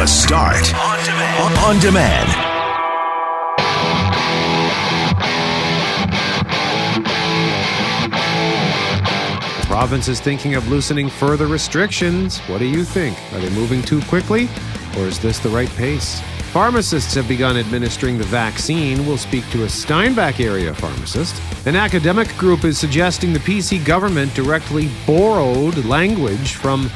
The 0.00 0.06
Start 0.06 0.74
on 0.74 1.04
demand. 1.04 1.58
On 1.58 1.78
demand. 1.78 2.30
province 9.66 10.08
is 10.08 10.18
thinking 10.18 10.54
of 10.54 10.66
loosening 10.68 11.10
further 11.10 11.46
restrictions. 11.46 12.38
What 12.48 12.60
do 12.60 12.64
you 12.64 12.82
think? 12.82 13.18
Are 13.34 13.40
they 13.40 13.50
moving 13.50 13.82
too 13.82 14.00
quickly, 14.04 14.48
or 14.96 15.02
is 15.02 15.18
this 15.18 15.38
the 15.38 15.50
right 15.50 15.68
pace? 15.76 16.22
Pharmacists 16.52 17.14
have 17.14 17.28
begun 17.28 17.58
administering 17.58 18.16
the 18.16 18.24
vaccine. 18.24 19.06
We'll 19.06 19.18
speak 19.18 19.48
to 19.50 19.64
a 19.64 19.68
Steinbach 19.68 20.40
area 20.40 20.72
pharmacist. 20.74 21.42
An 21.66 21.76
academic 21.76 22.34
group 22.38 22.64
is 22.64 22.78
suggesting 22.78 23.34
the 23.34 23.38
PC 23.38 23.84
government 23.84 24.32
directly 24.34 24.88
borrowed 25.06 25.76
language 25.84 26.54
from 26.54 26.90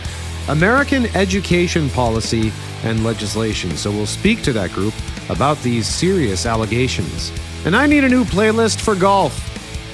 American 0.48 1.06
education 1.16 1.88
policy 1.90 2.52
and 2.82 3.02
legislation. 3.02 3.76
So 3.76 3.90
we'll 3.90 4.06
speak 4.06 4.42
to 4.42 4.52
that 4.52 4.72
group 4.72 4.94
about 5.30 5.58
these 5.62 5.86
serious 5.86 6.46
allegations. 6.46 7.32
And 7.64 7.74
I 7.74 7.86
need 7.86 8.04
a 8.04 8.08
new 8.08 8.24
playlist 8.24 8.80
for 8.80 8.94
golf. 8.94 9.32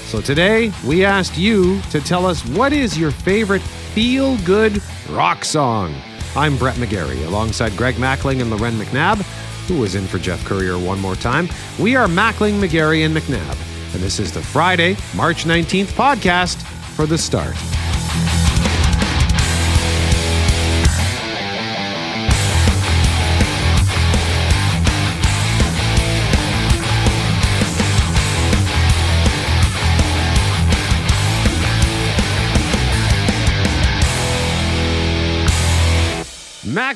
So 0.07 0.21
today, 0.21 0.73
we 0.85 1.05
asked 1.05 1.39
you 1.39 1.81
to 1.91 2.01
tell 2.01 2.27
us 2.27 2.45
what 2.45 2.73
is 2.73 2.99
your 2.99 3.13
favorite 3.13 3.63
feel 3.63 4.37
good 4.39 4.83
rock 5.11 5.45
song. 5.45 5.95
I'm 6.35 6.57
Brett 6.57 6.77
McGarry, 6.77 7.25
alongside 7.27 7.77
Greg 7.77 7.95
Mackling 7.95 8.41
and 8.41 8.51
Loren 8.51 8.75
McNabb, 8.75 9.23
who 9.69 9.79
was 9.79 9.95
in 9.95 10.07
for 10.07 10.19
Jeff 10.19 10.45
Courier 10.45 10.79
one 10.79 11.01
more 11.01 11.17
time. 11.17 11.49
We 11.79 11.95
are 11.95 12.09
Mackling, 12.09 12.61
McGarry, 12.61 13.05
and 13.05 13.17
McNabb, 13.17 13.95
and 13.95 14.03
this 14.03 14.19
is 14.19 14.33
the 14.33 14.43
Friday, 14.43 14.97
March 15.15 15.45
19th 15.45 15.93
podcast 15.93 16.61
for 16.95 17.07
The 17.07 17.19
Start. 17.19 17.57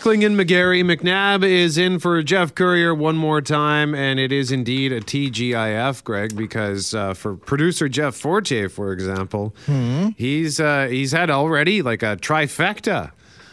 Mackling 0.05 0.27
and 0.27 0.37
McGarry. 0.39 0.83
McNabb 0.85 1.45
is 1.45 1.79
in 1.79 1.99
for 1.99 2.23
Jeff 2.23 2.55
Courier 2.55 2.95
one 2.95 3.17
more 3.17 3.41
time, 3.41 3.95
and 3.95 4.21
it 4.21 4.33
is 4.33 4.53
indeed 4.53 4.93
a 4.93 5.01
TGIF, 5.01 6.05
Greg, 6.05 6.37
because 6.37 6.93
uh, 6.93 7.15
for 7.15 7.37
producer 7.37 7.89
Jeff 7.89 8.15
Fortier, 8.15 8.69
for 8.69 8.93
example, 8.93 9.55
Hmm? 9.65 10.09
he's 10.19 10.61
uh, 10.61 10.89
he's 10.91 11.13
had 11.13 11.31
already 11.31 11.81
like 11.81 12.03
a 12.03 12.17
trifecta 12.19 13.13
of 13.13 13.13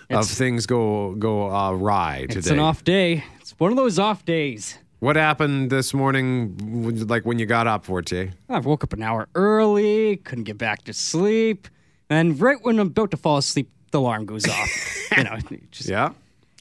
It's- 0.09 0.37
things 0.37 0.65
go 0.65 1.15
go 1.15 1.47
awry 1.47 2.25
today. 2.27 2.39
It's 2.39 2.49
an 2.49 2.59
off 2.59 2.83
day. 2.83 3.23
It's 3.39 3.51
one 3.57 3.71
of 3.71 3.77
those 3.77 3.97
off 3.97 4.25
days. 4.25 4.77
What 4.99 5.15
happened 5.15 5.69
this 5.69 5.93
morning, 5.93 7.05
like 7.07 7.25
when 7.25 7.39
you 7.39 7.45
got 7.45 7.65
up, 7.65 7.85
Fortier? 7.85 8.33
I 8.49 8.59
woke 8.59 8.83
up 8.83 8.91
an 8.91 9.01
hour 9.01 9.29
early, 9.35 10.17
couldn't 10.17 10.43
get 10.43 10.57
back 10.57 10.83
to 10.83 10.93
sleep, 10.93 11.69
and 12.09 12.39
right 12.41 12.57
when 12.61 12.77
I'm 12.77 12.87
about 12.87 13.11
to 13.11 13.17
fall 13.17 13.37
asleep, 13.37 13.69
the 13.91 13.99
alarm 13.99 14.25
goes 14.25 14.45
off. 14.49 15.07
you 15.17 15.23
know, 15.23 15.37
just 15.71 15.87
Yeah. 15.87 16.09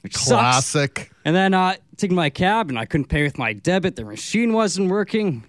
It 0.05 0.15
sucks. 0.15 0.29
Classic. 0.29 1.13
And 1.25 1.35
then 1.37 1.55
uh, 1.55 1.77
taking 1.97 2.17
my 2.17 2.31
cab, 2.31 2.69
and 2.69 2.79
I 2.79 2.85
couldn't 2.85 3.09
pay 3.09 3.23
with 3.23 3.39
my 3.39 3.53
debit. 3.53 3.97
The 3.97 4.05
machine 4.05 4.53
wasn't 4.53 4.91
working. 4.91 5.45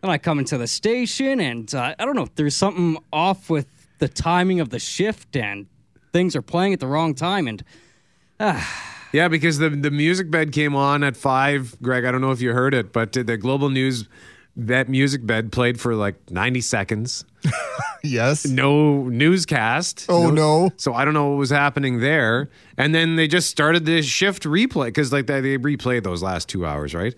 Then 0.00 0.10
I 0.10 0.18
come 0.18 0.38
into 0.38 0.56
the 0.56 0.66
station, 0.68 1.40
and 1.40 1.72
uh, 1.74 1.94
I 1.98 2.04
don't 2.04 2.14
know. 2.14 2.22
if 2.22 2.34
There's 2.34 2.56
something 2.56 2.98
off 3.12 3.50
with 3.50 3.66
the 3.98 4.08
timing 4.08 4.60
of 4.60 4.70
the 4.70 4.78
shift, 4.78 5.36
and 5.36 5.66
things 6.12 6.36
are 6.36 6.42
playing 6.42 6.72
at 6.72 6.80
the 6.80 6.86
wrong 6.86 7.14
time. 7.14 7.48
And 7.48 7.64
Yeah, 9.12 9.28
because 9.28 9.58
the 9.58 9.70
the 9.70 9.90
music 9.90 10.30
bed 10.30 10.52
came 10.52 10.76
on 10.76 11.02
at 11.02 11.16
five. 11.16 11.76
Greg, 11.80 12.04
I 12.04 12.12
don't 12.12 12.20
know 12.20 12.30
if 12.30 12.40
you 12.40 12.52
heard 12.52 12.74
it, 12.74 12.92
but 12.92 13.12
the 13.12 13.36
global 13.36 13.70
news 13.70 14.06
that 14.58 14.88
music 14.88 15.24
bed 15.24 15.52
played 15.52 15.80
for 15.80 15.94
like 15.94 16.30
ninety 16.30 16.60
seconds. 16.60 17.24
Yes. 18.04 18.46
No 18.46 19.08
newscast. 19.08 20.06
Oh, 20.08 20.30
no. 20.30 20.70
So 20.76 20.94
I 20.94 21.04
don't 21.04 21.14
know 21.14 21.30
what 21.30 21.38
was 21.38 21.50
happening 21.50 21.98
there. 22.00 22.48
And 22.76 22.94
then 22.94 23.16
they 23.16 23.26
just 23.26 23.50
started 23.50 23.86
the 23.86 24.02
shift 24.02 24.44
replay 24.44 24.86
because 24.86 25.12
like 25.12 25.26
they, 25.26 25.40
they 25.40 25.58
replayed 25.58 26.04
those 26.04 26.22
last 26.22 26.48
two 26.48 26.64
hours, 26.64 26.94
right, 26.94 27.12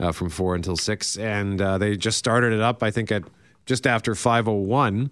uh, 0.00 0.10
from 0.10 0.28
four 0.30 0.56
until 0.56 0.76
six, 0.76 1.16
and 1.16 1.60
uh, 1.62 1.78
they 1.78 1.96
just 1.96 2.18
started 2.18 2.52
it 2.52 2.60
up. 2.60 2.82
I 2.82 2.90
think 2.90 3.12
at 3.12 3.22
just 3.64 3.86
after 3.86 4.14
five 4.16 4.48
oh 4.48 4.54
one. 4.54 5.10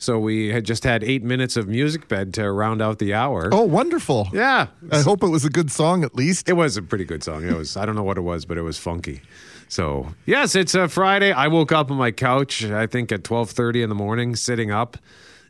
So 0.00 0.18
we 0.18 0.48
had 0.52 0.64
just 0.64 0.84
had 0.84 1.02
eight 1.02 1.24
minutes 1.24 1.56
of 1.56 1.66
music 1.66 2.06
bed 2.06 2.32
to 2.34 2.52
round 2.52 2.80
out 2.80 2.98
the 3.00 3.14
hour. 3.14 3.48
Oh, 3.50 3.62
wonderful. 3.64 4.28
Yeah, 4.34 4.68
I 4.92 5.00
hope 5.00 5.22
it 5.24 5.28
was 5.28 5.44
a 5.46 5.50
good 5.50 5.72
song 5.72 6.04
at 6.04 6.14
least. 6.14 6.48
it 6.48 6.52
was 6.52 6.76
a 6.76 6.82
pretty 6.82 7.04
good 7.04 7.24
song. 7.24 7.42
It 7.48 7.56
was. 7.56 7.76
I 7.76 7.84
don't 7.86 7.96
know 7.96 8.04
what 8.04 8.16
it 8.18 8.20
was, 8.20 8.44
but 8.44 8.58
it 8.58 8.62
was 8.62 8.78
funky. 8.78 9.22
So 9.68 10.14
yes, 10.26 10.54
it's 10.54 10.74
a 10.74 10.88
Friday. 10.88 11.32
I 11.32 11.48
woke 11.48 11.72
up 11.72 11.90
on 11.90 11.96
my 11.96 12.10
couch. 12.10 12.64
I 12.64 12.86
think 12.86 13.12
at 13.12 13.24
twelve 13.24 13.50
thirty 13.50 13.82
in 13.82 13.88
the 13.88 13.94
morning, 13.94 14.34
sitting 14.34 14.70
up, 14.70 14.96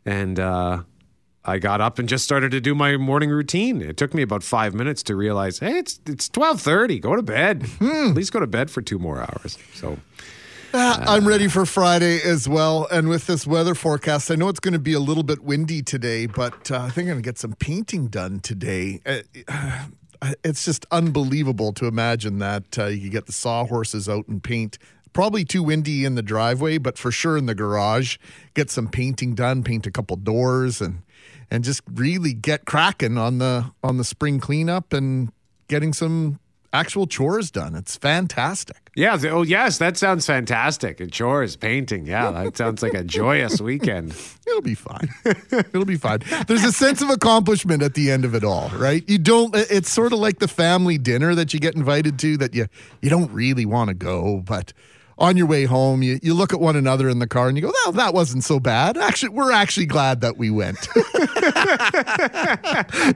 and 0.05 0.39
uh, 0.41 0.83
I 1.45 1.59
got 1.59 1.81
up 1.81 1.99
and 1.99 2.09
just 2.09 2.25
started 2.25 2.51
to 2.51 2.61
do 2.61 2.75
my 2.75 2.97
morning 2.97 3.31
routine. 3.31 3.81
It 3.81 3.97
took 3.97 4.13
me 4.15 4.23
about 4.23 4.43
five 4.43 4.75
minutes 4.75 5.03
to 5.05 5.17
realize, 5.17 5.61
hey, 5.61 5.79
it's 5.79 6.01
it's 6.07 6.29
twelve 6.29 6.61
thirty. 6.61 6.99
Go 6.99 7.17
to 7.17 7.23
bed. 7.23 7.65
At 7.81 8.15
least 8.15 8.33
go 8.33 8.41
to 8.41 8.47
bed 8.47 8.71
for 8.71 8.83
two 8.83 8.99
more 8.99 9.21
hours. 9.21 9.57
So 9.75 9.99
Ah, 10.75 11.03
I'm 11.15 11.27
ready 11.27 11.49
for 11.49 11.65
Friday 11.65 12.21
as 12.23 12.47
well. 12.47 12.87
And 12.93 13.09
with 13.09 13.27
this 13.27 13.47
weather 13.47 13.75
forecast, 13.75 14.31
I 14.31 14.35
know 14.35 14.49
it's 14.51 14.61
going 14.61 14.75
to 14.75 14.79
be 14.79 14.93
a 14.93 15.01
little 15.01 15.23
bit 15.23 15.43
windy 15.43 15.81
today, 15.81 16.27
but 16.27 16.71
uh, 16.71 16.81
I 16.81 16.91
think 16.91 17.07
I'm 17.07 17.15
going 17.15 17.23
to 17.23 17.23
get 17.23 17.39
some 17.39 17.55
painting 17.55 18.09
done 18.09 18.41
today. 18.41 19.01
Uh, 19.07 19.87
it's 20.45 20.65
just 20.65 20.87
unbelievable 20.91 21.73
to 21.75 21.87
imagine 21.87 22.39
that 22.39 22.79
uh, 22.79 22.87
you 22.87 23.11
get 23.11 23.27
the 23.27 23.33
sawhorses 23.33 24.09
out 24.09 24.29
and 24.29 24.43
paint. 24.43 24.79
Probably 25.13 25.45
too 25.45 25.63
windy 25.63 26.05
in 26.05 26.15
the 26.15 26.23
driveway, 26.23 26.79
but 26.79 26.99
for 26.99 27.11
sure 27.11 27.37
in 27.37 27.47
the 27.47 27.55
garage. 27.55 28.19
Get 28.55 28.71
some 28.71 28.89
painting 28.89 29.35
done, 29.35 29.65
paint 29.65 29.87
a 29.87 29.91
couple 29.91 30.17
doors, 30.17 30.81
and 30.81 31.03
and 31.51 31.65
just 31.65 31.83
really 31.93 32.35
get 32.35 32.67
cracking 32.67 33.17
on 33.17 33.39
the 33.39 33.73
on 33.83 33.97
the 33.97 34.05
spring 34.05 34.39
cleanup 34.39 34.93
and 34.93 35.33
getting 35.69 35.93
some 35.93 36.39
actual 36.73 37.07
chores 37.07 37.51
done. 37.51 37.75
It's 37.75 37.97
fantastic. 37.97 38.91
yeah. 38.95 39.17
Oh 39.25 39.43
yes, 39.43 39.79
that 39.79 39.97
sounds 39.97 40.27
fantastic. 40.27 41.01
And 41.01 41.11
chores, 41.13 41.57
painting. 41.57 42.07
Yeah, 42.07 42.31
that 42.45 42.57
sounds 42.57 42.83
like 42.83 42.95
a 42.95 43.05
joyous 43.05 43.61
weekend. 43.61 44.15
It'll 44.47 44.61
be 44.63 44.75
fine. 44.75 45.09
It'll 45.25 45.85
be 45.85 45.97
fine. 45.97 46.21
There's 46.47 46.65
a 46.65 46.73
sense 46.73 47.03
of 47.03 47.11
accomplishment 47.11 47.83
at 47.83 47.95
the 47.95 48.11
end 48.11 48.25
of 48.25 48.35
it 48.35 48.45
all, 48.45 48.69
right? 48.71 49.03
You 49.09 49.19
don't 49.19 49.55
it's 49.55 49.91
sort 49.91 50.13
of 50.13 50.19
like 50.19 50.39
the 50.39 50.49
family 50.49 50.99
dinner 50.99 51.35
that 51.35 51.55
you 51.55 51.61
get 51.61 51.75
invited 51.75 52.19
to 52.21 52.37
that 52.39 52.55
you 52.55 52.67
you 53.01 53.11
don't 53.11 53.33
really 53.33 53.67
want 53.67 53.89
to 53.89 53.95
go, 53.95 54.43
but 54.45 54.73
on 55.19 55.37
your 55.37 55.47
way 55.47 55.65
home, 55.65 56.03
you, 56.03 56.19
you 56.23 56.33
look 56.33 56.53
at 56.53 56.61
one 56.61 56.77
another 56.77 57.09
in 57.09 57.19
the 57.19 57.27
car 57.27 57.49
and 57.49 57.57
you 57.57 57.63
go, 57.63 57.73
well, 57.85 57.93
that 57.93 58.15
wasn't 58.15 58.45
so 58.45 58.61
bad. 58.61 58.97
Actually, 58.97 59.31
we're 59.31 59.53
actually 59.53 59.87
glad 59.87 60.21
that 60.21 60.37
we 60.37 60.49
went. 60.49 60.81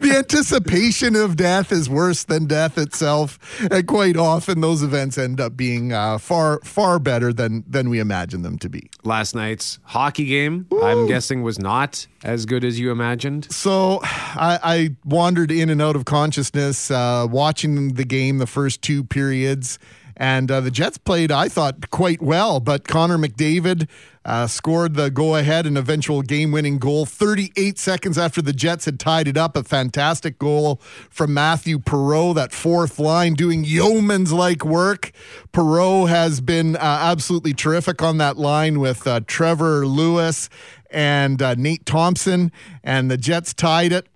the 0.00 0.14
anticipation 0.16 1.14
of 1.14 1.36
death 1.36 1.70
is 1.70 1.88
worse 1.88 2.24
than 2.24 2.46
death 2.46 2.76
itself. 2.76 3.38
And 3.70 3.86
quite 3.86 4.16
often, 4.16 4.60
those 4.60 4.82
events 4.82 5.16
end 5.16 5.40
up 5.40 5.56
being 5.56 5.92
uh, 5.92 6.18
far, 6.18 6.60
far 6.64 6.98
better 6.98 7.32
than, 7.32 7.62
than 7.68 7.88
we 7.88 8.00
imagine 8.00 8.42
them 8.42 8.58
to 8.58 8.68
be. 8.68 8.90
Last 9.04 9.34
night's 9.34 9.78
hockey 9.84 10.24
game, 10.24 10.66
I'm 10.82 11.06
guessing, 11.06 11.42
was 11.42 11.58
not 11.60 12.06
as 12.24 12.46
good 12.46 12.64
as 12.64 12.80
you 12.80 12.90
imagined. 12.90 13.50
So 13.52 14.00
I, 14.02 14.58
I 14.62 14.96
wandered 15.04 15.52
in 15.52 15.70
and 15.70 15.80
out 15.80 15.96
of 15.96 16.04
consciousness 16.04 16.90
uh, 16.90 17.26
watching 17.30 17.94
the 17.94 18.04
game 18.04 18.38
the 18.38 18.46
first 18.46 18.82
two 18.82 19.04
periods. 19.04 19.78
And 20.16 20.50
uh, 20.50 20.60
the 20.60 20.70
Jets 20.70 20.98
played, 20.98 21.32
I 21.32 21.48
thought, 21.48 21.90
quite 21.90 22.22
well. 22.22 22.60
But 22.60 22.86
Connor 22.86 23.18
McDavid 23.18 23.88
uh, 24.24 24.46
scored 24.46 24.94
the 24.94 25.10
go 25.10 25.36
ahead 25.36 25.66
and 25.66 25.76
eventual 25.76 26.22
game 26.22 26.52
winning 26.52 26.78
goal 26.78 27.06
38 27.06 27.78
seconds 27.78 28.16
after 28.16 28.40
the 28.40 28.52
Jets 28.52 28.84
had 28.84 29.00
tied 29.00 29.26
it 29.26 29.36
up. 29.36 29.56
A 29.56 29.64
fantastic 29.64 30.38
goal 30.38 30.80
from 31.10 31.34
Matthew 31.34 31.78
Perreault, 31.78 32.34
that 32.36 32.52
fourth 32.52 32.98
line, 32.98 33.34
doing 33.34 33.64
yeoman's 33.64 34.32
like 34.32 34.64
work. 34.64 35.12
Perreault 35.52 36.08
has 36.08 36.40
been 36.40 36.76
uh, 36.76 36.80
absolutely 36.80 37.54
terrific 37.54 38.02
on 38.02 38.18
that 38.18 38.36
line 38.36 38.78
with 38.78 39.06
uh, 39.06 39.20
Trevor 39.26 39.86
Lewis 39.86 40.48
and 40.90 41.40
uh, 41.40 41.54
Nate 41.54 41.86
Thompson. 41.86 42.52
And 42.84 43.10
the 43.10 43.16
Jets 43.16 43.54
tied 43.54 43.92
it. 43.92 44.06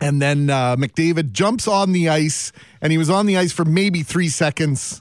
And 0.00 0.20
then 0.20 0.50
uh, 0.50 0.76
McDavid 0.76 1.32
jumps 1.32 1.66
on 1.66 1.92
the 1.92 2.08
ice, 2.08 2.52
and 2.82 2.90
he 2.92 2.98
was 2.98 3.08
on 3.08 3.26
the 3.26 3.38
ice 3.38 3.52
for 3.52 3.64
maybe 3.64 4.02
three 4.02 4.28
seconds 4.28 5.00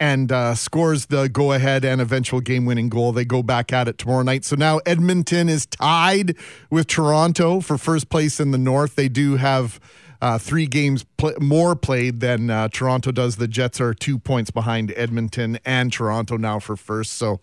and 0.00 0.30
uh, 0.30 0.54
scores 0.54 1.06
the 1.06 1.28
go 1.28 1.52
ahead 1.52 1.84
and 1.84 2.00
eventual 2.00 2.40
game 2.40 2.64
winning 2.64 2.88
goal. 2.88 3.12
They 3.12 3.24
go 3.24 3.42
back 3.42 3.72
at 3.72 3.88
it 3.88 3.98
tomorrow 3.98 4.22
night. 4.22 4.44
So 4.44 4.56
now 4.56 4.78
Edmonton 4.86 5.48
is 5.48 5.66
tied 5.66 6.36
with 6.70 6.86
Toronto 6.86 7.60
for 7.60 7.78
first 7.78 8.08
place 8.08 8.40
in 8.40 8.50
the 8.50 8.58
North. 8.58 8.94
They 8.94 9.08
do 9.08 9.36
have. 9.36 9.80
Uh, 10.20 10.36
three 10.36 10.66
games 10.66 11.06
more 11.38 11.76
played 11.76 12.18
than 12.18 12.50
uh, 12.50 12.66
Toronto 12.66 13.12
does. 13.12 13.36
The 13.36 13.46
Jets 13.46 13.80
are 13.80 13.94
two 13.94 14.18
points 14.18 14.50
behind 14.50 14.92
Edmonton 14.96 15.60
and 15.64 15.92
Toronto 15.92 16.36
now 16.36 16.58
for 16.58 16.74
first. 16.74 17.12
So, 17.12 17.38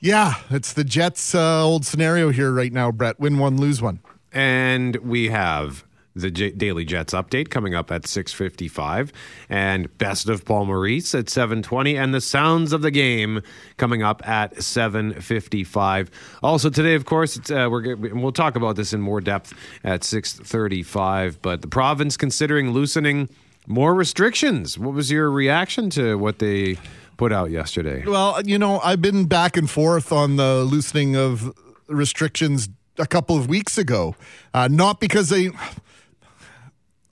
yeah, 0.00 0.36
it's 0.48 0.72
the 0.72 0.84
Jets' 0.84 1.34
uh, 1.34 1.62
old 1.62 1.84
scenario 1.84 2.30
here 2.30 2.50
right 2.50 2.72
now, 2.72 2.90
Brett. 2.90 3.20
Win 3.20 3.36
one, 3.38 3.58
lose 3.58 3.82
one. 3.82 4.00
And 4.32 4.96
we 4.96 5.28
have 5.28 5.84
the 6.16 6.30
J- 6.30 6.50
Daily 6.50 6.84
Jets 6.84 7.12
update 7.12 7.50
coming 7.50 7.74
up 7.74 7.92
at 7.92 8.02
6:55 8.06 9.12
and 9.48 9.96
Best 9.98 10.28
of 10.28 10.44
Paul 10.44 10.66
Maurice 10.66 11.14
at 11.14 11.26
7:20 11.26 11.96
and 11.96 12.14
the 12.14 12.20
Sounds 12.20 12.72
of 12.72 12.82
the 12.82 12.90
Game 12.90 13.42
coming 13.76 14.02
up 14.02 14.26
at 14.26 14.56
7:55. 14.56 16.08
Also 16.42 16.70
today 16.70 16.94
of 16.94 17.04
course 17.04 17.38
uh, 17.50 17.68
we're 17.70 17.96
we'll 17.96 18.32
talk 18.32 18.56
about 18.56 18.76
this 18.76 18.92
in 18.92 19.00
more 19.00 19.20
depth 19.20 19.52
at 19.84 20.00
6:35 20.00 21.38
but 21.42 21.60
the 21.62 21.68
province 21.68 22.16
considering 22.16 22.70
loosening 22.70 23.28
more 23.66 23.94
restrictions. 23.94 24.78
What 24.78 24.94
was 24.94 25.10
your 25.10 25.30
reaction 25.30 25.90
to 25.90 26.16
what 26.16 26.38
they 26.38 26.78
put 27.16 27.32
out 27.32 27.50
yesterday? 27.50 28.04
Well, 28.06 28.40
you 28.42 28.58
know, 28.58 28.78
I've 28.80 29.02
been 29.02 29.26
back 29.26 29.56
and 29.56 29.68
forth 29.68 30.12
on 30.12 30.36
the 30.36 30.64
loosening 30.64 31.16
of 31.16 31.52
restrictions 31.88 32.68
a 32.98 33.06
couple 33.06 33.36
of 33.36 33.48
weeks 33.48 33.76
ago. 33.78 34.14
Uh, 34.54 34.68
not 34.68 35.00
because 35.00 35.28
they. 35.28 35.50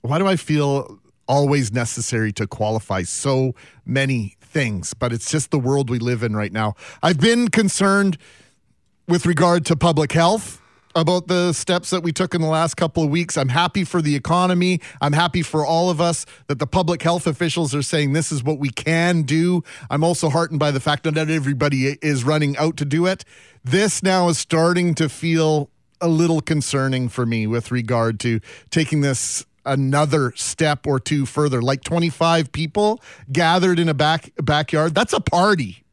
Why 0.05 0.19
do 0.19 0.27
I 0.27 0.35
feel 0.35 0.99
always 1.27 1.73
necessary 1.73 2.31
to 2.33 2.45
qualify 2.45 3.01
so 3.01 3.55
many 3.85 4.35
things? 4.39 4.93
But 4.93 5.11
it's 5.11 5.31
just 5.31 5.51
the 5.51 5.59
world 5.59 5.89
we 5.89 5.99
live 5.99 6.21
in 6.21 6.35
right 6.35 6.51
now. 6.51 6.75
I've 7.01 7.19
been 7.19 7.49
concerned 7.49 8.17
with 9.07 9.25
regard 9.25 9.65
to 9.67 9.75
public 9.75 10.11
health 10.11 10.61
about 10.95 11.27
the 11.27 11.51
steps 11.51 11.89
that 11.89 12.03
we 12.03 12.13
took 12.13 12.33
in 12.33 12.41
the 12.41 12.47
last 12.47 12.75
couple 12.75 13.03
of 13.03 13.09
weeks. 13.09 13.35
I'm 13.37 13.49
happy 13.49 13.83
for 13.83 14.01
the 14.01 14.15
economy. 14.15 14.79
I'm 15.01 15.11
happy 15.11 15.41
for 15.41 15.65
all 15.65 15.89
of 15.89 15.99
us 15.99 16.25
that 16.47 16.59
the 16.59 16.67
public 16.67 17.01
health 17.01 17.27
officials 17.27 17.75
are 17.75 17.81
saying 17.81 18.13
this 18.13 18.31
is 18.31 18.43
what 18.43 18.59
we 18.59 18.69
can 18.69 19.23
do. 19.23 19.63
I'm 19.89 20.03
also 20.03 20.29
heartened 20.29 20.59
by 20.59 20.71
the 20.71 20.79
fact 20.79 21.03
that 21.03 21.15
not 21.15 21.29
everybody 21.29 21.97
is 22.01 22.23
running 22.23 22.55
out 22.57 22.77
to 22.77 22.85
do 22.85 23.05
it. 23.07 23.25
This 23.63 24.01
now 24.03 24.29
is 24.29 24.37
starting 24.37 24.95
to 24.95 25.09
feel 25.09 25.69
a 25.99 26.07
little 26.07 26.39
concerning 26.39 27.09
for 27.09 27.25
me 27.25 27.45
with 27.45 27.71
regard 27.71 28.19
to 28.21 28.39
taking 28.69 29.01
this 29.01 29.45
another 29.65 30.33
step 30.35 30.85
or 30.87 30.99
two 30.99 31.25
further. 31.25 31.61
Like 31.61 31.83
25 31.83 32.51
people 32.51 33.01
gathered 33.31 33.79
in 33.79 33.89
a 33.89 33.93
back 33.93 34.31
backyard. 34.41 34.93
That's 34.95 35.13
a 35.13 35.19
party 35.19 35.84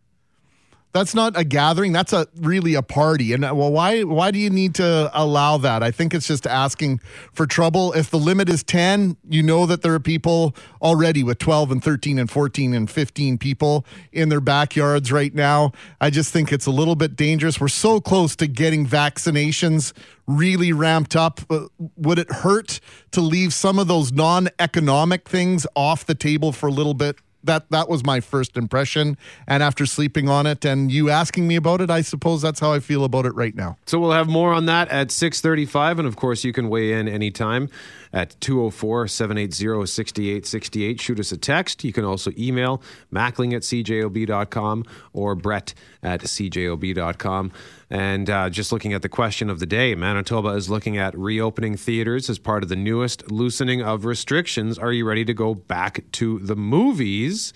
that's 0.93 1.15
not 1.15 1.39
a 1.39 1.45
gathering. 1.45 1.93
That's 1.93 2.13
a 2.13 2.27
really 2.37 2.75
a 2.75 2.83
party. 2.83 3.33
And 3.33 3.45
uh, 3.45 3.55
well, 3.55 3.73
why 3.73 4.03
why 4.03 4.31
do 4.31 4.39
you 4.39 4.51
need 4.51 4.75
to 4.77 5.11
allow 5.15 5.57
that? 5.59 5.83
I 5.83 5.91
think 5.91 6.13
it's 6.13 6.27
just 6.27 6.47
asking 6.47 7.01
for 7.33 7.47
trouble. 7.47 7.93
If 7.95 8.11
the 8.11 8.19
limit 8.19 8.49
is 8.49 8.63
10, 8.63 9.17
you 9.29 9.43
know 9.43 9.65
that 9.67 9.83
there 9.83 9.95
are 9.95 10.01
people 10.01 10.55
already 10.83 11.23
with 11.23 11.39
12 11.39 11.73
and 11.73 11.83
13 11.83 12.19
and 12.19 12.31
14 12.31 12.75
and 12.75 12.91
15 12.91 13.39
people 13.39 13.87
in 14.13 14.29
their 14.29 14.41
backyards 14.41 15.11
right 15.11 15.35
now. 15.35 15.73
I 16.01 16.11
just 16.11 16.33
think 16.33 16.53
it's 16.53 16.67
a 16.67 16.71
little 16.71 16.97
bit 16.97 17.17
dangerous. 17.17 17.59
We're 17.59 17.69
so 17.69 18.01
close 18.01 18.37
to 18.37 18.47
getting 18.47 18.87
vaccinations 18.87 19.93
really 20.27 20.73
ramped 20.73 21.17
up. 21.17 21.41
Uh, 21.49 21.67
would 21.97 22.19
it 22.19 22.31
hurt 22.31 22.81
to 23.13 23.21
leave 23.21 23.55
some 23.55 23.79
of 23.79 23.89
those 23.89 24.13
non-economic 24.13 25.29
things 25.29 25.67
off 25.75 26.05
the 26.05 26.15
table 26.15 26.53
for 26.53 26.69
a 26.69 26.73
little 26.73 26.95
bit? 26.95 27.17
That 27.45 27.71
that 27.71 27.89
was 27.89 28.05
my 28.05 28.21
first 28.21 28.57
impression. 28.57 29.17
And 29.47 29.63
after 29.63 29.87
sleeping 29.87 30.29
on 30.29 30.47
it 30.47 30.65
and 30.65 30.91
you 30.91 31.11
asking 31.11 31.47
me 31.49 31.57
about 31.57 31.81
it 31.81 31.91
i 31.91 32.01
suppose 32.01 32.43
that's 32.43 32.61
how 32.61 32.73
i 32.73 32.81
feel 32.81 33.05
about 33.05 33.27
it 33.27 33.35
right 33.35 33.55
now. 33.55 33.77
So 33.87 33.99
we'll 33.99 34.13
have 34.13 34.29
more 34.29 34.53
on 34.53 34.67
that 34.67 34.89
at 34.89 35.09
6.35 35.09 35.99
and 35.99 36.09
of 36.09 36.17
course 36.17 36.45
you 36.45 36.53
can 36.53 36.69
weigh 36.69 36.93
in 36.93 37.09
anytime 37.09 37.69
at 38.13 38.39
204-780-6868 38.41 41.01
shoot 41.01 41.19
us 41.19 41.33
a 41.33 41.37
text 41.37 41.83
you 41.85 41.93
can 41.93 42.05
also 42.05 42.31
email 42.39 42.81
mackling 43.13 43.53
at 43.55 43.63
cjob.com 43.63 44.85
or 45.13 45.35
brett 45.35 45.75
at 46.03 46.23
cjob.com 46.23 47.53
and 47.93 48.31
uh, 48.31 48.49
just 48.49 48.73
looking 48.73 48.95
at 48.95 49.03
the 49.03 49.11
question 49.11 49.51
of 49.51 49.59
the 49.59 49.67
day, 49.67 49.95
Manitoba 49.95 50.49
is 50.51 50.71
looking 50.71 50.97
at 50.97 51.17
reopening 51.17 51.77
theaters 51.77 52.31
as 52.31 52.39
part 52.39 52.63
of 52.63 52.71
the 52.71 52.77
newest 52.77 53.31
loosening 53.31 53.83
of 53.83 54.07
restrictions. 54.07 54.79
Are 54.79 54.93
you 54.93 55.05
ready 55.05 55.27
to 55.27 55.35
go 55.35 55.55
back 55.55 56.03
to 56.13 56.39
the 56.39 56.57
movies? 56.57 57.53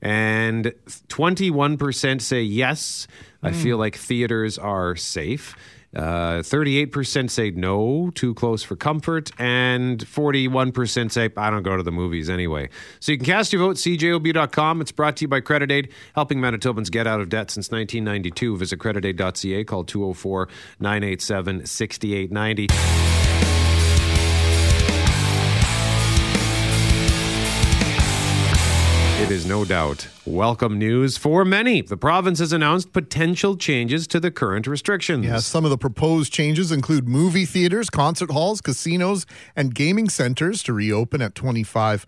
And 0.00 0.66
21% 1.08 2.20
say 2.20 2.40
yes. 2.40 3.08
Mm. 3.42 3.48
I 3.48 3.52
feel 3.52 3.78
like 3.78 3.96
theaters 3.96 4.58
are 4.58 4.94
safe. 4.94 5.56
Uh, 5.94 6.38
38% 6.40 7.30
say 7.30 7.50
no, 7.50 8.10
too 8.14 8.32
close 8.34 8.62
for 8.62 8.76
comfort, 8.76 9.30
and 9.38 9.98
41% 10.06 11.10
say 11.10 11.28
I 11.36 11.50
don't 11.50 11.62
go 11.62 11.76
to 11.76 11.82
the 11.82 11.90
movies 11.90 12.30
anyway. 12.30 12.68
So 13.00 13.12
you 13.12 13.18
can 13.18 13.26
cast 13.26 13.52
your 13.52 13.60
vote 13.60 13.76
cjob.com. 13.76 14.80
It's 14.80 14.92
brought 14.92 15.16
to 15.16 15.24
you 15.24 15.28
by 15.28 15.40
Credit 15.40 15.70
Aid, 15.72 15.92
helping 16.14 16.38
Manitobans 16.38 16.90
get 16.90 17.06
out 17.06 17.20
of 17.20 17.28
debt 17.28 17.50
since 17.50 17.70
1992. 17.70 18.56
Visit 18.56 18.78
creditaid.ca, 18.78 19.64
call 19.64 19.84
204 19.84 20.48
987 20.78 21.66
6890. 21.66 23.29
It 29.20 29.30
is 29.30 29.44
no 29.44 29.66
doubt 29.66 30.08
welcome 30.24 30.78
news 30.78 31.18
for 31.18 31.44
many. 31.44 31.82
The 31.82 31.98
province 31.98 32.38
has 32.38 32.54
announced 32.54 32.94
potential 32.94 33.54
changes 33.54 34.06
to 34.06 34.18
the 34.18 34.30
current 34.30 34.66
restrictions. 34.66 35.26
Yeah, 35.26 35.40
some 35.40 35.64
of 35.64 35.70
the 35.70 35.76
proposed 35.76 36.32
changes 36.32 36.72
include 36.72 37.06
movie 37.06 37.44
theaters, 37.44 37.90
concert 37.90 38.30
halls, 38.30 38.62
casinos, 38.62 39.26
and 39.54 39.74
gaming 39.74 40.08
centers 40.08 40.62
to 40.62 40.72
reopen 40.72 41.20
at 41.20 41.34
25 41.34 42.06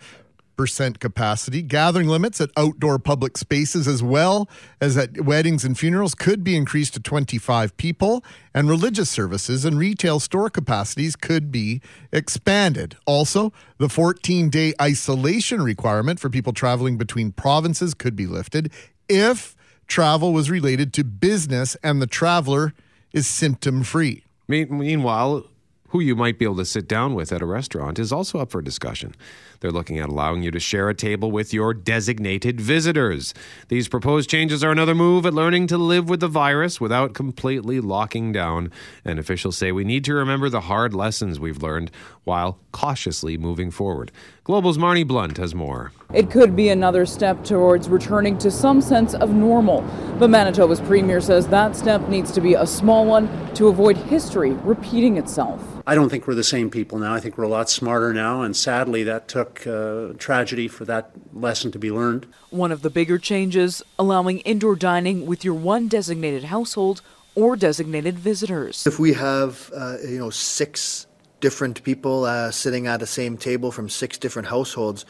percent 0.62 1.00
capacity. 1.00 1.61
Gathering 1.61 2.06
limits 2.06 2.41
at 2.41 2.53
outdoor 2.56 3.00
public 3.00 3.37
spaces, 3.37 3.88
as 3.88 4.00
well 4.00 4.49
as 4.81 4.97
at 4.97 5.23
weddings 5.23 5.64
and 5.64 5.76
funerals, 5.76 6.14
could 6.14 6.44
be 6.44 6.55
increased 6.55 6.94
to 6.94 7.00
25 7.00 7.76
people, 7.76 8.23
and 8.55 8.69
religious 8.69 9.11
services 9.11 9.64
and 9.64 9.76
retail 9.76 10.20
store 10.20 10.49
capacities 10.49 11.17
could 11.17 11.50
be 11.50 11.81
expanded. 12.12 12.97
Also, 13.06 13.53
the 13.79 13.88
14 13.88 14.50
day 14.50 14.73
isolation 14.81 15.61
requirement 15.62 16.20
for 16.20 16.31
people 16.31 16.53
traveling 16.53 16.97
between 16.97 17.32
provinces 17.32 17.93
could 17.93 18.15
be 18.15 18.29
lifted 18.29 18.70
if 19.08 19.56
travel 19.88 20.32
was 20.32 20.49
related 20.49 20.93
to 20.93 21.03
business 21.03 21.76
and 21.82 22.00
the 22.00 22.06
traveler 22.06 22.73
is 23.12 23.26
symptom 23.26 23.82
free. 23.82 24.23
Meanwhile, 24.47 25.44
who 25.88 25.99
you 26.00 26.15
might 26.15 26.38
be 26.38 26.44
able 26.47 26.56
to 26.56 26.65
sit 26.65 26.87
down 26.87 27.15
with 27.15 27.32
at 27.32 27.43
a 27.43 27.47
restaurant 27.47 27.99
is 27.99 28.12
also 28.12 28.38
up 28.38 28.50
for 28.50 28.62
discussion. 28.62 29.15
They're 29.62 29.70
looking 29.70 30.00
at 30.00 30.09
allowing 30.09 30.43
you 30.43 30.50
to 30.50 30.59
share 30.59 30.88
a 30.88 30.94
table 30.94 31.31
with 31.31 31.55
your 31.55 31.73
designated 31.73 32.61
visitors. 32.61 33.32
These 33.69 33.87
proposed 33.87 34.29
changes 34.29 34.64
are 34.64 34.73
another 34.73 34.94
move 34.94 35.25
at 35.25 35.35
learning 35.35 35.69
to 35.69 35.79
live 35.79 36.09
with 36.09 36.19
the 36.19 36.26
virus 36.26 36.81
without 36.81 37.14
completely 37.14 37.79
locking 37.79 38.32
down. 38.32 38.73
And 39.05 39.20
officials 39.20 39.56
say 39.56 39.70
we 39.70 39.85
need 39.85 40.05
to 40.06 40.14
remember 40.14 40.49
the 40.49 40.62
hard 40.62 40.94
lessons 40.94 41.38
we've 41.38 41.62
learned 41.62 41.93
while 42.25 42.59
cautiously 42.73 43.37
moving 43.38 43.70
forward. 43.70 44.11
Global's 44.43 44.79
Marney 44.79 45.05
Blunt 45.05 45.37
has 45.37 45.55
more. 45.55 45.93
It 46.13 46.29
could 46.29 46.56
be 46.56 46.69
another 46.69 47.06
step 47.06 47.44
towards 47.44 47.89
returning 47.89 48.39
to 48.39 48.51
some 48.51 48.81
sense 48.81 49.15
of 49.15 49.31
normal. 49.31 49.82
But 50.19 50.31
Manitoba's 50.31 50.81
premier 50.81 51.20
says 51.20 51.46
that 51.48 51.77
step 51.77 52.08
needs 52.08 52.32
to 52.32 52.41
be 52.41 52.55
a 52.55 52.67
small 52.67 53.06
one 53.06 53.55
to 53.55 53.69
avoid 53.69 53.96
history 53.96 54.51
repeating 54.51 55.17
itself. 55.19 55.65
I 55.86 55.94
don't 55.94 56.08
think 56.08 56.27
we're 56.27 56.34
the 56.34 56.44
same 56.44 56.70
people 56.70 56.98
now. 56.98 57.15
I 57.15 57.20
think 57.20 57.36
we're 57.36 57.44
a 57.44 57.48
lot 57.48 57.69
smarter 57.69 58.13
now, 58.13 58.43
and 58.43 58.56
sadly, 58.56 59.03
that 59.05 59.27
took 59.27 59.52
uh, 59.67 60.13
tragedy 60.19 60.69
for 60.69 60.85
that 60.85 61.11
lesson 61.32 61.71
to 61.73 61.79
be 61.79 61.91
learned. 61.91 62.27
One 62.51 62.73
of 62.73 62.82
the 62.82 62.91
bigger 62.91 63.19
changes 63.19 63.82
allowing 63.99 64.39
indoor 64.41 64.77
dining 64.77 65.27
with 65.27 65.44
your 65.44 65.55
one 65.55 65.89
designated 65.89 66.44
household 66.44 67.03
or 67.35 67.56
designated 67.56 68.19
visitors. 68.19 68.87
If 68.87 68.99
we 68.99 69.13
have, 69.15 69.71
uh, 69.75 69.97
you 70.06 70.19
know, 70.19 70.31
six 70.31 71.06
different 71.41 71.82
people 71.82 72.25
uh, 72.25 72.51
sitting 72.51 72.87
at 72.87 73.01
the 73.01 73.06
same 73.06 73.37
table 73.37 73.73
from 73.73 73.89
six 73.89 74.19
different 74.19 74.49
households, 74.49 75.05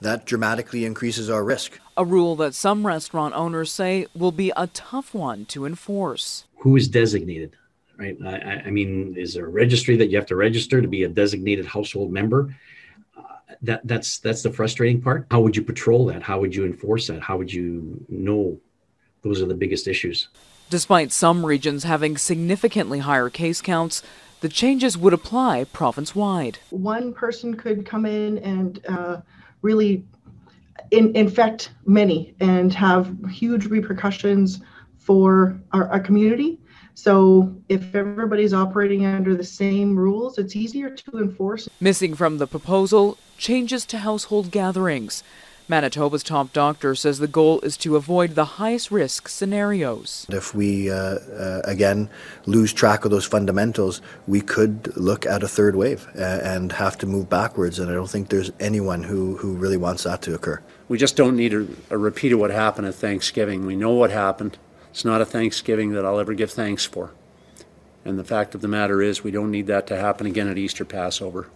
that 0.00 0.26
dramatically 0.26 0.84
increases 0.84 1.30
our 1.30 1.44
risk. 1.44 1.78
A 1.96 2.04
rule 2.04 2.34
that 2.36 2.54
some 2.54 2.86
restaurant 2.86 3.34
owners 3.34 3.70
say 3.70 4.06
will 4.14 4.32
be 4.32 4.52
a 4.56 4.66
tough 4.68 5.14
one 5.14 5.44
to 5.46 5.64
enforce. 5.64 6.44
Who 6.58 6.76
is 6.76 6.88
designated? 6.88 7.56
right? 8.02 8.16
I, 8.24 8.62
I, 8.66 8.70
mean, 8.70 9.14
is 9.16 9.34
there 9.34 9.46
a 9.46 9.48
registry 9.48 9.96
that 9.96 10.10
you 10.10 10.16
have 10.16 10.26
to 10.26 10.36
register 10.36 10.80
to 10.80 10.88
be 10.88 11.04
a 11.04 11.08
designated 11.08 11.66
household 11.66 12.12
member? 12.12 12.54
That 13.62 13.86
that's 13.86 14.18
that's 14.18 14.42
the 14.42 14.50
frustrating 14.50 15.00
part. 15.00 15.26
How 15.30 15.40
would 15.40 15.56
you 15.56 15.62
patrol 15.62 16.06
that? 16.06 16.22
How 16.22 16.40
would 16.40 16.54
you 16.54 16.64
enforce 16.64 17.06
that? 17.08 17.22
How 17.22 17.36
would 17.36 17.52
you 17.52 18.04
know? 18.08 18.58
Those 19.22 19.40
are 19.40 19.46
the 19.46 19.54
biggest 19.54 19.86
issues. 19.86 20.28
Despite 20.70 21.12
some 21.12 21.44
regions 21.44 21.84
having 21.84 22.16
significantly 22.16 23.00
higher 23.00 23.28
case 23.28 23.60
counts, 23.60 24.02
the 24.40 24.48
changes 24.48 24.98
would 24.98 25.12
apply 25.12 25.64
province 25.64 26.14
wide. 26.14 26.58
One 26.70 27.12
person 27.12 27.56
could 27.56 27.86
come 27.86 28.06
in 28.06 28.38
and 28.38 28.80
uh, 28.88 29.20
really 29.60 30.04
in, 30.90 31.14
infect 31.14 31.72
many 31.86 32.34
and 32.40 32.72
have 32.72 33.14
huge 33.30 33.66
repercussions 33.66 34.60
for 34.98 35.60
our, 35.72 35.88
our 35.88 36.00
community. 36.00 36.58
So 36.94 37.54
if 37.68 37.94
everybody's 37.94 38.52
operating 38.52 39.04
under 39.06 39.34
the 39.34 39.44
same 39.44 39.96
rules, 39.96 40.38
it's 40.38 40.54
easier 40.54 40.90
to 40.90 41.18
enforce. 41.18 41.68
Missing 41.80 42.14
from 42.14 42.38
the 42.38 42.46
proposal, 42.46 43.18
changes 43.38 43.84
to 43.86 43.98
household 43.98 44.50
gatherings. 44.50 45.22
Manitoba's 45.68 46.22
top 46.22 46.52
doctor 46.52 46.94
says 46.94 47.18
the 47.18 47.28
goal 47.28 47.60
is 47.60 47.76
to 47.78 47.96
avoid 47.96 48.34
the 48.34 48.44
highest 48.44 48.90
risk 48.90 49.28
scenarios. 49.28 50.26
If 50.28 50.54
we, 50.54 50.90
uh, 50.90 50.94
uh, 50.94 51.62
again, 51.64 52.10
lose 52.46 52.72
track 52.72 53.04
of 53.04 53.10
those 53.10 53.24
fundamentals, 53.24 54.02
we 54.26 54.40
could 54.40 54.94
look 54.96 55.24
at 55.24 55.42
a 55.42 55.48
third 55.48 55.76
wave 55.76 56.06
uh, 56.16 56.20
and 56.20 56.72
have 56.72 56.98
to 56.98 57.06
move 57.06 57.30
backwards. 57.30 57.78
And 57.78 57.90
I 57.90 57.94
don't 57.94 58.10
think 58.10 58.28
there's 58.28 58.50
anyone 58.60 59.04
who, 59.04 59.36
who 59.36 59.54
really 59.54 59.76
wants 59.76 60.02
that 60.02 60.20
to 60.22 60.34
occur. 60.34 60.60
We 60.88 60.98
just 60.98 61.16
don't 61.16 61.36
need 61.36 61.54
a, 61.54 61.66
a 61.90 61.96
repeat 61.96 62.32
of 62.32 62.40
what 62.40 62.50
happened 62.50 62.86
at 62.86 62.94
Thanksgiving. 62.94 63.64
We 63.64 63.76
know 63.76 63.92
what 63.92 64.10
happened. 64.10 64.58
It's 64.92 65.06
not 65.06 65.22
a 65.22 65.24
Thanksgiving 65.24 65.92
that 65.92 66.04
I'll 66.04 66.20
ever 66.20 66.34
give 66.34 66.50
thanks 66.50 66.84
for. 66.84 67.12
And 68.04 68.18
the 68.18 68.24
fact 68.24 68.54
of 68.54 68.60
the 68.60 68.68
matter 68.68 69.00
is, 69.00 69.24
we 69.24 69.30
don't 69.30 69.50
need 69.50 69.66
that 69.68 69.86
to 69.86 69.96
happen 69.96 70.26
again 70.26 70.48
at 70.48 70.58
Easter 70.58 70.84
Passover. 70.84 71.48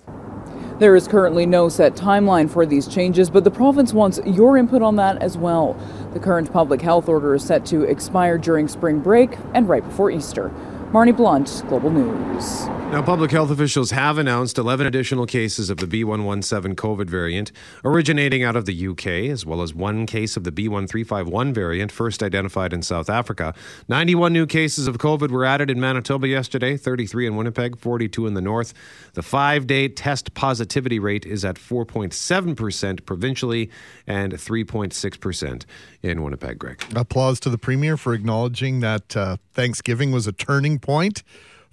There 0.78 0.96
is 0.96 1.06
currently 1.06 1.44
no 1.44 1.68
set 1.68 1.94
timeline 1.94 2.48
for 2.48 2.64
these 2.64 2.88
changes, 2.88 3.28
but 3.28 3.44
the 3.44 3.50
province 3.50 3.92
wants 3.92 4.20
your 4.24 4.56
input 4.56 4.80
on 4.80 4.96
that 4.96 5.20
as 5.20 5.36
well. 5.36 5.74
The 6.14 6.18
current 6.18 6.50
public 6.50 6.80
health 6.80 7.10
order 7.10 7.34
is 7.34 7.44
set 7.44 7.66
to 7.66 7.82
expire 7.82 8.38
during 8.38 8.68
spring 8.68 9.00
break 9.00 9.36
and 9.52 9.68
right 9.68 9.84
before 9.84 10.10
Easter. 10.10 10.50
Marney 10.96 11.12
Blunt, 11.12 11.62
Global 11.68 11.90
News. 11.90 12.68
Now, 12.90 13.02
public 13.02 13.30
health 13.30 13.50
officials 13.50 13.90
have 13.90 14.16
announced 14.16 14.56
11 14.56 14.86
additional 14.86 15.26
cases 15.26 15.68
of 15.68 15.76
the 15.76 15.86
B117 15.86 16.74
COVID 16.74 17.10
variant 17.10 17.52
originating 17.84 18.42
out 18.42 18.56
of 18.56 18.64
the 18.64 18.88
UK, 18.88 19.28
as 19.28 19.44
well 19.44 19.60
as 19.60 19.74
one 19.74 20.06
case 20.06 20.38
of 20.38 20.44
the 20.44 20.52
B1351 20.52 21.52
variant 21.52 21.92
first 21.92 22.22
identified 22.22 22.72
in 22.72 22.80
South 22.80 23.10
Africa. 23.10 23.52
91 23.88 24.32
new 24.32 24.46
cases 24.46 24.86
of 24.86 24.96
COVID 24.96 25.30
were 25.30 25.44
added 25.44 25.68
in 25.68 25.78
Manitoba 25.78 26.28
yesterday, 26.28 26.78
33 26.78 27.26
in 27.26 27.36
Winnipeg, 27.36 27.76
42 27.76 28.26
in 28.26 28.32
the 28.32 28.40
north. 28.40 28.72
The 29.12 29.22
five 29.22 29.66
day 29.66 29.88
test 29.88 30.32
positivity 30.32 30.98
rate 30.98 31.26
is 31.26 31.44
at 31.44 31.56
4.7% 31.56 33.04
provincially 33.04 33.68
and 34.06 34.32
3.6% 34.32 35.64
in 36.02 36.22
Winnipeg, 36.22 36.58
Greg. 36.58 36.82
Applause 36.94 37.40
to 37.40 37.50
the 37.50 37.58
Premier 37.58 37.98
for 37.98 38.14
acknowledging 38.14 38.80
that 38.80 39.14
uh, 39.14 39.36
Thanksgiving 39.52 40.12
was 40.12 40.28
a 40.28 40.32
turning 40.32 40.78
point 40.78 40.85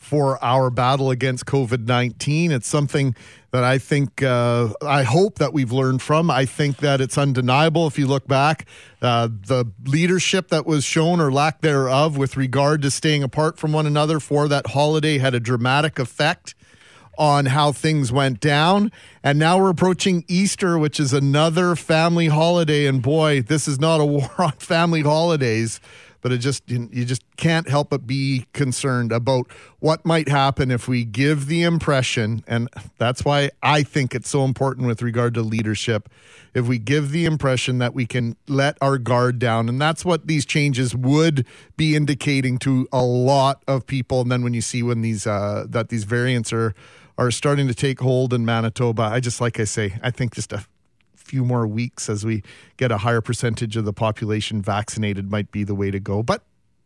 for 0.04 0.44
our 0.44 0.70
battle 0.70 1.12
against 1.12 1.46
COVID 1.46 1.88
19. 1.88 2.52
It's 2.52 2.68
something 2.68 3.16
that 3.52 3.64
I 3.64 3.78
think, 3.78 4.22
uh, 4.22 4.70
I 4.82 5.04
hope 5.04 5.38
that 5.38 5.54
we've 5.54 5.72
learned 5.72 6.02
from. 6.02 6.30
I 6.30 6.46
think 6.46 6.78
that 6.78 7.00
it's 7.00 7.18
undeniable 7.18 7.88
if 7.88 7.98
you 7.98 8.06
look 8.06 8.28
back, 8.28 8.66
uh, 9.02 9.30
the 9.32 9.66
leadership 9.86 10.50
that 10.50 10.66
was 10.66 10.84
shown 10.84 11.22
or 11.22 11.32
lack 11.32 11.62
thereof 11.62 12.18
with 12.18 12.36
regard 12.36 12.82
to 12.82 12.92
staying 12.92 13.24
apart 13.24 13.58
from 13.58 13.72
one 13.72 13.86
another 13.86 14.20
for 14.20 14.48
that 14.50 14.68
holiday 14.68 15.20
had 15.20 15.34
a 15.34 15.40
dramatic 15.40 15.98
effect 16.00 16.54
on 17.18 17.46
how 17.46 17.72
things 17.72 18.12
went 18.12 18.40
down. 18.40 18.92
And 19.24 19.40
now 19.40 19.60
we're 19.60 19.70
approaching 19.70 20.26
Easter, 20.28 20.78
which 20.78 21.00
is 21.00 21.14
another 21.14 21.76
family 21.76 22.28
holiday. 22.28 22.88
And 22.88 23.02
boy, 23.02 23.42
this 23.42 23.68
is 23.68 23.80
not 23.80 24.02
a 24.02 24.06
war 24.06 24.32
on 24.38 24.54
family 24.54 25.02
holidays 25.02 25.80
but 26.24 26.32
it 26.32 26.40
just 26.40 26.68
you 26.72 27.06
just 27.06 27.22
can't 27.38 27.70
help 27.70 27.92
but 27.92 28.08
be 28.08 28.48
concerned 28.54 29.12
about 29.12 29.46
what 29.80 30.04
might 30.06 30.30
happen 30.30 30.72
if 30.72 30.88
we 30.88 31.04
give 31.04 31.46
the 31.46 31.62
impression 31.62 32.44
and 32.48 32.70
that's 32.98 33.24
why 33.24 33.52
I 33.62 33.84
think 33.84 34.16
it's 34.16 34.30
so 34.30 34.46
important 34.46 34.88
with 34.88 35.04
regard 35.04 35.36
to 35.36 35.42
leadership 35.42 36.10
if 36.56 36.66
we 36.66 36.80
give 36.80 37.12
the 37.12 37.26
impression 37.26 37.78
that 37.80 37.94
we 37.94 38.06
can 38.06 38.38
let 38.48 38.78
our 38.82 38.98
guard 38.98 39.38
down 39.38 39.70
and 39.70 39.80
that's 39.80 40.04
what 40.06 40.26
these 40.26 40.46
changes 40.46 40.96
would 40.96 41.46
be 41.78 41.96
indicating 41.96 42.58
to 42.60 42.88
a 42.92 43.04
lot 43.04 43.62
of 43.68 43.86
people. 43.86 44.22
And 44.22 44.32
then 44.32 44.44
when 44.44 44.54
you 44.54 44.62
see 44.62 44.82
when 44.82 45.02
these 45.02 45.28
uh, 45.28 45.66
that 45.68 45.90
these 45.90 46.06
variants 46.06 46.54
are 46.54 46.74
are 47.18 47.32
starting 47.32 47.68
to 47.68 47.76
take 47.76 48.00
hold 48.00 48.34
in 48.34 48.46
Manitoba 48.46 49.04
I 49.04 49.20
just 49.20 49.42
like 49.42 49.60
I 49.60 49.66
say 49.66 50.00
I 50.02 50.10
think 50.10 50.34
just 50.34 50.54
a 50.54 50.66
few 51.34 51.44
more 51.44 51.66
weeks 51.66 52.10
as 52.10 52.24
we 52.24 52.44
get 52.78 52.92
a 52.92 53.00
higher 53.00 53.20
percentage 53.20 53.76
of 53.76 53.86
the 53.86 53.92
population 53.92 54.62
vaccinated 54.62 55.32
might 55.32 55.52
be 55.52 55.64
the 55.64 55.74
way 55.74 55.90
to 55.90 56.00
go. 56.00 56.22
But 56.22 56.44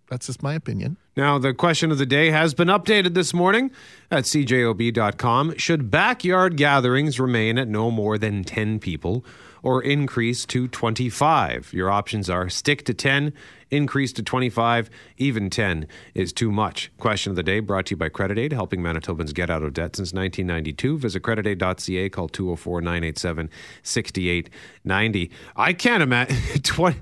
that's 0.10 0.28
just 0.28 0.42
my 0.42 0.54
opinion. 0.54 0.96
Now, 1.18 1.38
the 1.38 1.54
question 1.54 1.92
of 1.92 1.98
the 1.98 2.06
day 2.06 2.32
has 2.32 2.54
been 2.54 2.70
updated 2.70 3.14
this 3.14 3.34
morning 3.34 3.72
at 4.10 4.24
cjob.com. 4.24 5.58
Should 5.58 5.92
backyard 5.92 6.56
gatherings 6.56 7.20
remain 7.20 7.58
at 7.58 7.68
no 7.68 7.92
more 7.92 8.18
than 8.18 8.46
10 8.46 8.80
people 8.80 9.26
or 9.64 9.84
increase 9.84 10.46
to 10.46 10.70
25? 10.70 11.74
Your 11.74 11.92
options 11.92 12.30
are 12.30 12.48
stick 12.48 12.86
to 12.86 12.94
10, 12.94 13.34
increase 13.72 14.14
to 14.14 14.24
25, 14.24 14.90
even 15.18 15.50
10 15.50 15.88
is 16.14 16.34
too 16.34 16.52
much. 16.52 16.92
Question 16.98 17.32
of 17.32 17.36
the 17.36 17.44
day 17.44 17.60
brought 17.60 17.88
to 17.88 17.92
you 17.92 17.98
by 17.98 18.10
Credit 18.10 18.38
Aid, 18.38 18.54
helping 18.54 18.82
Manitobans 18.82 19.34
get 19.34 19.50
out 19.50 19.64
of 19.64 19.74
debt 19.74 19.96
since 19.96 20.14
1992. 20.14 20.98
Visit 20.98 21.24
creditaid.ca, 21.24 22.10
call 22.10 22.28
204 22.30 22.82
987 22.82 23.50
6890. 23.84 25.32
I 25.56 25.74
can't 25.74 26.04
imagine 26.04 26.38
20. 26.64 27.00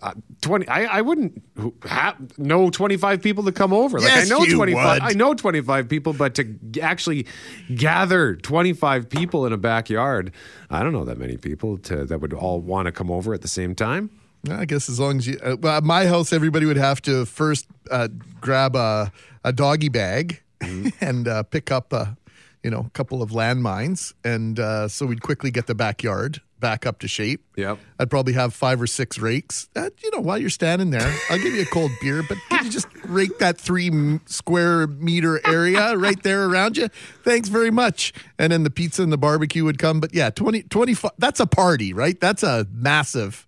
Uh, 0.00 0.14
20 0.42 0.68
I, 0.68 0.98
I 0.98 1.00
wouldn't 1.00 1.42
have, 1.82 2.38
know 2.38 2.70
25 2.70 3.20
people 3.20 3.42
to 3.42 3.50
come 3.50 3.72
over 3.72 3.98
like 3.98 4.08
yes, 4.08 4.30
i 4.30 4.32
know 4.32 4.44
25 4.44 5.02
would. 5.02 5.02
i 5.02 5.12
know 5.12 5.34
25 5.34 5.88
people 5.88 6.12
but 6.12 6.36
to 6.36 6.56
actually 6.80 7.26
gather 7.74 8.36
25 8.36 9.08
people 9.08 9.44
in 9.44 9.52
a 9.52 9.56
backyard 9.56 10.30
i 10.70 10.84
don't 10.84 10.92
know 10.92 11.04
that 11.04 11.18
many 11.18 11.36
people 11.36 11.78
to, 11.78 12.04
that 12.04 12.20
would 12.20 12.32
all 12.32 12.60
want 12.60 12.86
to 12.86 12.92
come 12.92 13.10
over 13.10 13.34
at 13.34 13.42
the 13.42 13.48
same 13.48 13.74
time 13.74 14.08
I 14.50 14.64
guess 14.64 14.88
as 14.88 15.00
long 15.00 15.18
as 15.18 15.26
you, 15.26 15.38
uh, 15.42 15.56
well, 15.60 15.76
at 15.76 15.84
my 15.84 16.06
house, 16.06 16.32
everybody 16.32 16.66
would 16.66 16.76
have 16.76 17.02
to 17.02 17.24
first 17.26 17.66
uh, 17.90 18.08
grab 18.40 18.76
a, 18.76 19.12
a 19.44 19.52
doggy 19.52 19.88
bag 19.88 20.42
mm-hmm. 20.60 20.88
and 21.04 21.28
uh, 21.28 21.42
pick 21.42 21.70
up 21.70 21.92
a, 21.92 22.16
you 22.62 22.70
know, 22.70 22.84
a 22.86 22.90
couple 22.90 23.22
of 23.22 23.30
landmines, 23.30 24.14
and 24.24 24.58
uh, 24.58 24.88
so 24.88 25.06
we'd 25.06 25.22
quickly 25.22 25.50
get 25.50 25.66
the 25.66 25.74
backyard 25.74 26.40
back 26.60 26.86
up 26.86 26.98
to 27.00 27.08
shape. 27.08 27.44
Yep. 27.56 27.78
I'd 27.98 28.10
probably 28.10 28.32
have 28.32 28.52
five 28.52 28.80
or 28.80 28.86
six 28.86 29.18
rakes. 29.18 29.68
Uh, 29.76 29.90
you 30.02 30.10
know, 30.10 30.20
while 30.20 30.38
you're 30.38 30.50
standing 30.50 30.90
there, 30.90 31.14
I'll 31.30 31.38
give 31.38 31.54
you 31.54 31.62
a 31.62 31.66
cold 31.66 31.90
beer, 32.00 32.22
but 32.28 32.36
could 32.50 32.64
you 32.64 32.70
just 32.70 32.88
rake 33.04 33.38
that 33.38 33.58
three 33.58 33.88
m- 33.88 34.20
square 34.26 34.86
meter 34.86 35.40
area 35.46 35.96
right 35.96 36.20
there 36.22 36.46
around 36.46 36.76
you? 36.76 36.88
Thanks 37.22 37.48
very 37.48 37.70
much. 37.70 38.12
And 38.38 38.52
then 38.52 38.64
the 38.64 38.70
pizza 38.70 39.02
and 39.02 39.12
the 39.12 39.18
barbecue 39.18 39.64
would 39.64 39.78
come. 39.78 40.00
But 40.00 40.14
yeah, 40.14 40.30
20, 40.30 40.64
25, 40.64 41.12
that's 41.18 41.40
a 41.40 41.46
party, 41.46 41.92
right? 41.92 42.18
That's 42.18 42.42
a 42.42 42.66
massive 42.72 43.46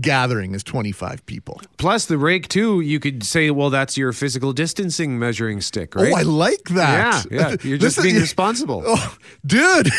gathering 0.00 0.54
is 0.54 0.62
25 0.62 1.24
people. 1.26 1.60
Plus 1.78 2.06
the 2.06 2.18
rake 2.18 2.48
too, 2.48 2.80
you 2.80 3.00
could 3.00 3.22
say, 3.24 3.50
well, 3.50 3.70
that's 3.70 3.96
your 3.96 4.12
physical 4.12 4.52
distancing 4.52 5.18
measuring 5.18 5.60
stick, 5.60 5.94
right? 5.94 6.12
Oh, 6.12 6.16
I 6.16 6.22
like 6.22 6.64
that. 6.70 7.26
Yeah, 7.30 7.50
yeah. 7.50 7.56
You're 7.62 7.78
just 7.78 8.02
being 8.02 8.16
responsible. 8.16 8.82
Oh, 8.98 9.16
dude. 9.44 9.90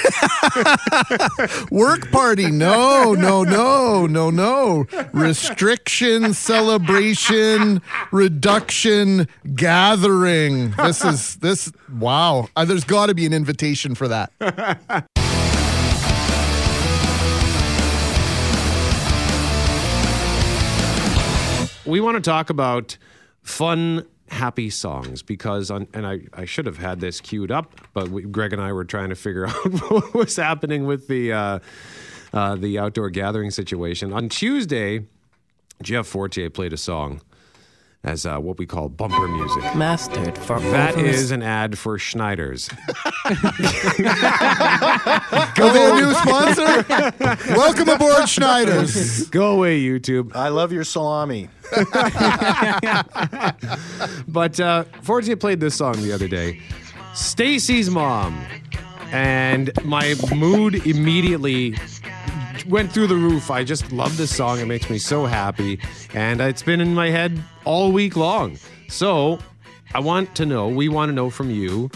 Work 1.71 2.09
party. 2.11 2.49
No, 2.49 3.13
no, 3.13 3.43
no, 3.43 4.07
no, 4.07 4.29
no. 4.29 4.85
Restriction, 5.13 6.33
celebration, 6.33 7.81
reduction, 8.11 9.27
gathering. 9.55 10.71
This 10.71 11.03
is 11.03 11.35
this 11.37 11.71
wow. 11.99 12.47
Uh, 12.55 12.65
there's 12.65 12.83
got 12.85 13.07
to 13.07 13.13
be 13.13 13.25
an 13.25 13.33
invitation 13.33 13.93
for 13.93 14.07
that. 14.07 14.31
We 21.87 21.99
want 21.99 22.15
to 22.15 22.21
talk 22.21 22.49
about 22.49 22.97
fun 23.41 24.05
happy 24.29 24.69
songs 24.69 25.23
because 25.23 25.71
on, 25.71 25.87
and 25.93 26.05
I, 26.05 26.19
I 26.33 26.45
should 26.45 26.65
have 26.65 26.77
had 26.77 26.99
this 26.99 27.21
queued 27.21 27.49
up 27.49 27.79
but 27.93 28.09
we, 28.09 28.23
greg 28.23 28.51
and 28.51 28.61
i 28.61 28.73
were 28.73 28.83
trying 28.83 29.09
to 29.09 29.15
figure 29.15 29.47
out 29.47 29.89
what 29.89 30.13
was 30.13 30.35
happening 30.35 30.85
with 30.85 31.07
the 31.07 31.31
uh, 31.31 31.59
uh, 32.33 32.55
the 32.55 32.77
outdoor 32.77 33.09
gathering 33.09 33.51
situation. 33.51 34.11
On 34.11 34.27
tuesday 34.27 35.05
jeff 35.81 36.05
fortier 36.05 36.49
played 36.49 36.73
a 36.73 36.77
song 36.77 37.21
as 38.03 38.25
uh, 38.25 38.37
what 38.37 38.57
we 38.57 38.65
call 38.65 38.89
bumper 38.89 39.27
music. 39.27 39.63
Mastered 39.75 40.37
for 40.37 40.59
That 40.59 40.95
overs. 40.95 41.15
is 41.19 41.31
an 41.31 41.41
ad 41.43 41.77
for 41.77 41.97
Schneider's. 41.97 42.69
Are 43.25 43.33
they 45.73 45.89
a 45.89 45.95
new 45.95 46.13
sponsor? 46.13 46.85
Welcome 47.53 47.89
aboard, 47.89 48.29
Schneider's. 48.29 49.27
Go 49.29 49.51
away, 49.55 49.81
YouTube. 49.81 50.35
I 50.35 50.49
love 50.49 50.71
your 50.71 50.83
salami. 50.83 51.49
But 54.27 54.59
uh, 54.59 54.83
Fortier 55.01 55.35
played 55.35 55.59
this 55.59 55.75
song 55.75 55.93
the 56.01 56.11
other 56.13 56.27
day, 56.27 56.61
Stacy's 57.13 57.89
Mom. 57.89 58.45
And 59.11 59.71
my 59.85 60.15
mood 60.35 60.85
immediately 60.85 61.75
went 62.67 62.91
through 62.91 63.07
the 63.07 63.15
roof. 63.15 63.49
I 63.49 63.63
just 63.63 63.91
love 63.91 64.17
this 64.17 64.35
song. 64.35 64.59
It 64.59 64.65
makes 64.65 64.89
me 64.89 64.97
so 64.97 65.25
happy. 65.25 65.79
And 66.13 66.41
it's 66.41 66.63
been 66.63 66.81
in 66.81 66.93
my 66.93 67.09
head 67.09 67.41
all 67.65 67.91
week 67.91 68.15
long. 68.15 68.57
So 68.87 69.39
I 69.93 69.99
want 69.99 70.35
to 70.35 70.45
know, 70.45 70.67
we 70.67 70.89
want 70.89 71.09
to 71.09 71.13
know 71.13 71.29
from 71.29 71.49
you, 71.49 71.89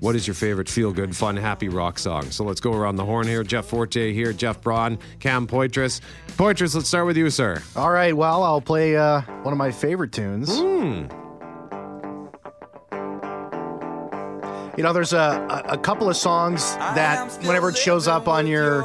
what 0.00 0.16
is 0.16 0.26
your 0.26 0.34
favorite 0.34 0.68
feel 0.68 0.92
good, 0.92 1.14
fun, 1.14 1.36
happy 1.36 1.68
rock 1.68 1.98
song? 1.98 2.30
So 2.30 2.42
let's 2.44 2.60
go 2.60 2.72
around 2.72 2.96
the 2.96 3.04
horn 3.04 3.26
here. 3.26 3.42
Jeff 3.42 3.66
Fortier, 3.66 4.32
Jeff 4.32 4.62
Braun, 4.62 4.98
Cam 5.18 5.46
Poitras. 5.46 6.00
Poitras, 6.28 6.74
let's 6.74 6.88
start 6.88 7.04
with 7.04 7.18
you, 7.18 7.28
sir. 7.28 7.62
All 7.76 7.90
right, 7.90 8.16
well, 8.16 8.42
I'll 8.42 8.62
play 8.62 8.96
uh, 8.96 9.20
one 9.42 9.52
of 9.52 9.58
my 9.58 9.70
favorite 9.70 10.12
tunes. 10.12 10.58
Hmm. 10.58 11.04
You 14.78 14.84
know, 14.84 14.94
there's 14.94 15.12
a, 15.12 15.64
a, 15.68 15.74
a 15.74 15.78
couple 15.78 16.08
of 16.08 16.16
songs 16.16 16.74
that 16.76 17.30
whenever 17.42 17.68
it 17.68 17.76
shows 17.76 18.08
up 18.08 18.26
on 18.28 18.46
your 18.46 18.82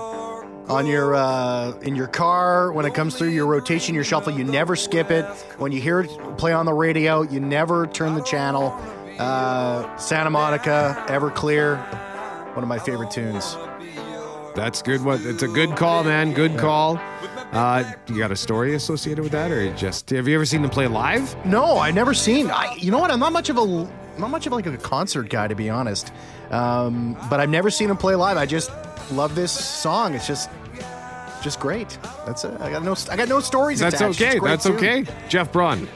on 0.68 0.86
your 0.86 1.16
uh, 1.16 1.72
in 1.80 1.96
your 1.96 2.08
car 2.08 2.72
when 2.72 2.86
it 2.86 2.94
comes 2.94 3.18
through 3.18 3.30
your 3.30 3.46
rotation, 3.46 3.94
your 3.96 4.04
shuffle. 4.04 4.34
You 4.34 4.44
never 4.44 4.76
skip 4.76 5.12
it. 5.12 5.26
When 5.58 5.72
you 5.72 5.82
hear 5.82 6.02
it 6.02 6.38
play 6.38 6.54
on 6.54 6.66
the 6.66 6.74
radio, 6.74 7.22
you 7.22 7.40
never 7.40 7.88
turn 7.88 8.16
the 8.16 8.24
channel. 8.24 8.78
Uh, 9.20 9.96
Santa 9.98 10.30
Monica, 10.30 11.04
Everclear, 11.08 11.78
one 12.54 12.64
of 12.64 12.68
my 12.68 12.80
favorite 12.80 13.12
tunes. 13.12 13.56
That's 14.56 14.82
good. 14.82 15.04
What? 15.04 15.22
It's 15.22 15.44
a 15.44 15.48
good 15.48 15.76
call, 15.76 16.04
man. 16.04 16.34
Good 16.34 16.58
call. 16.58 17.00
Uh, 17.52 17.84
you 18.08 18.18
got 18.18 18.32
a 18.32 18.36
story 18.36 18.74
associated 18.76 19.22
with 19.22 19.32
that, 19.32 19.52
or 19.52 19.72
just 19.76 20.10
have 20.10 20.28
you 20.28 20.36
ever 20.36 20.46
seen 20.46 20.62
them 20.62 20.72
play 20.72 20.88
live? 20.88 21.36
No, 21.46 21.78
I 21.78 21.92
never 21.92 22.14
seen. 22.14 22.50
I, 22.50 22.76
you 22.76 22.92
know 22.92 23.00
what? 23.00 23.12
I'm 23.12 23.20
not 23.20 23.34
much 23.34 23.50
of 23.50 23.58
a 23.58 23.66
not 24.18 24.30
much 24.30 24.48
of 24.48 24.54
like 24.54 24.66
a 24.66 24.78
concert 24.78 25.30
guy 25.30 25.48
to 25.48 25.56
be 25.56 25.70
honest. 25.70 26.12
Um, 26.52 27.18
but 27.30 27.40
I've 27.40 27.50
never 27.50 27.70
seen 27.70 27.90
him 27.90 27.98
play 27.98 28.16
live. 28.16 28.38
I 28.38 28.46
just 28.46 28.72
love 29.12 29.36
this 29.36 29.52
song. 29.52 30.14
It's 30.14 30.28
just 30.28 30.50
just 31.42 31.60
great. 31.60 31.98
That's 32.26 32.44
it. 32.44 32.60
I 32.60 32.72
got 32.72 32.84
no 32.84 32.96
I 33.10 33.16
got 33.16 33.28
no 33.28 33.40
stories. 33.40 33.80
That's 33.80 33.96
attached. 33.96 34.22
It's 34.22 34.36
okay. 34.36 34.40
That's 34.40 34.64
tune. 34.66 34.76
okay. 34.76 35.06
Jeff 35.30 35.52
Braun. 35.52 35.88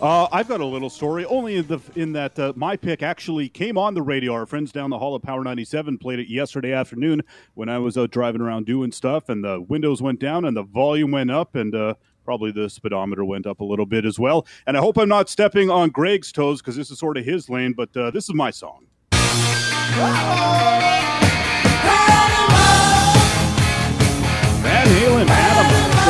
Uh, 0.00 0.28
I've 0.32 0.48
got 0.48 0.60
a 0.60 0.64
little 0.66 0.90
story, 0.90 1.24
only 1.24 1.56
in, 1.56 1.66
the, 1.66 1.78
in 1.94 2.12
that 2.12 2.38
uh, 2.38 2.52
my 2.56 2.76
pick 2.76 3.02
actually 3.02 3.48
came 3.48 3.78
on 3.78 3.94
the 3.94 4.02
radio. 4.02 4.34
Our 4.34 4.44
friends 4.44 4.70
down 4.70 4.90
the 4.90 4.98
hall 4.98 5.14
of 5.14 5.22
Power 5.22 5.42
97 5.42 5.98
played 5.98 6.18
it 6.18 6.28
yesterday 6.28 6.72
afternoon 6.72 7.22
when 7.54 7.68
I 7.68 7.78
was 7.78 7.96
out 7.96 8.10
driving 8.10 8.42
around 8.42 8.66
doing 8.66 8.92
stuff, 8.92 9.28
and 9.28 9.42
the 9.42 9.62
windows 9.62 10.02
went 10.02 10.20
down 10.20 10.44
and 10.44 10.56
the 10.56 10.64
volume 10.64 11.10
went 11.10 11.30
up, 11.30 11.54
and 11.54 11.74
uh, 11.74 11.94
probably 12.24 12.50
the 12.50 12.68
speedometer 12.68 13.24
went 13.24 13.46
up 13.46 13.60
a 13.60 13.64
little 13.64 13.86
bit 13.86 14.04
as 14.04 14.18
well. 14.18 14.46
And 14.66 14.76
I 14.76 14.80
hope 14.80 14.98
I'm 14.98 15.08
not 15.08 15.30
stepping 15.30 15.70
on 15.70 15.90
Greg's 15.90 16.32
toes 16.32 16.60
because 16.60 16.76
this 16.76 16.90
is 16.90 16.98
sort 16.98 17.16
of 17.16 17.24
his 17.24 17.48
lane, 17.48 17.72
but 17.72 17.96
uh, 17.96 18.10
this 18.10 18.24
is 18.28 18.34
my 18.34 18.50
song. 18.50 18.86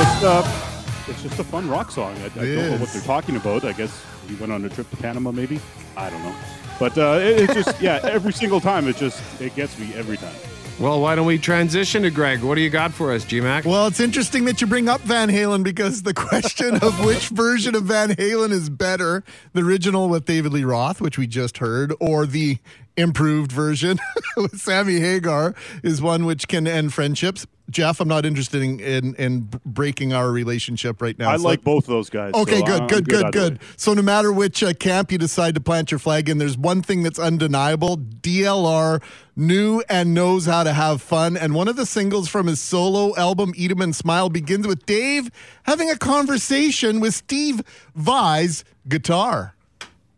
Just, 0.05 0.23
uh, 0.23 1.07
it's 1.09 1.23
just 1.23 1.39
a 1.39 1.45
fun 1.45 1.67
rock 1.67 1.91
song. 1.91 2.15
I, 2.19 2.27
I 2.27 2.29
don't 2.29 2.57
know 2.57 2.77
what 2.77 2.91
they're 2.91 3.01
talking 3.01 3.37
about. 3.37 3.65
I 3.65 3.73
guess 3.73 4.05
he 4.29 4.35
went 4.35 4.53
on 4.53 4.63
a 4.63 4.69
trip 4.69 4.91
to 4.91 4.97
Panama, 4.97 5.33
maybe. 5.33 5.59
I 5.97 6.11
don't 6.11 6.23
know. 6.23 6.35
But 6.79 6.99
uh, 6.99 7.19
it, 7.23 7.41
it's 7.41 7.55
just, 7.55 7.81
yeah, 7.81 8.01
every 8.05 8.35
single 8.35 8.61
time, 8.61 8.87
it 8.87 8.97
just, 8.97 9.23
it 9.41 9.57
gets 9.57 9.79
me 9.79 9.95
every 9.95 10.19
time. 10.19 10.35
Well, 10.79 11.01
why 11.01 11.15
don't 11.15 11.25
we 11.25 11.39
transition 11.39 12.03
to 12.03 12.11
Greg? 12.11 12.43
What 12.43 12.57
do 12.57 12.61
you 12.61 12.69
got 12.69 12.93
for 12.93 13.13
us, 13.13 13.25
GMAC? 13.25 13.65
Well, 13.65 13.87
it's 13.87 14.01
interesting 14.01 14.45
that 14.45 14.61
you 14.61 14.67
bring 14.67 14.91
up 14.91 15.01
Van 15.03 15.31
Halen 15.31 15.63
because 15.63 16.03
the 16.03 16.13
question 16.13 16.75
of 16.83 17.03
which 17.03 17.29
version 17.29 17.75
of 17.75 17.85
Van 17.85 18.11
Halen 18.11 18.51
is 18.51 18.69
better, 18.69 19.25
the 19.55 19.63
original 19.63 20.11
with 20.11 20.27
David 20.27 20.53
Lee 20.53 20.65
Roth, 20.65 21.01
which 21.01 21.17
we 21.17 21.27
just 21.27 21.59
heard, 21.59 21.95
or 21.99 22.27
the 22.27 22.59
improved 22.97 23.51
version 23.53 23.99
with 24.37 24.61
Sammy 24.61 25.01
Hagar, 25.01 25.55
is 25.83 26.01
one 26.01 26.25
which 26.27 26.49
can 26.49 26.67
end 26.67 26.93
friendships. 26.95 27.47
Jeff, 27.71 27.99
I'm 27.99 28.09
not 28.09 28.27
interested 28.27 28.63
in 28.63 28.79
in, 28.79 29.15
in 29.15 29.49
breaking 29.65 30.13
our 30.13 30.31
relationship 30.31 31.01
right 31.01 31.19
now. 31.19 31.31
I 31.31 31.39
So- 31.39 31.45
like 31.45 31.65
both 31.65 31.85
of 31.85 31.89
those 31.89 32.11
guys. 32.11 32.35
Okay, 32.35 32.59
so 32.59 32.65
good, 32.67 32.81
I'm 32.83 32.87
good, 32.89 33.09
good, 33.09 33.33
good. 33.33 33.59
So 33.79 33.95
no 33.95 34.03
matter 34.03 34.31
which 34.33 34.63
uh, 34.63 34.75
camp 34.75 35.11
you 35.11 35.17
decide 35.17 35.55
to 35.55 35.63
plant 35.63 35.91
your 35.91 35.99
flag 35.99 36.29
in, 36.29 36.37
there's 36.37 36.59
one 36.59 36.83
thing 36.83 37.03
that's 37.03 37.19
undeniable. 37.19 37.97
DLR 37.97 39.03
knew 39.35 39.83
and 39.89 40.13
knows 40.13 40.45
how 40.45 40.63
to 40.63 40.75
have 40.75 41.01
fun. 41.01 41.39
And 41.39 41.55
one 41.55 41.67
of 41.67 41.77
the 41.77 41.87
singles 41.87 42.29
from 42.29 42.49
his 42.49 42.61
solo 42.61 43.17
album, 43.17 43.55
Eat 43.57 43.71
'em 43.71 43.81
and 43.81 43.97
Smile, 43.97 44.29
begins 44.29 44.67
with 44.67 44.85
Dave 44.85 45.31
having 45.63 45.91
a 45.91 45.97
conversation 45.97 47.01
with 47.01 47.15
Steve 47.15 47.63
Vai's 47.95 48.63
guitar. 48.87 49.54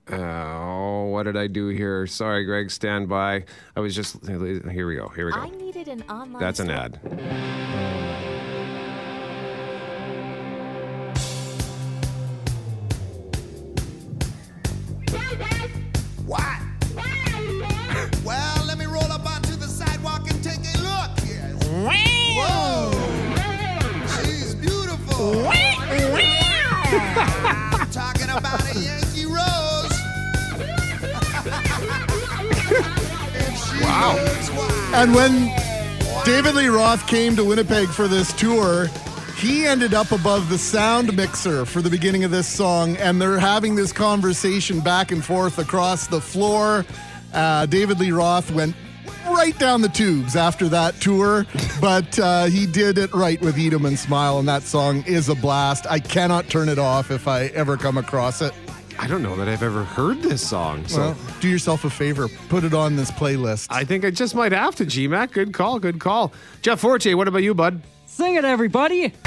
Oh, 0.08 1.06
what 1.06 1.24
did 1.24 1.36
I 1.36 1.48
do 1.48 1.68
here? 1.68 2.06
Sorry, 2.06 2.44
Greg. 2.44 2.70
Stand 2.70 3.08
by. 3.08 3.44
I 3.74 3.80
was 3.80 3.94
just 3.94 4.24
here. 4.24 4.86
We 4.86 4.94
go. 4.94 5.08
Here 5.08 5.26
we 5.26 5.32
go. 5.32 5.40
I 5.40 5.48
go. 5.48 5.56
needed 5.56 5.88
an 5.88 6.04
online. 6.08 6.40
That's 6.40 6.60
an 6.60 6.70
ad. 6.70 7.00
What? 16.24 16.42
well, 18.24 18.64
let 18.66 18.78
me 18.78 18.84
roll 18.86 19.04
up 19.04 19.24
onto 19.28 19.54
the 19.56 19.66
sidewalk 19.66 20.28
and 20.30 20.42
take 20.42 20.58
a 20.58 20.78
look. 20.82 21.10
Yes. 21.24 21.54
Whoa! 22.36 22.92
She's 24.22 24.54
beautiful. 24.54 25.52
Wow. 33.96 34.16
And 34.92 35.14
when 35.14 35.50
David 36.26 36.54
Lee 36.54 36.66
Roth 36.66 37.06
came 37.06 37.34
to 37.36 37.44
Winnipeg 37.44 37.88
for 37.88 38.06
this 38.06 38.30
tour, 38.34 38.88
he 39.38 39.64
ended 39.64 39.94
up 39.94 40.12
above 40.12 40.50
the 40.50 40.58
sound 40.58 41.16
mixer 41.16 41.64
for 41.64 41.80
the 41.80 41.88
beginning 41.88 42.22
of 42.22 42.30
this 42.30 42.46
song, 42.46 42.96
and 42.98 43.20
they're 43.22 43.38
having 43.38 43.74
this 43.74 43.92
conversation 43.92 44.80
back 44.80 45.12
and 45.12 45.24
forth 45.24 45.58
across 45.58 46.08
the 46.08 46.20
floor. 46.20 46.84
Uh, 47.32 47.64
David 47.64 47.98
Lee 47.98 48.12
Roth 48.12 48.50
went 48.50 48.76
right 49.30 49.58
down 49.58 49.80
the 49.80 49.88
tubes 49.88 50.36
after 50.36 50.68
that 50.68 51.00
tour, 51.00 51.46
but 51.80 52.18
uh, 52.18 52.44
he 52.44 52.66
did 52.66 52.98
it 52.98 53.12
right 53.14 53.40
with 53.40 53.58
Eat 53.58 53.72
'em 53.72 53.86
and 53.86 53.98
Smile, 53.98 54.38
and 54.38 54.46
that 54.46 54.62
song 54.62 55.04
is 55.06 55.30
a 55.30 55.34
blast. 55.34 55.86
I 55.88 56.00
cannot 56.00 56.50
turn 56.50 56.68
it 56.68 56.78
off 56.78 57.10
if 57.10 57.26
I 57.26 57.46
ever 57.46 57.78
come 57.78 57.96
across 57.96 58.42
it. 58.42 58.52
I 58.98 59.06
don't 59.06 59.22
know 59.22 59.36
that 59.36 59.48
I've 59.48 59.62
ever 59.62 59.84
heard 59.84 60.22
this 60.22 60.46
song. 60.46 60.86
So 60.88 60.98
Well, 60.98 61.16
do 61.40 61.48
yourself 61.48 61.84
a 61.84 61.90
favor, 61.90 62.28
put 62.48 62.64
it 62.64 62.74
on 62.74 62.96
this 62.96 63.10
playlist. 63.10 63.66
I 63.70 63.84
think 63.84 64.04
I 64.04 64.10
just 64.10 64.34
might 64.34 64.52
have 64.52 64.74
to, 64.76 64.86
GMAC. 64.86 65.32
Good 65.32 65.52
call. 65.52 65.78
Good 65.78 66.00
call. 66.00 66.32
Jeff 66.62 66.80
Fortier, 66.80 67.16
what 67.16 67.28
about 67.28 67.42
you, 67.42 67.54
bud? 67.54 67.82
Sing 68.06 68.34
it, 68.36 68.44
everybody. 68.44 69.12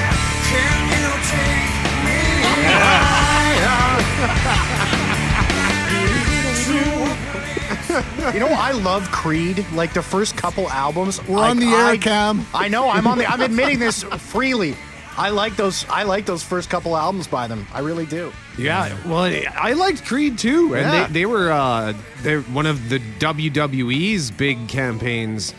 You 8.34 8.39
know, 8.39 8.49
I 8.49 8.71
love 8.71 9.10
Creed. 9.12 9.65
Like 9.73 9.93
the 9.93 10.03
first 10.03 10.38
couple 10.38 10.69
albums. 10.69 11.25
We're 11.27 11.39
on 11.43 11.58
the 11.58 11.65
air, 11.65 11.86
I, 11.86 11.97
Cam. 11.97 12.45
I 12.53 12.67
know. 12.67 12.88
I'm 12.88 13.08
on 13.08 13.17
the. 13.17 13.25
I'm 13.25 13.41
admitting 13.41 13.79
this 13.79 14.03
freely. 14.03 14.75
I 15.19 15.29
like 15.29 15.55
those. 15.58 15.86
I 15.89 16.03
like 16.03 16.25
those 16.25 16.41
first 16.43 16.69
couple 16.69 16.95
albums 16.95 17.27
by 17.27 17.47
them. 17.47 17.67
I 17.73 17.79
really 17.82 18.05
do. 18.05 18.32
Yeah, 18.58 18.95
well, 19.05 19.29
I 19.55 19.73
liked 19.73 20.05
Creed 20.05 20.38
too, 20.38 20.75
and 20.75 20.86
Yeah. 20.86 21.08
they, 21.08 21.13
they 21.13 21.25
were 21.25 21.51
uh, 21.51 21.93
they're 22.23 22.41
one 22.41 22.65
of 22.65 22.89
the 22.89 22.99
WWE's 23.19 24.32
big 24.32 24.67
campaigns. 24.67 25.53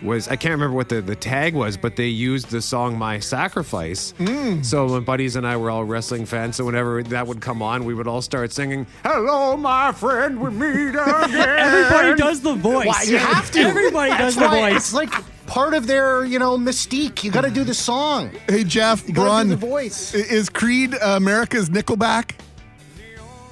Was 0.00 0.28
I 0.28 0.36
can't 0.36 0.52
remember 0.52 0.76
what 0.76 0.88
the, 0.88 1.00
the 1.00 1.16
tag 1.16 1.54
was, 1.54 1.76
but 1.76 1.96
they 1.96 2.06
used 2.06 2.50
the 2.50 2.62
song 2.62 2.96
"My 2.96 3.18
Sacrifice." 3.18 4.14
So 4.62 4.86
my 4.86 5.00
buddies 5.00 5.34
and 5.34 5.44
I 5.44 5.56
were 5.56 5.72
all 5.72 5.82
wrestling 5.84 6.24
fans. 6.24 6.54
So 6.54 6.64
whenever 6.64 7.02
that 7.02 7.26
would 7.26 7.40
come 7.40 7.62
on, 7.62 7.84
we 7.84 7.94
would 7.94 8.06
all 8.06 8.22
start 8.22 8.52
singing 8.52 8.86
"Hello, 9.02 9.56
my 9.56 9.90
friend, 9.90 10.40
we 10.40 10.50
meet 10.50 10.90
again." 10.90 11.34
Everybody 11.34 12.14
does 12.14 12.40
the 12.42 12.54
voice. 12.54 12.86
Why 12.86 13.02
you 13.08 13.18
have 13.18 13.50
to? 13.52 13.58
Everybody 13.60 14.10
That's 14.10 14.36
does 14.36 14.36
the 14.36 14.42
why 14.48 14.70
voice. 14.74 14.76
It's 14.76 14.94
like 14.94 15.12
part 15.48 15.74
of 15.74 15.86
their, 15.88 16.24
you 16.24 16.38
know, 16.38 16.56
mystique. 16.56 17.24
You 17.24 17.30
got 17.32 17.40
to 17.42 17.50
do 17.50 17.64
the 17.64 17.74
song. 17.74 18.30
Hey 18.48 18.62
Jeff, 18.64 19.06
You 19.08 19.14
gotta 19.14 19.28
Braun, 19.28 19.44
do 19.48 19.50
the 19.50 19.56
voice. 19.56 20.14
is 20.14 20.48
Creed 20.48 20.94
uh, 20.94 21.14
America's 21.16 21.70
Nickelback? 21.70 22.32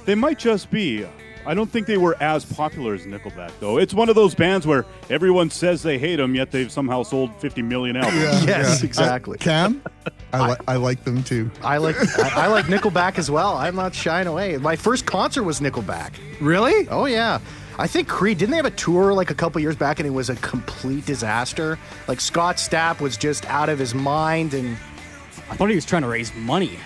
They 0.05 0.15
might 0.15 0.39
just 0.39 0.71
be. 0.71 1.05
I 1.45 1.53
don't 1.53 1.69
think 1.71 1.87
they 1.87 1.97
were 1.97 2.17
as 2.21 2.43
popular 2.43 2.93
as 2.93 3.05
Nickelback, 3.05 3.51
though. 3.61 3.77
It's 3.77 3.93
one 3.93 4.09
of 4.09 4.15
those 4.15 4.35
bands 4.35 4.67
where 4.67 4.85
everyone 5.09 5.49
says 5.49 5.81
they 5.81 5.97
hate 5.97 6.17
them, 6.17 6.35
yet 6.35 6.51
they've 6.51 6.69
somehow 6.71 7.03
sold 7.03 7.33
50 7.39 7.61
million 7.61 7.95
albums. 7.95 8.45
Yes, 8.45 8.83
exactly. 8.83 9.37
Uh, 9.37 9.43
Cam, 9.43 9.81
I, 10.33 10.49
li- 10.51 10.57
I 10.67 10.75
like 10.75 11.05
them 11.05 11.23
too. 11.23 11.49
I 11.63 11.77
like 11.77 11.95
I, 12.19 12.43
I 12.43 12.47
like 12.47 12.65
Nickelback 12.65 13.17
as 13.17 13.31
well. 13.31 13.55
I'm 13.55 13.75
not 13.77 13.95
shying 13.95 14.27
away. 14.27 14.57
My 14.57 14.75
first 14.75 15.05
concert 15.05 15.43
was 15.43 15.61
Nickelback. 15.61 16.11
Really? 16.41 16.87
Oh 16.89 17.05
yeah. 17.05 17.39
I 17.79 17.85
think 17.85 18.07
Creed 18.07 18.39
didn't 18.39 18.51
they 18.51 18.57
have 18.57 18.65
a 18.65 18.71
tour 18.71 19.13
like 19.13 19.29
a 19.29 19.35
couple 19.35 19.61
years 19.61 19.75
back 19.75 19.99
and 19.99 20.07
it 20.07 20.11
was 20.11 20.31
a 20.31 20.35
complete 20.37 21.05
disaster. 21.05 21.77
Like 22.07 22.19
Scott 22.19 22.55
Stapp 22.55 22.99
was 23.01 23.17
just 23.17 23.45
out 23.45 23.69
of 23.69 23.77
his 23.77 23.93
mind 23.93 24.55
and 24.55 24.77
I 25.51 25.55
thought 25.55 25.69
he 25.69 25.75
was 25.75 25.85
trying 25.85 26.01
to 26.01 26.07
raise 26.07 26.33
money. 26.33 26.79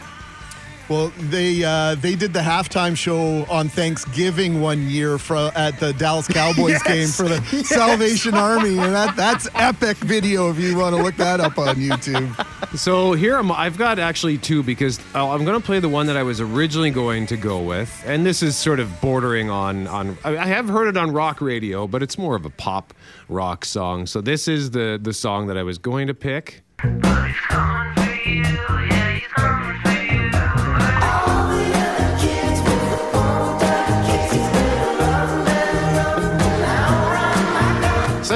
Well, 0.92 1.14
they 1.20 1.64
uh, 1.64 1.96
they 1.96 2.16
did 2.16 2.34
the 2.34 2.42
halftime 2.42 2.98
show 2.98 3.46
on 3.50 3.70
Thanksgiving 3.70 4.60
one 4.60 4.90
year 4.90 5.18
for, 5.18 5.50
at 5.56 5.80
the 5.80 5.94
Dallas 5.94 6.28
Cowboys 6.34 6.72
Yes, 6.72 6.84
game 6.84 7.08
for 7.08 7.30
the 7.34 7.36
yes. 7.54 7.70
Salvation 7.70 8.34
Army, 8.34 8.78
and 8.78 8.94
that 8.94 9.16
that's 9.16 9.48
epic 9.56 9.96
video 9.96 10.52
if 10.52 10.60
you 10.60 10.78
want 10.78 10.94
to 10.94 11.02
look 11.02 11.16
that 11.16 11.40
up 11.40 11.58
on 11.58 11.78
YouTube. 11.78 12.36
So 12.78 13.14
here 13.14 13.38
I'm, 13.38 13.54
I've 13.54 13.78
got 13.78 14.00
actually 14.00 14.38
two 14.38 14.64
because 14.64 15.00
uh, 15.16 15.32
I'm 15.32 15.46
going 15.46 15.58
to 15.58 15.66
play 15.66 15.80
the 15.80 15.88
one 15.88 16.08
that 16.08 16.18
I 16.18 16.24
was 16.24 16.42
originally 16.42 16.92
going 16.92 17.26
to 17.28 17.38
go 17.38 17.62
with, 17.62 18.04
and 18.06 18.26
this 18.26 18.44
is 18.44 18.58
sort 18.58 18.82
of 18.82 19.00
bordering 19.00 19.50
on 19.50 19.88
on. 19.88 20.18
I 20.26 20.40
I 20.40 20.46
have 20.46 20.68
heard 20.68 20.90
it 20.90 20.98
on 20.98 21.14
rock 21.14 21.40
radio, 21.40 21.88
but 21.88 22.04
it's 22.04 22.18
more 22.18 22.36
of 22.36 22.44
a 22.44 22.50
pop 22.50 22.94
rock 23.30 23.64
song. 23.64 24.08
So 24.08 24.20
this 24.20 24.50
is 24.50 24.72
the 24.72 25.00
the 25.02 25.14
song 25.14 25.48
that 25.48 25.58
I 25.58 25.64
was 25.64 25.78
going 25.78 26.08
to 26.08 26.14
pick. 26.14 26.64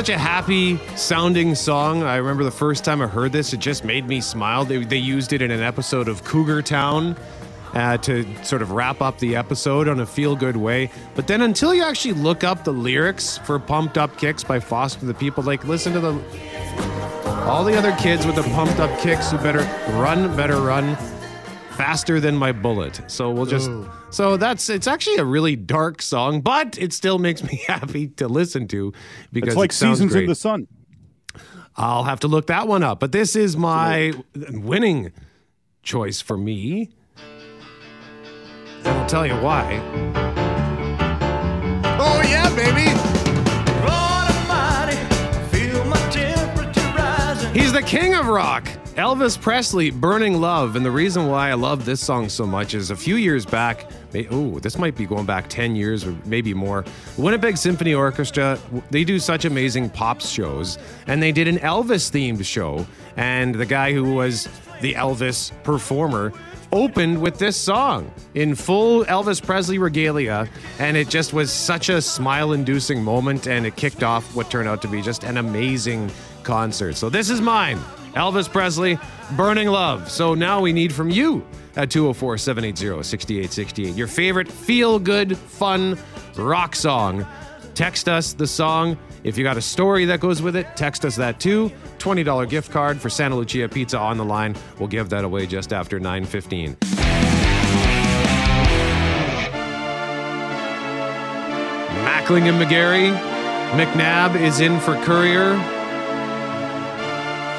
Such 0.06 0.14
a 0.14 0.20
happy 0.20 0.78
sounding 0.96 1.56
song. 1.56 2.04
I 2.04 2.18
remember 2.18 2.44
the 2.44 2.52
first 2.52 2.86
time 2.86 3.02
I 3.02 3.08
heard 3.08 3.32
this, 3.32 3.54
it 3.54 3.60
just 3.60 3.84
made 3.84 4.08
me 4.08 4.22
smile. 4.22 4.64
They, 4.64 4.84
they 4.84 4.98
used 4.98 5.34
it 5.34 5.42
in 5.42 5.50
an 5.50 5.62
episode 5.62 6.08
of 6.08 6.24
Cougar 6.24 6.62
Town 6.62 7.18
uh, 7.74 7.98
to 7.98 8.46
sort 8.46 8.62
of 8.62 8.70
wrap 8.70 9.02
up 9.02 9.18
the 9.18 9.36
episode 9.36 9.88
on 9.88 10.00
a 10.00 10.06
feel 10.06 10.36
good 10.36 10.58
way. 10.58 10.92
But 11.16 11.26
then 11.26 11.42
until 11.42 11.74
you 11.74 11.84
actually 11.84 12.14
look 12.14 12.44
up 12.44 12.64
the 12.64 12.72
lyrics 12.72 13.40
for 13.40 13.58
Pumped 13.58 13.98
Up 13.98 14.16
Kicks 14.16 14.44
by 14.44 14.60
Foster 14.60 15.08
the 15.08 15.16
People, 15.16 15.44
like 15.44 15.64
listen 15.66 15.92
to 15.94 16.00
the 16.00 16.12
all 17.48 17.64
the 17.64 17.76
other 17.76 17.96
kids 17.96 18.28
with 18.28 18.36
the 18.36 18.44
pumped 18.44 18.80
up 18.80 19.00
kicks 19.00 19.32
who 19.32 19.38
better 19.38 19.62
run, 19.94 20.36
better 20.36 20.62
run 20.62 20.96
faster 21.76 22.20
than 22.20 22.36
my 22.36 22.52
bullet. 22.52 23.02
So 23.08 23.32
we'll 23.32 23.46
just 23.46 23.70
so 24.10 24.38
that's 24.38 24.70
it's 24.70 24.88
actually 24.88 25.18
a 25.18 25.26
really 25.26 25.56
dark 25.56 26.02
song, 26.02 26.42
but 26.42 26.78
it 26.78 26.94
still 26.94 27.20
makes 27.20 27.44
me 27.44 27.62
happy 27.68 28.08
to 28.08 28.28
listen 28.28 28.68
to 28.70 28.94
because 29.32 29.50
It's 29.50 29.58
like 29.58 29.72
it 29.72 29.76
sounds 29.76 29.98
Seasons 30.00 30.12
great. 30.14 30.24
in 30.24 30.30
the 30.30 30.36
Sun. 30.36 30.68
I'll 31.78 32.06
have 32.06 32.22
to 32.22 32.28
look 32.28 32.48
that 32.48 32.68
one 32.68 32.84
up. 32.84 33.00
But 33.00 33.12
this 33.12 33.36
is 33.36 33.58
my 33.58 34.14
winning 34.52 35.12
choice 35.84 36.22
for 36.22 36.38
me. 36.38 36.90
And 38.80 38.88
I'll 38.88 39.08
tell 39.08 39.26
you 39.26 39.34
why. 39.36 39.82
Oh 42.00 42.22
yeah, 42.24 42.56
baby. 42.56 42.92
He's 47.58 47.72
the 47.72 47.82
king 47.82 48.14
of 48.16 48.28
rock. 48.28 48.68
Elvis 48.96 49.40
Presley, 49.40 49.92
Burning 49.92 50.40
Love. 50.40 50.78
And 50.78 50.86
the 50.86 50.92
reason 50.92 51.28
why 51.28 51.50
I 51.50 51.56
love 51.56 51.84
this 51.84 52.00
song 52.00 52.30
so 52.30 52.46
much 52.46 52.74
is 52.74 52.92
a 52.92 52.96
few 52.96 53.18
years 53.18 53.46
back, 53.46 53.92
oh, 54.32 54.58
this 54.60 54.78
might 54.78 54.96
be 54.96 55.06
going 55.06 55.26
back 55.26 55.50
10 55.50 55.76
years 55.76 56.06
or 56.06 56.16
maybe 56.24 56.54
more. 56.54 56.86
Winnipeg 57.18 57.58
Symphony 57.58 57.94
Orchestra, 57.94 58.58
they 58.92 59.04
do 59.04 59.20
such 59.20 59.44
amazing 59.44 59.90
pop 59.90 60.22
shows, 60.22 60.78
and 61.08 61.22
they 61.22 61.34
did 61.34 61.50
an 61.50 61.58
Elvis 61.58 62.10
themed 62.10 62.46
show. 62.46 62.88
And 63.18 63.56
the 63.56 63.66
guy 63.66 63.92
who 63.92 64.14
was 64.14 64.48
the 64.80 64.94
Elvis 64.94 65.52
performer 65.64 66.32
opened 66.72 67.22
with 67.22 67.38
this 67.38 67.58
song 67.58 68.10
in 68.34 68.56
full 68.56 69.04
Elvis 69.06 69.44
Presley 69.44 69.78
regalia, 69.78 70.48
and 70.80 70.96
it 70.96 71.10
just 71.10 71.34
was 71.34 71.52
such 71.52 71.90
a 71.90 72.02
smile 72.02 72.54
inducing 72.54 73.04
moment, 73.04 73.46
and 73.46 73.66
it 73.66 73.76
kicked 73.76 74.04
off 74.04 74.34
what 74.38 74.50
turned 74.50 74.70
out 74.70 74.82
to 74.84 74.88
be 74.88 75.02
just 75.02 75.26
an 75.26 75.36
amazing 75.36 76.10
concert. 76.44 76.96
So, 76.96 77.10
this 77.10 77.30
is 77.30 77.42
mine 77.42 77.78
Elvis 78.16 78.50
Presley, 78.50 78.98
Burning 79.36 79.68
Love. 79.68 80.10
So, 80.10 80.34
now 80.34 80.62
we 80.62 80.74
need 80.74 80.94
from 80.94 81.10
you 81.10 81.46
at 81.76 81.92
204 81.92 82.38
780 82.38 83.04
6868 83.04 83.96
your 83.96 84.08
favorite 84.08 84.50
feel 84.50 85.00
good, 85.00 85.38
fun 85.38 85.98
rock 86.38 86.76
song. 86.76 87.26
Text 87.74 88.08
us 88.08 88.34
the 88.34 88.48
song. 88.48 88.98
If 89.26 89.38
you 89.38 89.44
got 89.44 89.58
a 89.58 89.62
story 89.62 90.06
that 90.06 90.22
goes 90.22 90.42
with 90.42 90.56
it, 90.56 90.68
text 90.78 91.04
us 91.04 91.18
that 91.18 91.40
too. 91.40 91.72
$20 91.98 92.50
gift 92.50 92.72
card 92.72 93.02
for 93.02 93.10
Santa 93.10 93.36
Lucia 93.36 93.68
Pizza 93.68 94.00
on 94.00 94.18
the 94.18 94.24
line. 94.24 94.56
We'll 94.80 94.88
give 94.88 95.10
that 95.10 95.26
away 95.26 95.46
just 95.46 95.74
after 95.74 96.00
9:15. 96.00 96.78
Mackling 102.06 102.48
and 102.48 102.62
McGarry. 102.62 103.14
McNabb 103.72 104.40
is 104.40 104.62
in 104.62 104.80
for 104.80 104.96
Courier. 105.04 105.75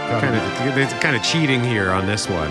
Kind 0.08 0.36
of, 0.36 0.78
it's 0.78 0.92
kind 0.94 1.16
of 1.16 1.22
cheating 1.22 1.62
here 1.62 1.90
on 1.90 2.06
this 2.06 2.28
one 2.28 2.50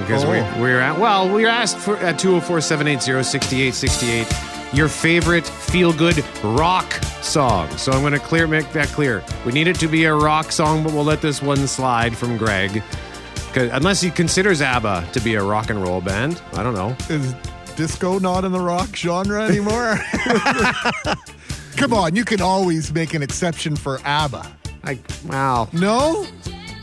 because 0.00 0.24
oh. 0.24 0.30
we, 0.30 0.38
Oh. 0.38 0.60
we're 0.60 0.80
at 0.80 0.98
well, 0.98 1.32
we're 1.32 1.48
asked 1.48 1.78
for 1.78 1.96
at 1.98 2.18
204 2.18 2.60
780 2.60 3.22
6868 3.22 4.54
your 4.74 4.88
favorite 4.88 5.46
feel 5.46 5.92
good 5.92 6.24
rock 6.42 6.92
song. 7.22 7.70
So 7.76 7.92
I'm 7.92 8.00
going 8.00 8.12
to 8.12 8.18
clear 8.18 8.48
make 8.48 8.72
that 8.72 8.88
clear. 8.88 9.22
We 9.46 9.52
need 9.52 9.68
it 9.68 9.78
to 9.78 9.86
be 9.86 10.04
a 10.04 10.14
rock 10.14 10.50
song, 10.50 10.82
but 10.82 10.92
we'll 10.92 11.04
let 11.04 11.22
this 11.22 11.40
one 11.40 11.66
slide 11.68 12.16
from 12.16 12.36
Greg. 12.36 12.82
Unless 13.54 14.00
he 14.00 14.10
considers 14.10 14.60
ABBA 14.60 15.08
to 15.12 15.20
be 15.20 15.36
a 15.36 15.42
rock 15.44 15.70
and 15.70 15.80
roll 15.80 16.00
band. 16.00 16.42
I 16.54 16.64
don't 16.64 16.74
know. 16.74 16.96
Is 17.08 17.34
disco 17.76 18.18
not 18.18 18.44
in 18.44 18.50
the 18.50 18.58
rock 18.60 18.96
genre 18.96 19.44
anymore? 19.44 19.96
Come 21.76 21.92
on, 21.92 22.16
you 22.16 22.24
can 22.24 22.40
always 22.40 22.92
make 22.92 23.14
an 23.14 23.22
exception 23.22 23.76
for 23.76 24.00
ABBA. 24.04 24.44
Like, 24.84 24.98
wow. 25.26 25.68
No? 25.72 26.26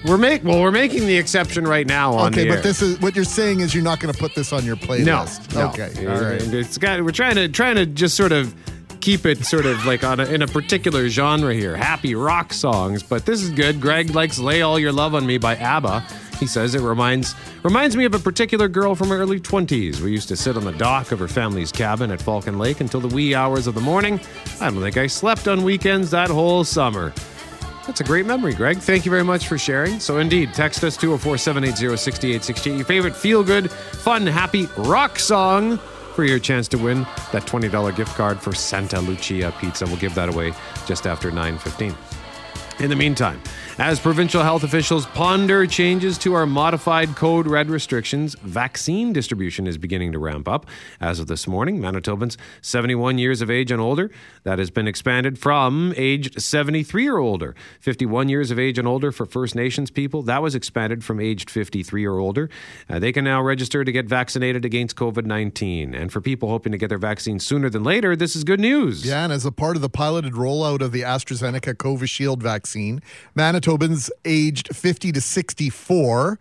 We're 0.06 0.18
make 0.18 0.44
well, 0.44 0.60
we're 0.62 0.72
making 0.72 1.06
the 1.06 1.16
exception 1.16 1.64
right 1.66 1.86
now 1.86 2.14
on 2.14 2.32
Okay, 2.34 2.48
but 2.48 2.58
air. 2.58 2.62
this 2.64 2.82
is 2.82 3.00
what 3.02 3.16
you're 3.16 3.24
saying 3.24 3.60
is 3.60 3.74
you're 3.76 3.84
not 3.84 4.00
going 4.00 4.12
to 4.14 4.20
put 4.20 4.34
this 4.34 4.52
on 4.52 4.66
your 4.66 4.76
No, 4.78 4.82
playlist. 4.82 5.54
no. 5.54 5.68
Okay, 5.70 6.08
all 6.08 6.20
right. 6.22 6.42
It's 6.42 6.78
got. 6.80 7.04
We're 7.04 7.12
trying 7.12 7.36
to 7.36 7.48
trying 7.50 7.76
to 7.76 7.86
just 7.86 8.16
sort 8.18 8.32
of 8.32 8.56
keep 9.00 9.26
it 9.26 9.46
sort 9.46 9.66
of 9.66 9.86
like 9.86 10.04
on 10.04 10.20
a, 10.20 10.26
in 10.26 10.42
a 10.42 10.48
particular 10.48 11.08
genre 11.08 11.54
here. 11.54 11.76
Happy 11.76 12.16
rock 12.16 12.52
songs, 12.54 13.04
but 13.04 13.26
this 13.28 13.42
is 13.44 13.52
good. 13.52 13.80
Greg 13.80 14.10
likes 14.16 14.40
"Lay 14.40 14.64
All 14.64 14.80
Your 14.80 14.92
Love 14.92 15.14
on 15.14 15.26
Me" 15.28 15.38
by 15.38 15.56
ABBA. 15.56 16.04
He 16.40 16.48
says 16.48 16.74
it 16.74 16.82
reminds 16.82 17.36
reminds 17.62 17.96
me 17.96 18.06
of 18.06 18.16
a 18.16 18.20
particular 18.20 18.68
girl 18.68 18.96
from 18.96 19.10
her 19.10 19.18
early 19.18 19.40
20s. 19.40 20.00
We 20.02 20.12
used 20.12 20.28
to 20.30 20.36
sit 20.36 20.58
on 20.58 20.64
the 20.66 20.72
dock 20.72 21.12
of 21.12 21.20
her 21.20 21.28
family's 21.28 21.72
cabin 21.72 22.10
at 22.10 22.20
Falcon 22.20 22.58
Lake 22.58 22.82
until 22.82 23.02
the 23.02 23.14
wee 23.16 23.36
hours 23.36 23.68
of 23.68 23.76
the 23.76 23.82
morning. 23.82 24.20
I 24.60 24.72
don't 24.72 24.82
think 24.82 24.98
I 24.98 25.06
slept 25.06 25.48
on 25.48 25.62
weekends 25.64 26.10
that 26.10 26.32
whole 26.32 26.64
summer. 26.64 27.14
That's 27.92 28.00
a 28.00 28.06
great 28.06 28.26
memory, 28.26 28.54
Greg. 28.54 28.78
Thank 28.78 29.04
you 29.04 29.12
very 29.12 29.26
much 29.26 29.50
for 29.50 29.58
sharing. 29.58 30.00
So, 30.00 30.20
indeed, 30.20 30.54
text 30.54 30.82
us 30.82 30.96
204 30.96 31.38
780 31.38 31.98
6868. 31.98 32.78
Your 32.78 32.86
favorite 32.86 33.14
feel 33.18 33.44
good, 33.44 33.70
fun, 33.70 34.26
happy 34.26 34.70
rock 34.78 35.20
song 35.20 35.78
for 36.16 36.24
your 36.24 36.40
chance 36.40 36.70
to 36.70 36.78
win 36.78 37.02
that 37.34 37.46
$20 37.46 37.94
gift 37.98 38.16
card 38.16 38.40
for 38.40 38.56
Santa 38.56 39.02
Lucia 39.02 39.54
Pizza. 39.60 39.86
We'll 39.86 39.98
give 39.98 40.16
that 40.16 40.30
away 40.30 40.54
just 40.86 41.06
after 41.06 41.32
915. 41.32 41.94
In 42.80 42.90
the 42.90 42.96
meantime, 42.96 43.42
as 43.82 44.00
provincial 44.00 44.44
health 44.44 44.64
officials 44.64 45.08
ponder 45.08 45.66
changes 45.66 46.20
to 46.20 46.36
our 46.36 46.46
modified 46.46 47.16
code 47.16 47.48
red 47.48 47.68
restrictions, 47.68 48.36
vaccine 48.44 49.12
distribution 49.12 49.66
is 49.66 49.76
beginning 49.76 50.12
to 50.12 50.20
ramp 50.20 50.48
up. 50.48 50.68
As 51.00 51.20
of 51.20 51.26
this 51.26 51.48
morning, 51.48 51.80
Manitobans 51.80 52.38
71 52.62 53.18
years 53.18 53.42
of 53.42 53.50
age 53.50 53.72
and 53.72 53.82
older, 53.82 54.12
that 54.44 54.60
has 54.60 54.70
been 54.70 54.88
expanded 54.88 55.40
from 55.40 55.96
aged 55.98 56.40
73 56.40 57.08
or 57.08 57.18
older. 57.18 57.56
51 57.80 58.30
years 58.30 58.52
of 58.52 58.60
age 58.60 58.78
and 58.78 58.88
older 58.88 59.12
for 59.12 59.26
First 59.26 59.56
Nations 59.56 59.90
people, 59.90 60.22
that 60.22 60.44
was 60.44 60.54
expanded 60.54 61.04
from 61.04 61.20
aged 61.20 61.50
53 61.50 62.06
or 62.06 62.20
older. 62.20 62.52
Uh, 62.88 63.00
they 63.00 63.12
can 63.12 63.24
now 63.24 63.42
register 63.42 63.84
to 63.84 63.92
get 63.92 64.06
vaccinated 64.06 64.64
against 64.64 64.96
COVID 64.96 65.26
19. 65.26 65.96
And 65.96 66.14
for 66.14 66.22
people 66.22 66.50
hoping 66.50 66.72
to 66.72 66.78
get 66.78 66.90
their 66.90 67.00
vaccine 67.00 67.40
sooner 67.40 67.68
than 67.68 67.84
later, 67.84 68.16
this 68.16 68.36
is 68.36 68.44
good 68.44 68.60
news. 68.60 69.04
Yeah, 69.08 69.24
and 69.24 69.34
as 69.34 69.44
a 69.44 69.52
part 69.52 69.76
of 69.76 69.82
the 69.82 69.90
piloted 69.90 70.34
rollout 70.34 70.82
of 70.82 70.92
the 70.92 71.02
AstraZeneca 71.02 71.74
Covishield 71.74 72.44
vaccine, 72.44 73.02
Manitobans 73.72 74.10
aged 74.26 74.76
50 74.76 75.12
to 75.14 75.22
64, 75.22 76.40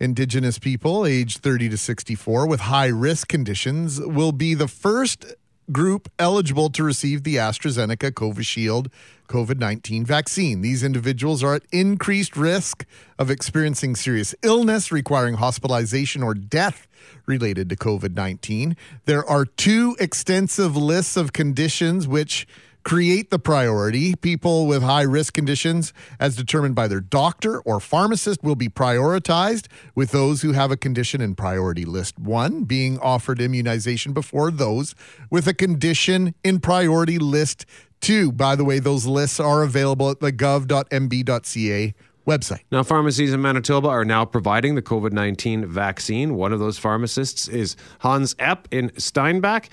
Indigenous 0.00 0.58
people 0.60 1.04
aged 1.04 1.38
30 1.38 1.70
to 1.70 1.76
64 1.76 2.46
with 2.46 2.60
high 2.60 2.86
risk 2.86 3.26
conditions 3.26 4.00
will 4.00 4.30
be 4.30 4.54
the 4.54 4.68
first 4.68 5.26
group 5.72 6.08
eligible 6.20 6.70
to 6.70 6.84
receive 6.84 7.24
the 7.24 7.34
AstraZeneca 7.34 8.12
Covishield 8.12 8.92
COVID 9.28 9.58
19 9.58 10.06
vaccine. 10.06 10.60
These 10.60 10.84
individuals 10.84 11.42
are 11.42 11.56
at 11.56 11.64
increased 11.72 12.36
risk 12.36 12.86
of 13.18 13.28
experiencing 13.28 13.96
serious 13.96 14.36
illness 14.42 14.92
requiring 14.92 15.34
hospitalization 15.34 16.22
or 16.22 16.32
death 16.32 16.86
related 17.26 17.68
to 17.70 17.76
COVID 17.76 18.14
19. 18.14 18.76
There 19.04 19.24
are 19.24 19.44
two 19.44 19.96
extensive 19.98 20.76
lists 20.76 21.16
of 21.16 21.32
conditions 21.32 22.06
which 22.06 22.46
create 22.88 23.28
the 23.28 23.38
priority. 23.38 24.14
People 24.14 24.66
with 24.66 24.82
high 24.82 25.02
risk 25.02 25.34
conditions, 25.34 25.92
as 26.18 26.36
determined 26.36 26.74
by 26.74 26.88
their 26.88 27.02
doctor 27.02 27.60
or 27.60 27.80
pharmacist, 27.80 28.42
will 28.42 28.54
be 28.54 28.70
prioritized, 28.70 29.66
with 29.94 30.10
those 30.10 30.40
who 30.40 30.52
have 30.52 30.70
a 30.70 30.76
condition 30.76 31.20
in 31.20 31.34
priority 31.34 31.84
list 31.84 32.18
one 32.18 32.64
being 32.64 32.98
offered 33.00 33.42
immunization 33.42 34.14
before 34.14 34.50
those 34.50 34.94
with 35.30 35.46
a 35.46 35.52
condition 35.52 36.34
in 36.42 36.60
priority 36.60 37.18
list 37.18 37.66
two. 38.00 38.32
By 38.32 38.56
the 38.56 38.64
way, 38.64 38.78
those 38.78 39.04
lists 39.04 39.38
are 39.38 39.62
available 39.62 40.10
at 40.10 40.20
the 40.20 40.32
gov.mb.ca 40.32 41.94
website. 42.26 42.60
Now, 42.72 42.82
pharmacies 42.82 43.34
in 43.34 43.42
Manitoba 43.42 43.88
are 43.88 44.04
now 44.06 44.24
providing 44.24 44.76
the 44.76 44.82
COVID 44.82 45.12
19 45.12 45.66
vaccine. 45.66 46.36
One 46.36 46.54
of 46.54 46.58
those 46.58 46.78
pharmacists 46.78 47.48
is 47.48 47.76
Hans 47.98 48.34
Epp 48.36 48.64
in 48.70 48.92
Steinbach. 48.96 49.68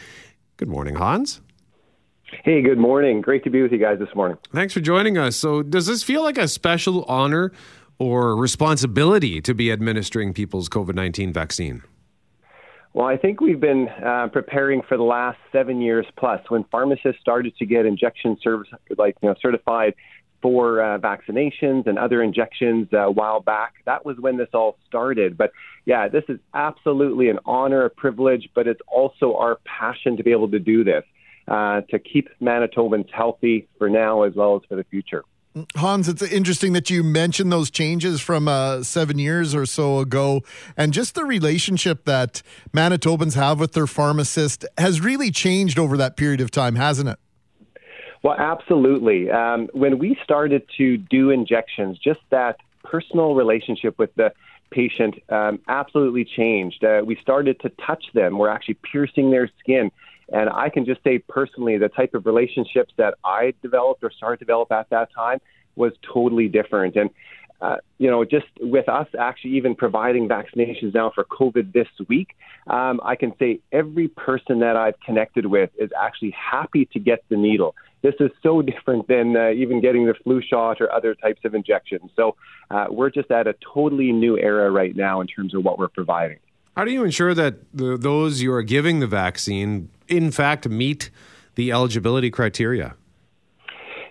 Good 0.57 0.67
morning, 0.67 0.95
Hans. 0.95 1.39
Hey, 2.43 2.61
good 2.61 2.77
morning. 2.77 3.21
Great 3.21 3.43
to 3.43 3.49
be 3.49 3.61
with 3.61 3.71
you 3.71 3.77
guys 3.77 3.99
this 3.99 4.13
morning. 4.15 4.37
Thanks 4.51 4.73
for 4.73 4.79
joining 4.79 5.17
us. 5.17 5.35
So, 5.35 5.61
does 5.61 5.85
this 5.85 6.03
feel 6.03 6.23
like 6.23 6.37
a 6.37 6.47
special 6.47 7.03
honor 7.03 7.51
or 7.99 8.35
responsibility 8.35 9.41
to 9.41 9.53
be 9.53 9.71
administering 9.71 10.33
people's 10.33 10.67
COVID 10.67 10.95
19 10.95 11.31
vaccine? 11.31 11.83
Well, 12.93 13.07
I 13.07 13.17
think 13.17 13.41
we've 13.41 13.59
been 13.59 13.89
uh, 13.89 14.29
preparing 14.31 14.81
for 14.87 14.95
the 14.95 15.03
last 15.03 15.37
seven 15.51 15.81
years 15.81 16.05
plus. 16.17 16.39
When 16.47 16.63
pharmacists 16.71 17.19
started 17.19 17.55
to 17.57 17.65
get 17.65 17.85
injection 17.85 18.37
service, 18.41 18.69
like 18.97 19.17
you 19.21 19.29
know, 19.29 19.35
certified 19.41 19.95
for 20.41 20.81
uh, 20.81 20.97
vaccinations 20.99 21.87
and 21.87 21.99
other 21.99 22.23
injections 22.23 22.87
uh, 22.93 22.99
a 22.99 23.11
while 23.11 23.41
back, 23.41 23.73
that 23.85 24.05
was 24.05 24.17
when 24.17 24.37
this 24.37 24.47
all 24.53 24.77
started. 24.87 25.37
But 25.37 25.51
yeah, 25.85 26.07
this 26.07 26.23
is 26.29 26.39
absolutely 26.53 27.29
an 27.29 27.39
honor, 27.45 27.83
a 27.83 27.89
privilege, 27.89 28.49
but 28.55 28.65
it's 28.65 28.81
also 28.87 29.35
our 29.35 29.59
passion 29.65 30.15
to 30.15 30.23
be 30.23 30.31
able 30.31 30.49
to 30.51 30.59
do 30.59 30.85
this, 30.85 31.03
uh, 31.47 31.81
to 31.89 31.99
keep 31.99 32.29
Manitobans 32.41 33.09
healthy 33.11 33.67
for 33.77 33.89
now 33.89 34.23
as 34.23 34.33
well 34.35 34.55
as 34.55 34.61
for 34.67 34.75
the 34.75 34.83
future. 34.85 35.23
Hans, 35.77 36.09
it's 36.09 36.21
interesting 36.21 36.73
that 36.73 36.89
you 36.89 37.01
mentioned 37.01 37.49
those 37.49 37.71
changes 37.71 38.19
from 38.19 38.49
uh, 38.49 38.83
seven 38.83 39.17
years 39.17 39.55
or 39.55 39.65
so 39.65 39.99
ago, 39.99 40.41
and 40.75 40.91
just 40.91 41.15
the 41.15 41.23
relationship 41.23 42.03
that 42.03 42.41
Manitobans 42.73 43.35
have 43.35 43.59
with 43.59 43.71
their 43.71 43.87
pharmacist 43.87 44.65
has 44.77 44.99
really 44.99 45.31
changed 45.31 45.79
over 45.79 45.95
that 45.95 46.17
period 46.17 46.41
of 46.41 46.51
time, 46.51 46.75
hasn't 46.75 47.07
it? 47.07 47.19
Well, 48.21 48.35
absolutely. 48.37 49.31
Um, 49.31 49.69
when 49.71 49.97
we 49.97 50.17
started 50.23 50.63
to 50.77 50.97
do 50.97 51.29
injections, 51.29 51.99
just 51.99 52.19
that 52.31 52.57
personal 52.83 53.33
relationship 53.33 53.97
with 53.97 54.13
the 54.15 54.33
patient 54.71 55.15
um, 55.29 55.59
absolutely 55.67 56.25
changed. 56.25 56.83
Uh, 56.83 57.01
we 57.05 57.15
started 57.17 57.59
to 57.61 57.69
touch 57.69 58.03
them. 58.13 58.37
We're 58.37 58.49
actually 58.49 58.77
piercing 58.91 59.31
their 59.31 59.49
skin. 59.59 59.91
And 60.31 60.49
I 60.49 60.69
can 60.69 60.85
just 60.85 61.03
say 61.03 61.19
personally, 61.19 61.77
the 61.77 61.89
type 61.89 62.13
of 62.13 62.25
relationships 62.25 62.93
that 62.97 63.15
I 63.23 63.53
developed 63.61 64.03
or 64.03 64.11
started 64.11 64.37
to 64.37 64.45
develop 64.45 64.71
at 64.71 64.89
that 64.89 65.09
time 65.13 65.39
was 65.75 65.93
totally 66.01 66.47
different. 66.47 66.95
And, 66.95 67.09
uh, 67.61 67.77
you 67.99 68.09
know, 68.09 68.25
just 68.25 68.47
with 68.59 68.89
us 68.89 69.07
actually 69.17 69.57
even 69.57 69.75
providing 69.75 70.27
vaccinations 70.27 70.93
now 70.93 71.11
for 71.13 71.23
COVID 71.25 71.73
this 71.73 71.87
week, 72.07 72.29
um, 72.67 72.99
I 73.03 73.15
can 73.15 73.33
say 73.37 73.59
every 73.71 74.07
person 74.07 74.59
that 74.59 74.75
I've 74.75 74.99
connected 75.01 75.45
with 75.45 75.69
is 75.77 75.91
actually 75.99 76.31
happy 76.31 76.85
to 76.93 76.99
get 76.99 77.23
the 77.29 77.37
needle. 77.37 77.75
This 78.01 78.15
is 78.19 78.31
so 78.43 78.61
different 78.61 79.07
than 79.07 79.35
uh, 79.35 79.49
even 79.49 79.81
getting 79.81 80.05
the 80.05 80.13
flu 80.23 80.41
shot 80.41 80.79
or 80.79 80.91
other 80.91 81.15
types 81.15 81.41
of 81.43 81.55
injections. 81.55 82.11
So 82.15 82.35
uh, 82.69 82.85
we're 82.89 83.09
just 83.09 83.31
at 83.31 83.47
a 83.47 83.55
totally 83.73 84.11
new 84.11 84.37
era 84.37 84.69
right 84.71 84.95
now 84.95 85.21
in 85.21 85.27
terms 85.27 85.55
of 85.55 85.63
what 85.63 85.79
we're 85.79 85.87
providing. 85.87 86.37
How 86.77 86.83
do 86.83 86.91
you 86.91 87.03
ensure 87.03 87.33
that 87.33 87.55
the, 87.73 87.97
those 87.97 88.41
you 88.41 88.51
are 88.53 88.61
giving 88.61 88.99
the 88.99 89.07
vaccine, 89.07 89.89
in 90.07 90.31
fact, 90.31 90.67
meet 90.67 91.09
the 91.55 91.71
eligibility 91.71 92.29
criteria? 92.29 92.95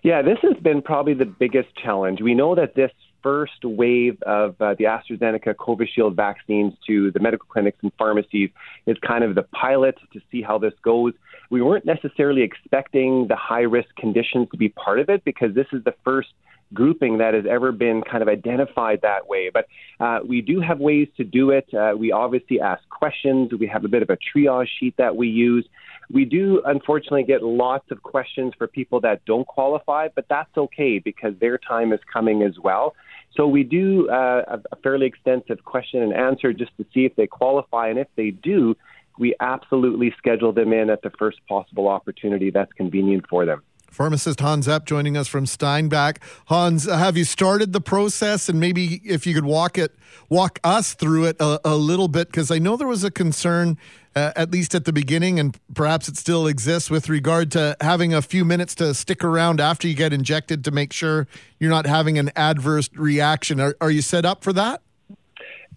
Yeah, 0.02 0.22
this 0.22 0.38
has 0.42 0.56
been 0.62 0.82
probably 0.82 1.14
the 1.14 1.24
biggest 1.24 1.74
challenge. 1.82 2.20
We 2.20 2.34
know 2.34 2.54
that 2.54 2.74
this 2.74 2.90
first 3.24 3.64
wave 3.64 4.22
of 4.22 4.54
uh, 4.60 4.74
the 4.78 4.84
AstraZeneca 4.84 5.54
Covishield 5.54 6.14
vaccines 6.14 6.74
to 6.86 7.10
the 7.12 7.18
medical 7.18 7.48
clinics 7.48 7.78
and 7.82 7.90
pharmacies 7.98 8.50
is 8.86 8.96
kind 9.04 9.24
of 9.24 9.34
the 9.34 9.42
pilot 9.42 9.96
to 10.12 10.20
see 10.30 10.42
how 10.42 10.58
this 10.58 10.74
goes. 10.84 11.14
We 11.50 11.62
weren't 11.62 11.86
necessarily 11.86 12.42
expecting 12.42 13.26
the 13.28 13.36
high 13.36 13.62
risk 13.62 13.88
conditions 13.96 14.48
to 14.52 14.58
be 14.58 14.68
part 14.68 15.00
of 15.00 15.08
it 15.08 15.24
because 15.24 15.54
this 15.54 15.66
is 15.72 15.82
the 15.84 15.94
first 16.04 16.28
grouping 16.74 17.18
that 17.18 17.34
has 17.34 17.44
ever 17.48 17.72
been 17.72 18.02
kind 18.02 18.22
of 18.22 18.28
identified 18.28 19.00
that 19.02 19.26
way. 19.26 19.50
But 19.52 19.66
uh, 20.00 20.20
we 20.26 20.40
do 20.40 20.60
have 20.60 20.78
ways 20.78 21.08
to 21.16 21.24
do 21.24 21.50
it. 21.50 21.72
Uh, 21.72 21.94
we 21.96 22.12
obviously 22.12 22.60
ask 22.60 22.86
questions. 22.90 23.52
We 23.58 23.66
have 23.68 23.84
a 23.84 23.88
bit 23.88 24.02
of 24.02 24.10
a 24.10 24.18
triage 24.18 24.68
sheet 24.78 24.94
that 24.98 25.16
we 25.16 25.28
use. 25.28 25.66
We 26.10 26.24
do 26.24 26.62
unfortunately 26.66 27.24
get 27.24 27.42
lots 27.42 27.90
of 27.90 28.02
questions 28.02 28.52
for 28.58 28.66
people 28.66 29.00
that 29.00 29.24
don't 29.24 29.46
qualify, 29.46 30.08
but 30.14 30.26
that's 30.28 30.54
okay 30.56 30.98
because 30.98 31.32
their 31.40 31.58
time 31.58 31.92
is 31.92 32.00
coming 32.12 32.42
as 32.42 32.58
well. 32.62 32.94
So 33.36 33.48
we 33.48 33.64
do 33.64 34.08
uh, 34.08 34.58
a 34.70 34.76
fairly 34.76 35.06
extensive 35.06 35.64
question 35.64 36.02
and 36.02 36.12
answer 36.12 36.52
just 36.52 36.76
to 36.76 36.86
see 36.94 37.04
if 37.04 37.16
they 37.16 37.26
qualify, 37.26 37.88
and 37.88 37.98
if 37.98 38.08
they 38.14 38.30
do, 38.30 38.76
we 39.18 39.34
absolutely 39.40 40.14
schedule 40.16 40.52
them 40.52 40.72
in 40.72 40.90
at 40.90 41.02
the 41.02 41.10
first 41.18 41.38
possible 41.48 41.88
opportunity 41.88 42.50
that's 42.50 42.72
convenient 42.72 43.26
for 43.28 43.44
them. 43.44 43.62
Pharmacist 43.90 44.40
Hans 44.40 44.66
Epp 44.66 44.86
joining 44.86 45.16
us 45.16 45.28
from 45.28 45.46
Steinbach. 45.46 46.18
Hans, 46.46 46.84
have 46.90 47.16
you 47.16 47.24
started 47.24 47.72
the 47.72 47.80
process, 47.80 48.48
and 48.48 48.58
maybe 48.58 49.00
if 49.04 49.24
you 49.24 49.34
could 49.34 49.44
walk 49.44 49.78
it, 49.78 49.94
walk 50.28 50.58
us 50.64 50.94
through 50.94 51.26
it 51.26 51.36
a, 51.38 51.60
a 51.64 51.76
little 51.76 52.08
bit, 52.08 52.26
because 52.26 52.50
I 52.50 52.58
know 52.58 52.76
there 52.76 52.88
was 52.88 53.04
a 53.04 53.10
concern, 53.10 53.78
uh, 54.16 54.32
at 54.36 54.50
least 54.50 54.74
at 54.74 54.84
the 54.84 54.92
beginning, 54.92 55.40
and 55.40 55.58
perhaps 55.74 56.08
it 56.08 56.16
still 56.16 56.46
exists 56.46 56.90
with 56.90 57.08
regard 57.08 57.50
to 57.52 57.76
having 57.80 58.14
a 58.14 58.22
few 58.22 58.44
minutes 58.44 58.74
to 58.76 58.94
stick 58.94 59.24
around 59.24 59.60
after 59.60 59.88
you 59.88 59.94
get 59.94 60.12
injected 60.12 60.64
to 60.64 60.70
make 60.70 60.92
sure 60.92 61.26
you're 61.58 61.70
not 61.70 61.86
having 61.86 62.18
an 62.18 62.30
adverse 62.36 62.88
reaction. 62.94 63.60
Are, 63.60 63.76
are 63.80 63.90
you 63.90 64.02
set 64.02 64.24
up 64.24 64.44
for 64.44 64.52
that? 64.52 64.82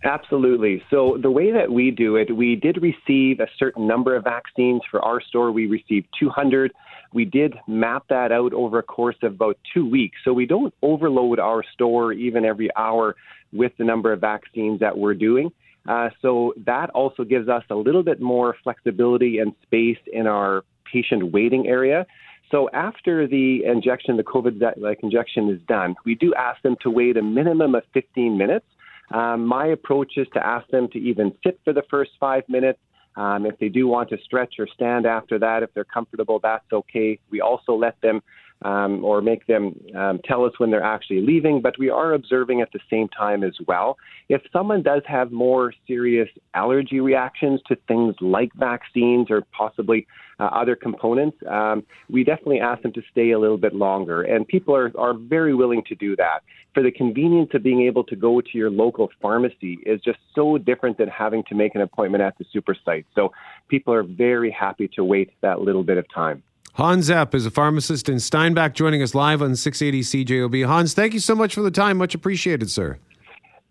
Absolutely. 0.04 0.84
So, 0.91 1.17
the 1.19 1.32
way 1.32 1.52
that 1.52 1.71
we 1.71 1.89
do 1.89 2.17
it, 2.17 2.36
we 2.36 2.56
did 2.56 2.82
receive 2.82 3.39
a 3.39 3.47
certain 3.58 3.88
number 3.88 4.15
of 4.15 4.23
vaccines 4.23 4.82
for 4.91 5.02
our 5.02 5.19
store. 5.19 5.52
We 5.52 5.65
received 5.65 6.08
200. 6.19 6.71
We 7.13 7.26
did 7.26 7.56
map 7.67 8.04
that 8.10 8.32
out 8.32 8.54
over 8.54 8.80
a 8.80 8.84
course 8.84 9.15
of 9.23 9.34
about 9.34 9.58
two 9.73 9.89
weeks. 9.89 10.17
So, 10.23 10.34
we 10.34 10.45
don't 10.45 10.73
overload 10.84 11.39
our 11.39 11.63
store 11.73 12.13
even 12.13 12.45
every 12.45 12.69
hour 12.76 13.15
with 13.52 13.71
the 13.78 13.86
number 13.86 14.13
of 14.13 14.21
vaccines 14.21 14.82
that 14.82 14.97
we're 14.97 15.15
doing. 15.15 15.52
Uh, 15.88 16.10
so, 16.21 16.54
that 16.65 16.89
also 16.91 17.23
gives 17.23 17.47
us 17.47 17.63
a 17.69 17.76
little 17.76 18.04
bit 18.04 18.21
more 18.21 18.56
flexibility 18.63 19.39
and 19.39 19.54
space 19.63 20.00
in 20.12 20.28
our 20.28 20.63
patient 20.91 21.32
waiting 21.32 21.67
area. 21.67 22.06
So 22.52 22.69
after 22.73 23.28
the 23.28 23.65
injection, 23.65 24.17
the 24.17 24.23
COVID 24.23 24.62
like 24.78 25.00
injection 25.04 25.50
is 25.50 25.60
done, 25.67 25.95
we 26.06 26.15
do 26.15 26.34
ask 26.36 26.62
them 26.62 26.76
to 26.82 26.89
wait 26.89 27.17
a 27.17 27.21
minimum 27.21 27.76
of 27.76 27.84
15 27.93 28.38
minutes. 28.38 28.65
Um, 29.12 29.45
my 29.45 29.67
approach 29.67 30.13
is 30.17 30.28
to 30.34 30.45
ask 30.45 30.67
them 30.69 30.88
to 30.89 31.00
even 31.00 31.34
sit 31.43 31.60
for 31.63 31.73
the 31.73 31.84
first 31.89 32.12
five 32.19 32.43
minutes. 32.47 32.80
Um, 33.15 33.45
if 33.45 33.58
they 33.60 33.69
do 33.69 33.88
want 33.88 34.10
to 34.10 34.17
stretch 34.23 34.56
or 34.60 34.67
stand 34.67 35.06
after 35.06 35.39
that, 35.39 35.63
if 35.63 35.73
they're 35.73 35.84
comfortable, 35.84 36.39
that's 36.41 36.71
okay. 36.71 37.19
We 37.30 37.41
also 37.41 37.73
let 37.73 38.00
them 38.02 38.21
um, 38.63 39.04
or 39.04 39.22
make 39.22 39.46
them 39.48 39.80
um, 39.96 40.20
tell 40.26 40.43
us 40.43 40.54
when 40.58 40.72
they're 40.72 40.84
actually 40.84 41.22
leaving, 41.22 41.62
but 41.62 41.78
we 41.78 41.89
are 41.89 42.13
observing 42.13 42.62
at 42.62 42.72
the 42.72 42.80
same 42.89 43.08
time 43.10 43.43
as 43.43 43.54
well. 43.67 43.98
If 44.30 44.41
someone 44.52 44.82
does 44.82 45.04
have 45.08 45.32
more 45.32 45.74
serious 45.86 46.30
allergy 46.54 47.00
reactions 47.00 47.62
to 47.67 47.78
things 47.88 48.15
like 48.20 48.52
vaccines 48.56 49.28
or 49.30 49.43
possibly 49.56 50.08
uh, 50.39 50.46
other 50.46 50.76
components, 50.76 51.38
um, 51.50 51.84
we 52.10 52.24
definitely 52.24 52.60
ask 52.60 52.82
them 52.82 52.93
to 52.93 53.02
stay 53.12 53.32
a 53.32 53.39
little 53.39 53.58
bit 53.58 53.74
longer. 53.74 54.24
And 54.24 54.48
people 54.48 54.76
are, 54.76 54.91
are 54.98 55.13
very 55.13 55.54
willing 55.54 55.84
to 55.88 55.96
do 55.96 56.15
that. 56.15 56.39
For 56.74 56.84
the 56.84 56.91
convenience 56.91 57.52
of 57.54 57.63
being 57.63 57.82
able 57.84 58.04
to 58.04 58.15
go 58.15 58.39
to 58.39 58.50
your 58.54 58.70
local 58.70 59.10
pharmacy 59.22 59.80
is 59.86 60.00
just 60.02 60.20
so 60.36 60.58
different 60.60 60.98
than 60.98 61.08
having 61.08 61.43
to 61.50 61.56
make 61.56 61.74
an 61.74 61.82
appointment 61.82 62.24
at 62.24 62.38
the 62.38 62.46
super 62.54 62.76
site. 62.86 63.06
So 63.15 63.32
people 63.67 63.93
are 63.93 64.04
very 64.04 64.52
happy 64.52 64.88
to 64.96 65.04
wait 65.04 65.32
that 65.41 65.62
little 65.62 65.84
bit 65.84 65.98
of 65.98 66.06
time. 66.13 66.43
Hans 66.78 67.10
Epp 67.10 67.34
is 67.34 67.44
a 67.44 67.50
pharmacist 67.50 68.08
in 68.08 68.20
Steinbach 68.20 68.76
joining 68.76 69.02
us 69.02 69.16
live 69.16 69.42
on 69.42 69.56
680 69.56 70.26
CJOB. 70.26 70.68
Hans, 70.68 70.94
thank 70.94 71.12
you 71.12 71.20
so 71.20 71.34
much 71.34 71.56
for 71.56 71.63
the 71.63 71.72
time. 71.72 71.98
Much 71.98 72.13
appreciated, 72.13 72.70
sir. 72.70 73.00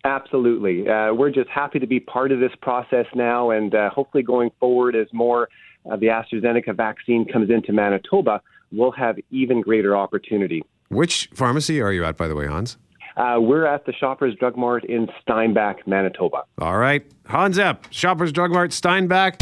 Absolutely. 0.03 0.89
Uh, 0.89 1.15
we're 1.15 1.31
just 1.31 1.49
happy 1.49 1.79
to 1.79 1.87
be 1.87 2.01
part 2.01 2.33
of 2.33 2.41
this 2.41 2.51
process 2.61 3.07
now, 3.15 3.51
and 3.51 3.77
uh, 3.77 3.91
hopefully 3.91 4.25
going 4.25 4.51
forward 4.59 4.97
as 4.97 5.07
more 5.13 5.49
of 5.85 6.01
the 6.01 6.07
AstraZeneca 6.07 6.75
vaccine 6.75 7.25
comes 7.25 7.49
into 7.49 7.73
Manitoba, 7.73 8.41
we'll 8.73 8.91
have 8.91 9.19
even 9.31 9.61
greater 9.61 9.97
opportunity. 9.97 10.65
Which 10.89 11.31
pharmacy 11.33 11.81
are 11.81 11.93
you 11.93 12.05
at, 12.05 12.17
by 12.17 12.27
the 12.27 12.35
way, 12.35 12.49
Hans? 12.49 12.77
Uh, 13.17 13.37
we're 13.39 13.67
at 13.67 13.87
the 13.87 13.93
Shoppers 13.93 14.35
Drug 14.35 14.57
Mart 14.57 14.85
in 14.85 15.07
Steinbach, 15.23 15.87
Manitoba. 15.87 16.43
All 16.59 16.77
right. 16.77 17.07
Hans 17.29 17.57
Epp, 17.57 17.85
Shoppers 17.91 18.33
Drug 18.33 18.51
Mart, 18.51 18.73
Steinbach. 18.73 19.41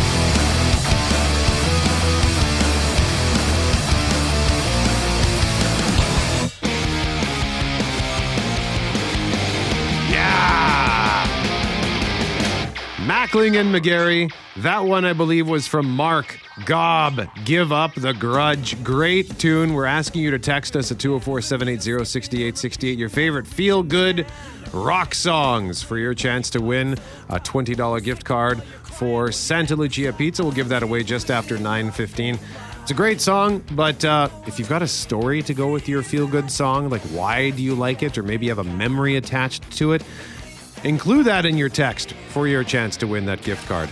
Mackling 13.34 13.60
and 13.60 13.74
McGarry. 13.74 14.32
That 14.58 14.84
one, 14.84 15.04
I 15.04 15.12
believe, 15.12 15.48
was 15.48 15.66
from 15.66 15.90
Mark 15.90 16.38
Gob. 16.66 17.20
Give 17.44 17.72
up 17.72 17.92
the 17.94 18.14
grudge. 18.14 18.80
Great 18.84 19.40
tune. 19.40 19.74
We're 19.74 19.86
asking 19.86 20.22
you 20.22 20.30
to 20.30 20.38
text 20.38 20.76
us 20.76 20.92
at 20.92 21.00
204 21.00 21.40
780 21.40 22.04
6868 22.04 22.96
your 22.96 23.08
favorite 23.08 23.48
feel 23.48 23.82
good 23.82 24.24
rock 24.72 25.16
songs 25.16 25.82
for 25.82 25.98
your 25.98 26.14
chance 26.14 26.48
to 26.50 26.62
win 26.62 26.92
a 27.28 27.40
$20 27.40 28.04
gift 28.04 28.24
card 28.24 28.62
for 28.62 29.32
Santa 29.32 29.74
Lucia 29.74 30.12
Pizza. 30.12 30.44
We'll 30.44 30.52
give 30.52 30.68
that 30.68 30.84
away 30.84 31.02
just 31.02 31.28
after 31.28 31.56
915. 31.56 32.38
It's 32.82 32.92
a 32.92 32.94
great 32.94 33.20
song, 33.20 33.64
but 33.72 34.04
uh, 34.04 34.28
if 34.46 34.60
you've 34.60 34.68
got 34.68 34.82
a 34.82 34.86
story 34.88 35.42
to 35.42 35.54
go 35.54 35.72
with 35.72 35.88
your 35.88 36.04
feel 36.04 36.28
good 36.28 36.52
song, 36.52 36.88
like 36.88 37.02
why 37.10 37.50
do 37.50 37.64
you 37.64 37.74
like 37.74 38.04
it, 38.04 38.16
or 38.16 38.22
maybe 38.22 38.46
you 38.46 38.52
have 38.54 38.64
a 38.64 38.70
memory 38.70 39.16
attached 39.16 39.68
to 39.78 39.92
it, 39.92 40.04
Include 40.84 41.24
that 41.24 41.46
in 41.46 41.56
your 41.56 41.70
text 41.70 42.14
for 42.34 42.48
your 42.48 42.64
chance 42.64 42.96
to 42.96 43.06
win 43.06 43.24
that 43.26 43.40
gift 43.42 43.66
card. 43.68 43.88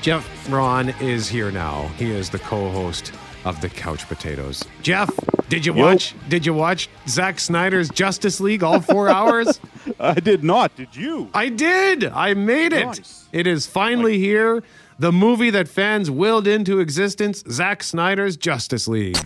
Jeff 0.00 0.48
Braun 0.48 0.90
is 1.00 1.28
here 1.28 1.50
now. 1.50 1.88
He 1.98 2.10
is 2.10 2.30
the 2.30 2.38
co-host 2.38 3.12
of 3.44 3.60
the 3.60 3.68
Couch 3.68 4.06
Potatoes. 4.06 4.64
Jeff, 4.82 5.10
did 5.48 5.66
you 5.66 5.72
watch? 5.72 6.14
Did 6.28 6.46
you 6.46 6.54
watch 6.54 6.88
Zack 7.08 7.40
Snyder's 7.40 7.90
Justice 7.90 8.40
League 8.40 8.62
all 8.62 8.80
four 8.80 9.08
hours? 9.18 9.60
I 9.98 10.14
did 10.14 10.44
not. 10.44 10.74
Did 10.76 10.94
you? 10.94 11.28
I 11.34 11.48
did. 11.48 12.04
I 12.04 12.34
made 12.34 12.72
it. 12.72 12.86
Nice. 12.86 13.28
It 13.32 13.48
is 13.48 13.66
finally 13.66 14.18
here. 14.18 14.62
The 15.00 15.10
movie 15.10 15.50
that 15.50 15.66
fans 15.66 16.10
willed 16.12 16.46
into 16.46 16.78
existence. 16.78 17.42
Zack 17.50 17.82
Snyder's 17.82 18.36
Justice 18.36 18.86
League. 18.86 19.18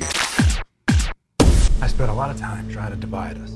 I 1.82 1.86
spent 1.86 2.10
a 2.10 2.14
lot 2.14 2.30
of 2.30 2.38
time 2.40 2.70
trying 2.70 2.92
to 2.92 2.96
divide 2.96 3.36
us. 3.38 3.52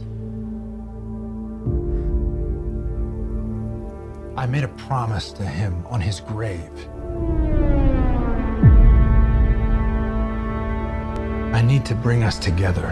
I 4.41 4.47
made 4.47 4.65
a 4.65 4.69
promise 4.69 5.33
to 5.33 5.45
him 5.45 5.87
on 5.91 6.01
his 6.01 6.21
grave. 6.21 6.71
I 11.55 11.61
need 11.61 11.85
to 11.85 11.95
bring 11.95 12.23
us 12.23 12.39
together. 12.39 12.89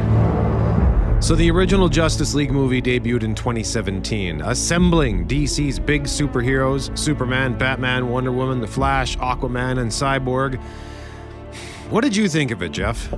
So, 1.22 1.34
the 1.34 1.50
original 1.50 1.88
Justice 1.88 2.34
League 2.34 2.52
movie 2.52 2.82
debuted 2.82 3.22
in 3.22 3.34
2017, 3.34 4.42
assembling 4.42 5.26
DC's 5.26 5.78
big 5.78 6.04
superheroes 6.04 6.96
Superman, 6.98 7.56
Batman, 7.56 8.10
Wonder 8.10 8.30
Woman, 8.30 8.60
The 8.60 8.66
Flash, 8.66 9.16
Aquaman, 9.16 9.78
and 9.78 9.90
Cyborg. 9.90 10.60
What 11.88 12.04
did 12.04 12.14
you 12.14 12.28
think 12.28 12.50
of 12.50 12.62
it, 12.62 12.72
Jeff? 12.72 13.10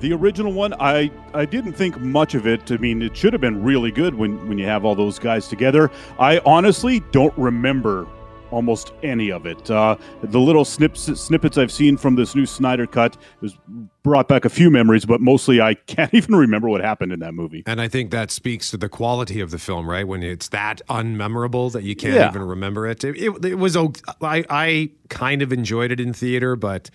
The 0.00 0.12
original 0.12 0.52
one, 0.52 0.74
I, 0.74 1.10
I 1.34 1.44
didn't 1.44 1.72
think 1.72 1.98
much 1.98 2.34
of 2.34 2.46
it. 2.46 2.70
I 2.70 2.76
mean, 2.76 3.02
it 3.02 3.16
should 3.16 3.32
have 3.32 3.40
been 3.40 3.62
really 3.62 3.90
good 3.90 4.14
when, 4.14 4.48
when 4.48 4.56
you 4.56 4.64
have 4.66 4.84
all 4.84 4.94
those 4.94 5.18
guys 5.18 5.48
together. 5.48 5.90
I 6.18 6.38
honestly 6.46 7.00
don't 7.10 7.36
remember 7.36 8.06
almost 8.50 8.92
any 9.02 9.30
of 9.30 9.44
it. 9.44 9.70
Uh, 9.70 9.96
the 10.22 10.38
little 10.38 10.64
snips, 10.64 11.02
snippets 11.20 11.58
I've 11.58 11.72
seen 11.72 11.96
from 11.96 12.14
this 12.14 12.34
new 12.34 12.46
Snyder 12.46 12.86
cut 12.86 13.16
has 13.42 13.56
brought 14.02 14.28
back 14.28 14.44
a 14.44 14.48
few 14.48 14.70
memories, 14.70 15.04
but 15.04 15.20
mostly 15.20 15.60
I 15.60 15.74
can't 15.86 16.12
even 16.14 16.34
remember 16.34 16.68
what 16.68 16.80
happened 16.80 17.12
in 17.12 17.20
that 17.20 17.34
movie. 17.34 17.62
And 17.66 17.80
I 17.80 17.88
think 17.88 18.10
that 18.10 18.30
speaks 18.30 18.70
to 18.70 18.76
the 18.76 18.88
quality 18.88 19.40
of 19.40 19.50
the 19.50 19.58
film, 19.58 19.88
right? 19.88 20.06
When 20.06 20.22
it's 20.22 20.48
that 20.48 20.80
unmemorable 20.88 21.72
that 21.72 21.82
you 21.82 21.96
can't 21.96 22.14
Yeah. 22.14 22.28
even 22.30 22.42
remember 22.42 22.86
it. 22.86 23.02
It, 23.04 23.16
it, 23.16 23.44
it 23.44 23.54
was, 23.56 23.76
I, 23.76 24.44
I 24.48 24.90
kind 25.08 25.42
of 25.42 25.52
enjoyed 25.52 25.90
it 25.90 26.00
in 26.00 26.12
theater, 26.12 26.54
but 26.54 26.90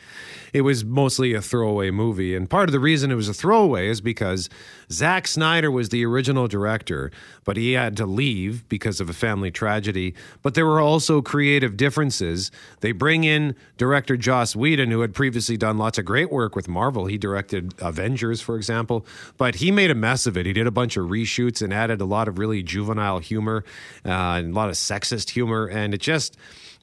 it 0.54 0.62
was 0.62 0.86
mostly 0.86 1.34
a 1.34 1.42
throwaway 1.42 1.92
movie. 1.92 2.36
And 2.36 2.50
part 2.50 2.70
of 2.70 2.74
the 2.74 2.80
reason 2.80 3.12
it 3.12 3.16
was 3.16 3.28
a 3.28 3.34
throwaway 3.34 3.88
is 3.90 4.02
because 4.02 4.50
Zack 4.92 5.28
Snyder 5.28 5.72
was 5.72 5.90
the 5.90 6.06
original 6.06 6.48
director, 6.48 7.12
but 7.44 7.58
he 7.58 7.74
had 7.74 7.98
to 7.98 8.06
leave 8.06 8.68
because 8.70 9.02
of 9.02 9.10
a 9.10 9.14
family 9.14 9.50
tragedy. 9.52 10.14
But 10.44 10.54
there 10.54 10.66
were 10.66 10.80
also 10.80 11.22
creative 11.22 11.76
differences. 11.76 12.52
They 12.82 12.92
bring 12.92 13.24
in 13.24 13.56
director 13.78 14.16
Joss 14.16 14.56
Whedon, 14.56 14.92
who 14.92 15.02
had 15.02 15.14
previously 15.14 15.58
done 15.58 15.78
lots 15.78 15.98
of 15.98 16.06
great 16.06 16.32
work 16.32 16.56
with 16.56 16.68
Marvel. 16.68 16.93
He 17.06 17.18
directed 17.18 17.74
Avengers, 17.80 18.42
for 18.42 18.56
example, 18.56 19.06
but 19.38 19.56
he 19.56 19.72
made 19.72 19.92
a 19.92 19.96
mess 19.96 20.26
of 20.26 20.38
it. 20.38 20.46
He 20.46 20.54
did 20.54 20.68
a 20.68 20.72
bunch 20.72 20.98
of 20.98 21.08
reshoots 21.08 21.62
and 21.62 21.74
added 21.74 22.00
a 22.02 22.06
lot 22.06 22.28
of 22.28 22.38
really 22.38 22.64
juvenile 22.64 23.20
humor 23.20 23.66
uh, 24.06 24.10
and 24.10 24.54
a 24.54 24.56
lot 24.56 24.70
of 24.70 24.76
sexist 24.76 25.32
humor, 25.32 25.68
and 25.68 25.94
it 25.94 26.02
just 26.02 26.38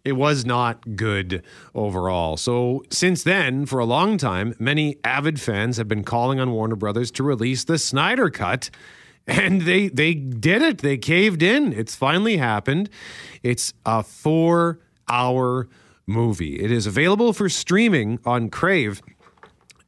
it 0.04 0.12
was 0.12 0.46
not 0.46 0.96
good 0.96 1.42
overall. 1.74 2.36
So 2.36 2.84
since 2.90 3.22
then, 3.22 3.66
for 3.66 3.78
a 3.78 3.84
long 3.84 4.16
time, 4.16 4.54
many 4.58 4.96
avid 5.04 5.40
fans 5.40 5.76
have 5.76 5.88
been 5.88 6.04
calling 6.04 6.40
on 6.40 6.52
Warner 6.52 6.76
Brothers 6.76 7.10
to 7.12 7.22
release 7.22 7.64
the 7.64 7.78
Snyder 7.78 8.30
cut. 8.30 8.70
And 9.26 9.62
they 9.62 9.88
they 9.88 10.14
did 10.14 10.62
it. 10.62 10.78
They 10.78 10.96
caved 10.96 11.42
in. 11.42 11.72
It's 11.72 11.94
finally 11.94 12.38
happened. 12.38 12.88
It's 13.42 13.72
a 13.84 14.00
4-hour 14.00 15.68
movie. 16.06 16.60
It 16.60 16.70
is 16.72 16.86
available 16.86 17.32
for 17.32 17.48
streaming 17.48 18.18
on 18.24 18.48
Crave. 18.50 19.02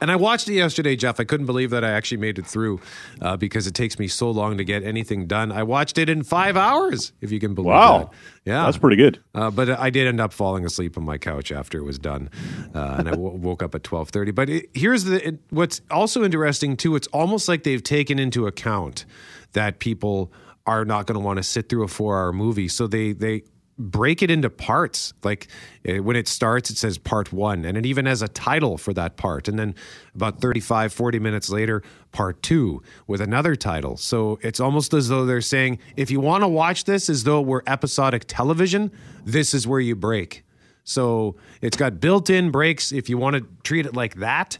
And 0.02 0.10
I 0.10 0.16
watched 0.16 0.48
it 0.48 0.54
yesterday, 0.54 0.96
Jeff. 0.96 1.20
I 1.20 1.24
couldn't 1.24 1.46
believe 1.46 1.70
that 1.70 1.84
I 1.84 1.90
actually 1.92 2.18
made 2.18 2.38
it 2.38 2.46
through 2.46 2.80
uh, 3.20 3.36
because 3.36 3.66
it 3.68 3.74
takes 3.74 3.98
me 3.98 4.08
so 4.08 4.30
long 4.30 4.58
to 4.58 4.64
get 4.64 4.82
anything 4.82 5.26
done. 5.26 5.52
I 5.52 5.62
watched 5.62 5.96
it 5.96 6.08
in 6.08 6.24
five 6.24 6.56
hours, 6.56 7.12
if 7.20 7.30
you 7.30 7.38
can 7.38 7.54
believe 7.54 7.68
Wow. 7.68 7.98
that. 7.98 8.10
Yeah, 8.44 8.64
That's 8.64 8.78
pretty 8.78 8.96
good. 8.96 9.20
Uh, 9.34 9.50
but 9.52 9.70
I 9.70 9.90
did 9.90 10.08
end 10.08 10.20
up 10.20 10.32
falling 10.32 10.64
asleep 10.64 10.98
on 10.98 11.04
my 11.04 11.16
couch 11.18 11.52
after 11.52 11.78
it 11.78 11.84
was 11.84 11.98
done, 11.98 12.28
uh, 12.74 12.96
and 12.98 13.08
I 13.08 13.12
w- 13.12 13.36
woke 13.38 13.62
up 13.62 13.74
at 13.76 13.84
twelve 13.84 14.08
thirty. 14.10 14.32
But 14.32 14.50
it, 14.50 14.70
here's 14.74 15.04
the 15.04 15.24
it, 15.28 15.38
what's 15.50 15.80
also 15.92 16.24
interesting 16.24 16.76
too. 16.76 16.96
It's 16.96 17.06
almost 17.08 17.46
like 17.48 17.62
they've 17.62 17.82
taken 17.82 18.18
into 18.18 18.48
account 18.48 19.04
that 19.52 19.78
people 19.78 20.32
are 20.66 20.84
not 20.84 21.06
going 21.06 21.14
to 21.20 21.24
want 21.24 21.36
to 21.36 21.42
sit 21.44 21.68
through 21.68 21.84
a 21.84 21.88
four-hour 21.88 22.32
movie, 22.32 22.66
so 22.66 22.88
they 22.88 23.12
they 23.12 23.44
break 23.90 24.22
it 24.22 24.30
into 24.30 24.48
parts. 24.48 25.12
Like 25.22 25.48
eh, 25.84 25.98
when 25.98 26.16
it 26.16 26.28
starts, 26.28 26.70
it 26.70 26.76
says 26.78 26.98
part 26.98 27.32
one, 27.32 27.64
and 27.64 27.76
it 27.76 27.84
even 27.84 28.06
has 28.06 28.22
a 28.22 28.28
title 28.28 28.78
for 28.78 28.92
that 28.94 29.16
part. 29.16 29.48
And 29.48 29.58
then 29.58 29.74
about 30.14 30.40
35, 30.40 30.92
40 30.92 31.18
minutes 31.18 31.50
later, 31.50 31.82
part 32.12 32.42
two 32.42 32.82
with 33.06 33.20
another 33.20 33.56
title. 33.56 33.96
So 33.96 34.38
it's 34.42 34.60
almost 34.60 34.94
as 34.94 35.08
though 35.08 35.26
they're 35.26 35.40
saying, 35.40 35.78
if 35.96 36.10
you 36.10 36.20
want 36.20 36.42
to 36.42 36.48
watch 36.48 36.84
this 36.84 37.10
as 37.10 37.24
though 37.24 37.40
it 37.40 37.46
were 37.46 37.64
episodic 37.66 38.24
television, 38.26 38.90
this 39.24 39.54
is 39.54 39.66
where 39.66 39.80
you 39.80 39.96
break. 39.96 40.44
So 40.84 41.36
it's 41.60 41.76
got 41.76 42.00
built 42.00 42.28
in 42.28 42.50
breaks 42.50 42.92
if 42.92 43.08
you 43.08 43.16
want 43.16 43.36
to 43.36 43.46
treat 43.62 43.86
it 43.86 43.94
like 43.94 44.16
that. 44.16 44.56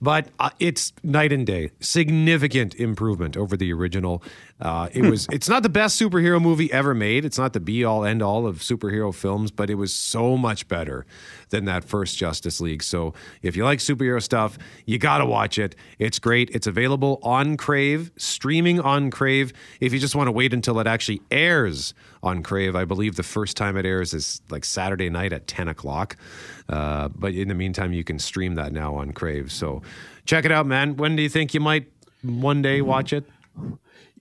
But 0.00 0.28
uh, 0.38 0.50
it's 0.58 0.92
night 1.02 1.32
and 1.32 1.46
day. 1.46 1.70
Significant 1.80 2.74
improvement 2.74 3.36
over 3.36 3.56
the 3.56 3.72
original. 3.72 4.22
Uh, 4.60 4.88
it 4.92 5.02
was. 5.02 5.26
It's 5.34 5.48
not 5.48 5.62
the 5.62 5.68
best 5.68 6.00
superhero 6.00 6.40
movie 6.40 6.72
ever 6.72 6.94
made. 6.94 7.24
It's 7.24 7.38
not 7.38 7.54
the 7.54 7.60
be 7.60 7.84
all 7.84 8.04
end 8.04 8.22
all 8.22 8.46
of 8.46 8.58
superhero 8.58 9.12
films, 9.12 9.50
but 9.50 9.68
it 9.68 9.74
was 9.74 9.92
so 9.92 10.36
much 10.36 10.68
better 10.68 11.04
than 11.50 11.64
that 11.64 11.82
first 11.82 12.16
Justice 12.16 12.60
League. 12.60 12.82
So 12.82 13.14
if 13.42 13.56
you 13.56 13.64
like 13.64 13.80
superhero 13.80 14.22
stuff, 14.22 14.56
you 14.86 14.98
got 14.98 15.18
to 15.18 15.26
watch 15.26 15.58
it. 15.58 15.74
It's 15.98 16.18
great. 16.18 16.50
It's 16.50 16.66
available 16.66 17.18
on 17.22 17.56
Crave, 17.56 18.12
streaming 18.16 18.80
on 18.80 19.10
Crave. 19.10 19.52
If 19.80 19.92
you 19.92 19.98
just 19.98 20.14
want 20.14 20.28
to 20.28 20.32
wait 20.32 20.54
until 20.54 20.78
it 20.78 20.86
actually 20.86 21.20
airs 21.30 21.92
on 22.22 22.42
Crave, 22.42 22.76
I 22.76 22.84
believe 22.84 23.16
the 23.16 23.22
first 23.22 23.56
time 23.56 23.76
it 23.76 23.84
airs 23.84 24.14
is 24.14 24.40
like 24.50 24.64
Saturday 24.64 25.10
night 25.10 25.32
at 25.32 25.46
10 25.46 25.68
o'clock. 25.68 26.16
Uh, 26.68 27.08
but 27.08 27.34
in 27.34 27.48
the 27.48 27.54
meantime, 27.54 27.92
you 27.92 28.04
can 28.04 28.18
stream 28.18 28.54
that 28.54 28.72
now 28.72 28.94
on 28.94 29.12
Crave. 29.12 29.50
So 29.50 29.82
check 30.26 30.44
it 30.44 30.52
out, 30.52 30.66
man. 30.66 30.96
When 30.96 31.16
do 31.16 31.22
you 31.22 31.28
think 31.28 31.54
you 31.54 31.60
might 31.60 31.90
one 32.22 32.62
day 32.62 32.80
watch 32.82 33.12
it? 33.12 33.24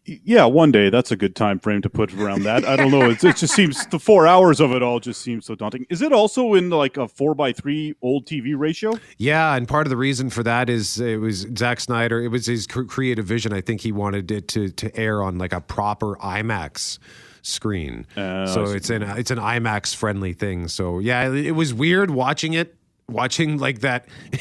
Yeah, 0.06 0.46
one 0.46 0.72
day. 0.72 0.90
That's 0.90 1.12
a 1.12 1.16
good 1.16 1.34
time 1.34 1.60
frame 1.60 1.82
to 1.82 1.90
put 1.90 2.14
around 2.14 2.44
that. 2.44 2.66
I 2.66 2.76
don't 2.76 2.92
know. 2.92 3.10
It's, 3.10 3.24
it 3.24 3.38
just 3.38 3.56
seems 3.56 3.86
the 3.88 4.00
four 4.00 4.28
hours 4.28 4.60
of 4.60 4.74
it 4.74 4.84
all 4.84 5.00
just 5.00 5.22
seems 5.22 5.46
so 5.46 5.56
daunting. 5.56 5.86
Is 5.90 6.02
it 6.02 6.12
also 6.12 6.56
in 6.56 6.70
like 6.70 6.98
a 6.98 7.08
four 7.08 7.34
by 7.34 7.54
three 7.54 7.96
old 8.02 8.26
TV 8.26 8.58
ratio? 8.58 9.00
Yeah, 9.18 9.56
and 9.56 9.66
part 9.66 9.88
of 9.88 9.92
the 9.92 9.98
reason 9.98 10.30
for 10.30 10.44
that 10.44 10.70
is 10.70 11.00
it 11.00 11.22
was 11.22 11.48
Zack 11.58 11.80
Snyder. 11.80 12.22
It 12.22 12.28
was 12.28 12.46
his 12.48 12.68
creative 12.68 13.26
vision. 13.26 13.54
I 13.54 13.62
think 13.62 13.80
he 13.80 13.94
wanted 13.94 14.30
it 14.30 14.50
to 14.50 14.70
to 14.70 14.94
air 14.96 15.24
on 15.24 15.38
like 15.38 15.54
a 15.54 15.62
proper 15.62 16.16
IMAX 16.18 17.00
screen. 17.42 18.06
Oh, 18.18 18.44
I 18.44 18.46
so 18.46 18.64
it's 18.66 18.90
an 18.90 19.04
it's 19.04 19.32
an 19.32 19.38
IMAX 19.38 19.96
friendly 19.96 20.34
thing. 20.34 20.68
So 20.68 21.00
yeah, 21.00 21.30
it, 21.30 21.46
it 21.46 21.52
was 21.52 21.74
weird 21.74 22.12
watching 22.12 22.54
it, 22.54 22.76
watching 23.08 23.58
like 23.58 23.80
that. 23.80 24.08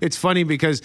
it's 0.00 0.16
funny 0.16 0.44
because 0.44 0.80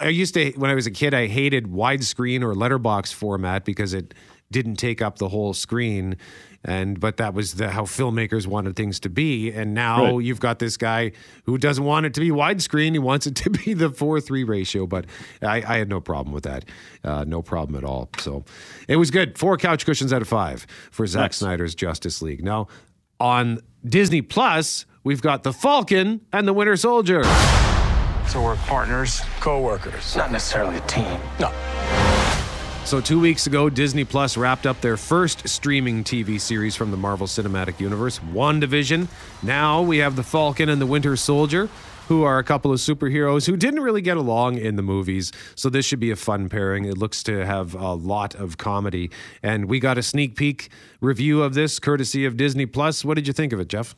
I 0.00 0.08
used 0.08 0.34
to 0.34 0.50
when 0.52 0.70
I 0.70 0.74
was 0.74 0.86
a 0.86 0.90
kid, 0.90 1.14
I 1.14 1.26
hated 1.26 1.66
widescreen 1.66 2.42
or 2.42 2.54
letterbox 2.54 3.12
format 3.12 3.64
because 3.64 3.94
it 3.94 4.14
didn't 4.50 4.76
take 4.76 5.00
up 5.00 5.18
the 5.18 5.28
whole 5.28 5.54
screen. 5.54 6.16
And 6.62 7.00
but 7.00 7.16
that 7.16 7.32
was 7.32 7.54
the, 7.54 7.70
how 7.70 7.82
filmmakers 7.84 8.46
wanted 8.46 8.76
things 8.76 9.00
to 9.00 9.08
be. 9.08 9.50
And 9.50 9.72
now 9.72 10.16
Right. 10.16 10.24
you've 10.24 10.40
got 10.40 10.58
this 10.58 10.76
guy 10.76 11.12
who 11.44 11.56
doesn't 11.56 11.84
want 11.84 12.04
it 12.04 12.12
to 12.14 12.20
be 12.20 12.28
widescreen. 12.30 12.92
He 12.92 12.98
wants 12.98 13.26
it 13.26 13.34
to 13.36 13.50
be 13.50 13.72
the 13.72 13.88
four 13.90 14.20
three 14.20 14.44
ratio. 14.44 14.86
But 14.86 15.06
I, 15.40 15.62
I 15.66 15.78
had 15.78 15.88
no 15.88 16.00
problem 16.00 16.34
with 16.34 16.44
that. 16.44 16.66
Uh, 17.02 17.24
no 17.26 17.40
problem 17.40 17.76
at 17.82 17.88
all. 17.88 18.10
So 18.18 18.44
it 18.88 18.96
was 18.96 19.10
good. 19.10 19.38
Four 19.38 19.56
couch 19.56 19.86
cushions 19.86 20.12
out 20.12 20.20
of 20.20 20.28
five 20.28 20.66
for 20.90 21.06
Zack 21.06 21.30
Nice. 21.30 21.36
Snyder's 21.38 21.74
Justice 21.74 22.20
League. 22.20 22.44
Now 22.44 22.68
on 23.18 23.60
Disney 23.84 24.20
Plus, 24.20 24.84
we've 25.02 25.22
got 25.22 25.42
the 25.44 25.52
Falcon 25.54 26.20
and 26.32 26.46
the 26.46 26.52
Winter 26.52 26.76
Soldier. 26.76 27.22
So 28.30 28.40
we're 28.40 28.54
partners, 28.54 29.22
co-workers, 29.40 30.14
not 30.14 30.30
necessarily 30.30 30.76
a 30.76 30.80
team. 30.82 31.20
No. 31.40 31.50
So, 32.84 33.00
two 33.00 33.18
weeks 33.18 33.48
ago, 33.48 33.68
Disney 33.68 34.04
Plus 34.04 34.36
wrapped 34.36 34.66
up 34.66 34.80
their 34.80 34.96
first 34.96 35.48
streaming 35.48 36.04
TV 36.04 36.40
series 36.40 36.76
from 36.76 36.92
the 36.92 36.96
Marvel 36.96 37.26
Cinematic 37.26 37.80
Universe, 37.80 38.20
WandaVision. 38.32 39.08
Now 39.42 39.82
we 39.82 39.98
have 39.98 40.14
The 40.14 40.22
Falcon 40.22 40.68
and 40.68 40.80
the 40.80 40.86
Winter 40.86 41.16
Soldier, 41.16 41.68
who 42.06 42.22
are 42.22 42.38
a 42.38 42.44
couple 42.44 42.70
of 42.70 42.78
superheroes 42.78 43.48
who 43.48 43.56
didn't 43.56 43.80
really 43.80 44.00
get 44.00 44.16
along 44.16 44.58
in 44.58 44.76
the 44.76 44.82
movies. 44.82 45.32
So, 45.56 45.68
this 45.68 45.84
should 45.84 45.98
be 45.98 46.12
a 46.12 46.16
fun 46.16 46.48
pairing. 46.48 46.84
It 46.84 46.96
looks 46.96 47.24
to 47.24 47.44
have 47.44 47.74
a 47.74 47.94
lot 47.94 48.36
of 48.36 48.58
comedy. 48.58 49.10
And 49.42 49.64
we 49.64 49.80
got 49.80 49.98
a 49.98 50.04
sneak 50.04 50.36
peek 50.36 50.68
review 51.00 51.42
of 51.42 51.54
this 51.54 51.80
courtesy 51.80 52.24
of 52.26 52.36
Disney 52.36 52.66
Plus. 52.66 53.04
What 53.04 53.14
did 53.14 53.26
you 53.26 53.32
think 53.32 53.52
of 53.52 53.58
it, 53.58 53.66
Jeff? 53.66 53.96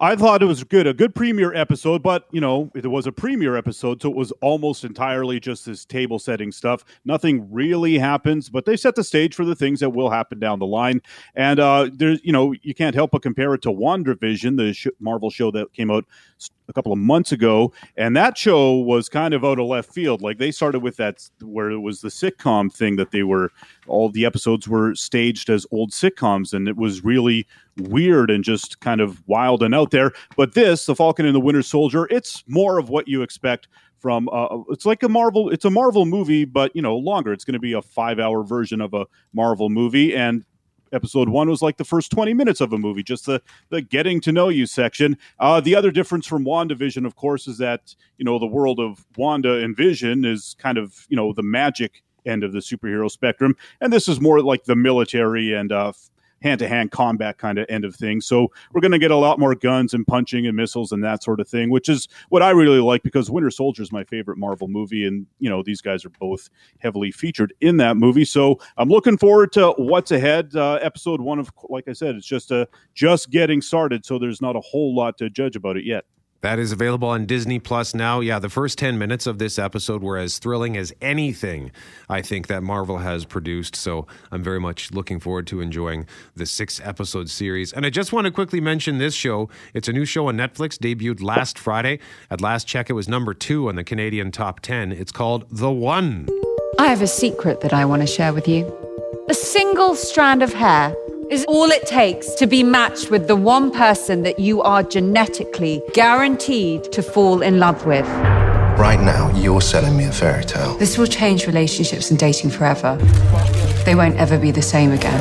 I 0.00 0.16
thought 0.16 0.42
it 0.42 0.46
was 0.46 0.64
good, 0.64 0.86
a 0.86 0.94
good 0.94 1.14
premiere 1.14 1.54
episode, 1.54 2.02
but 2.02 2.26
you 2.32 2.40
know, 2.40 2.70
it 2.74 2.86
was 2.86 3.06
a 3.06 3.12
premiere 3.12 3.56
episode, 3.56 4.02
so 4.02 4.10
it 4.10 4.16
was 4.16 4.32
almost 4.42 4.84
entirely 4.84 5.40
just 5.40 5.66
this 5.66 5.84
table 5.84 6.18
setting 6.18 6.52
stuff. 6.52 6.84
Nothing 7.04 7.50
really 7.52 7.98
happens, 7.98 8.48
but 8.48 8.64
they 8.64 8.76
set 8.76 8.94
the 8.94 9.04
stage 9.04 9.34
for 9.34 9.44
the 9.44 9.54
things 9.54 9.80
that 9.80 9.90
will 9.90 10.10
happen 10.10 10.38
down 10.38 10.58
the 10.58 10.66
line. 10.66 11.00
And 11.34 11.58
uh, 11.60 11.90
there's, 11.92 12.20
you 12.22 12.32
know, 12.32 12.54
you 12.62 12.74
can't 12.74 12.94
help 12.94 13.12
but 13.12 13.22
compare 13.22 13.54
it 13.54 13.62
to 13.62 13.70
WandaVision, 13.70 14.56
the 14.56 14.72
sh- 14.72 14.88
Marvel 15.00 15.30
show 15.30 15.50
that 15.52 15.72
came 15.72 15.90
out 15.90 16.04
a 16.68 16.72
couple 16.72 16.92
of 16.92 16.98
months 16.98 17.32
ago, 17.32 17.72
and 17.96 18.16
that 18.16 18.36
show 18.36 18.74
was 18.74 19.08
kind 19.08 19.34
of 19.34 19.44
out 19.44 19.58
of 19.58 19.66
left 19.66 19.92
field. 19.92 20.22
Like 20.22 20.38
they 20.38 20.50
started 20.50 20.80
with 20.80 20.96
that 20.96 21.28
where 21.40 21.70
it 21.70 21.78
was 21.78 22.00
the 22.00 22.08
sitcom 22.08 22.72
thing 22.72 22.96
that 22.96 23.10
they 23.10 23.22
were 23.22 23.50
all 23.86 24.08
the 24.10 24.26
episodes 24.26 24.68
were 24.68 24.94
staged 24.94 25.48
as 25.50 25.66
old 25.70 25.92
sitcoms, 25.92 26.52
and 26.52 26.68
it 26.68 26.76
was 26.76 27.04
really 27.04 27.46
weird 27.76 28.30
and 28.30 28.42
just 28.42 28.80
kind 28.80 29.00
of 29.00 29.22
wild 29.26 29.62
and 29.62 29.74
out 29.74 29.90
there. 29.90 30.12
But 30.36 30.54
this, 30.54 30.86
The 30.86 30.96
Falcon 30.96 31.26
and 31.26 31.34
the 31.34 31.40
Winter 31.40 31.62
Soldier, 31.62 32.06
it's 32.10 32.42
more 32.46 32.78
of 32.78 32.88
what 32.88 33.08
you 33.08 33.22
expect 33.22 33.68
from 33.98 34.28
uh, 34.30 34.58
it's 34.68 34.84
like 34.84 35.02
a 35.02 35.08
Marvel 35.08 35.48
it's 35.48 35.64
a 35.64 35.70
Marvel 35.70 36.04
movie 36.04 36.44
but 36.44 36.70
you 36.76 36.82
know 36.82 36.94
longer 36.96 37.32
it's 37.32 37.44
going 37.44 37.54
to 37.54 37.58
be 37.58 37.72
a 37.72 37.80
5 37.80 38.20
hour 38.20 38.44
version 38.44 38.82
of 38.82 38.92
a 38.92 39.06
Marvel 39.32 39.70
movie 39.70 40.14
and 40.14 40.44
episode 40.92 41.28
1 41.28 41.48
was 41.48 41.62
like 41.62 41.76
the 41.76 41.84
first 41.84 42.10
20 42.10 42.34
minutes 42.34 42.60
of 42.60 42.72
a 42.72 42.78
movie 42.78 43.02
just 43.02 43.26
the 43.26 43.40
the 43.70 43.80
getting 43.80 44.20
to 44.20 44.32
know 44.32 44.48
you 44.48 44.66
section. 44.66 45.16
Uh, 45.38 45.60
the 45.60 45.74
other 45.74 45.90
difference 45.90 46.26
from 46.26 46.44
WandaVision 46.44 47.06
of 47.06 47.16
course 47.16 47.46
is 47.46 47.58
that 47.58 47.94
you 48.18 48.24
know 48.24 48.38
the 48.38 48.46
world 48.46 48.80
of 48.80 49.04
Wanda 49.16 49.54
and 49.54 49.76
Vision 49.76 50.24
is 50.24 50.56
kind 50.58 50.78
of 50.78 51.06
you 51.08 51.16
know 51.16 51.32
the 51.32 51.42
magic 51.42 52.02
end 52.24 52.42
of 52.42 52.52
the 52.52 52.58
superhero 52.58 53.10
spectrum, 53.10 53.56
and 53.80 53.92
this 53.92 54.08
is 54.08 54.20
more 54.20 54.42
like 54.42 54.64
the 54.64 54.76
military 54.76 55.52
and 55.52 55.72
uh, 55.72 55.92
hand 56.42 56.58
to 56.60 56.68
hand 56.68 56.90
combat 56.90 57.38
kind 57.38 57.58
of 57.58 57.66
end 57.68 57.84
of 57.84 57.94
things. 57.94 58.26
So 58.26 58.48
we're 58.72 58.80
going 58.80 58.92
to 58.92 58.98
get 58.98 59.10
a 59.10 59.16
lot 59.16 59.38
more 59.38 59.54
guns 59.54 59.94
and 59.94 60.06
punching 60.06 60.46
and 60.46 60.56
missiles 60.56 60.92
and 60.92 61.02
that 61.04 61.22
sort 61.22 61.40
of 61.40 61.48
thing, 61.48 61.70
which 61.70 61.88
is 61.88 62.08
what 62.28 62.42
I 62.42 62.50
really 62.50 62.78
like 62.78 63.02
because 63.02 63.30
Winter 63.30 63.50
Soldier 63.50 63.82
is 63.82 63.92
my 63.92 64.04
favorite 64.04 64.38
Marvel 64.38 64.68
movie. 64.68 65.06
And, 65.06 65.26
you 65.38 65.48
know, 65.48 65.62
these 65.62 65.80
guys 65.80 66.04
are 66.04 66.10
both 66.20 66.48
heavily 66.78 67.10
featured 67.10 67.54
in 67.60 67.78
that 67.78 67.96
movie. 67.96 68.24
So 68.24 68.60
I'm 68.76 68.88
looking 68.88 69.18
forward 69.18 69.52
to 69.52 69.70
what's 69.78 70.12
ahead. 70.12 70.54
Uh, 70.54 70.74
episode 70.74 71.20
one 71.20 71.38
of, 71.38 71.50
like 71.68 71.88
I 71.88 71.92
said, 71.92 72.14
it's 72.14 72.26
just, 72.26 72.52
uh, 72.52 72.66
just 72.94 73.30
getting 73.30 73.60
started. 73.60 74.04
So 74.04 74.18
there's 74.18 74.40
not 74.40 74.56
a 74.56 74.60
whole 74.60 74.94
lot 74.94 75.18
to 75.18 75.30
judge 75.30 75.56
about 75.56 75.76
it 75.76 75.84
yet. 75.84 76.04
That 76.46 76.60
is 76.60 76.70
available 76.70 77.08
on 77.08 77.26
Disney 77.26 77.58
Plus 77.58 77.92
now. 77.92 78.20
Yeah, 78.20 78.38
the 78.38 78.48
first 78.48 78.78
10 78.78 78.96
minutes 78.98 79.26
of 79.26 79.40
this 79.40 79.58
episode 79.58 80.00
were 80.00 80.16
as 80.16 80.38
thrilling 80.38 80.76
as 80.76 80.92
anything 81.02 81.72
I 82.08 82.22
think 82.22 82.46
that 82.46 82.62
Marvel 82.62 82.98
has 82.98 83.24
produced. 83.24 83.74
So 83.74 84.06
I'm 84.30 84.44
very 84.44 84.60
much 84.60 84.92
looking 84.92 85.18
forward 85.18 85.48
to 85.48 85.60
enjoying 85.60 86.06
the 86.36 86.46
six 86.46 86.80
episode 86.84 87.30
series. 87.30 87.72
And 87.72 87.84
I 87.84 87.90
just 87.90 88.12
want 88.12 88.26
to 88.26 88.30
quickly 88.30 88.60
mention 88.60 88.98
this 88.98 89.12
show. 89.12 89.48
It's 89.74 89.88
a 89.88 89.92
new 89.92 90.04
show 90.04 90.28
on 90.28 90.36
Netflix, 90.36 90.78
debuted 90.78 91.20
last 91.20 91.58
Friday. 91.58 91.98
At 92.30 92.40
last 92.40 92.68
check, 92.68 92.90
it 92.90 92.92
was 92.92 93.08
number 93.08 93.34
two 93.34 93.68
on 93.68 93.74
the 93.74 93.82
Canadian 93.82 94.30
top 94.30 94.60
10. 94.60 94.92
It's 94.92 95.10
called 95.10 95.46
The 95.50 95.72
One. 95.72 96.28
I 96.78 96.86
have 96.86 97.02
a 97.02 97.08
secret 97.08 97.60
that 97.62 97.72
I 97.72 97.84
want 97.84 98.02
to 98.02 98.06
share 98.06 98.32
with 98.32 98.46
you. 98.46 98.72
A 99.28 99.34
single 99.34 99.96
strand 99.96 100.44
of 100.44 100.54
hair 100.54 100.94
is 101.30 101.44
all 101.48 101.70
it 101.70 101.84
takes 101.86 102.34
to 102.34 102.46
be 102.46 102.62
matched 102.62 103.10
with 103.10 103.26
the 103.26 103.34
one 103.34 103.72
person 103.72 104.22
that 104.22 104.38
you 104.38 104.62
are 104.62 104.82
genetically 104.82 105.82
guaranteed 105.92 106.84
to 106.92 107.02
fall 107.02 107.42
in 107.42 107.58
love 107.58 107.84
with. 107.84 108.06
Right 108.78 109.00
now, 109.00 109.34
you're 109.34 109.60
selling 109.60 109.96
me 109.96 110.04
a 110.04 110.12
fairy 110.12 110.44
tale. 110.44 110.76
This 110.76 110.96
will 110.96 111.06
change 111.06 111.46
relationships 111.46 112.10
and 112.10 112.18
dating 112.18 112.50
forever. 112.50 112.96
They 113.84 113.96
won't 113.96 114.16
ever 114.16 114.38
be 114.38 114.52
the 114.52 114.62
same 114.62 114.92
again. 114.92 115.20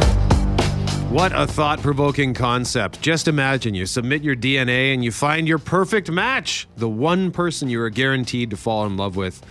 What 1.12 1.32
a 1.34 1.47
thought 1.47 1.82
provoking 1.82 2.36
concept. 2.36 3.01
Just 3.01 3.28
imagine 3.28 3.74
you 3.74 3.88
submit 3.88 4.22
your 4.22 4.36
DNA 4.36 4.93
and 4.93 5.03
you 5.03 5.12
find 5.12 5.47
your 5.47 5.60
perfect 5.60 6.12
match, 6.12 6.68
the 6.78 6.89
one 6.89 7.32
person 7.32 7.68
you 7.70 7.82
are 7.82 7.89
guaranteed 7.89 8.51
to 8.51 8.58
fall 8.58 8.86
in 8.86 8.95
love 8.95 9.16
with. 9.16 9.41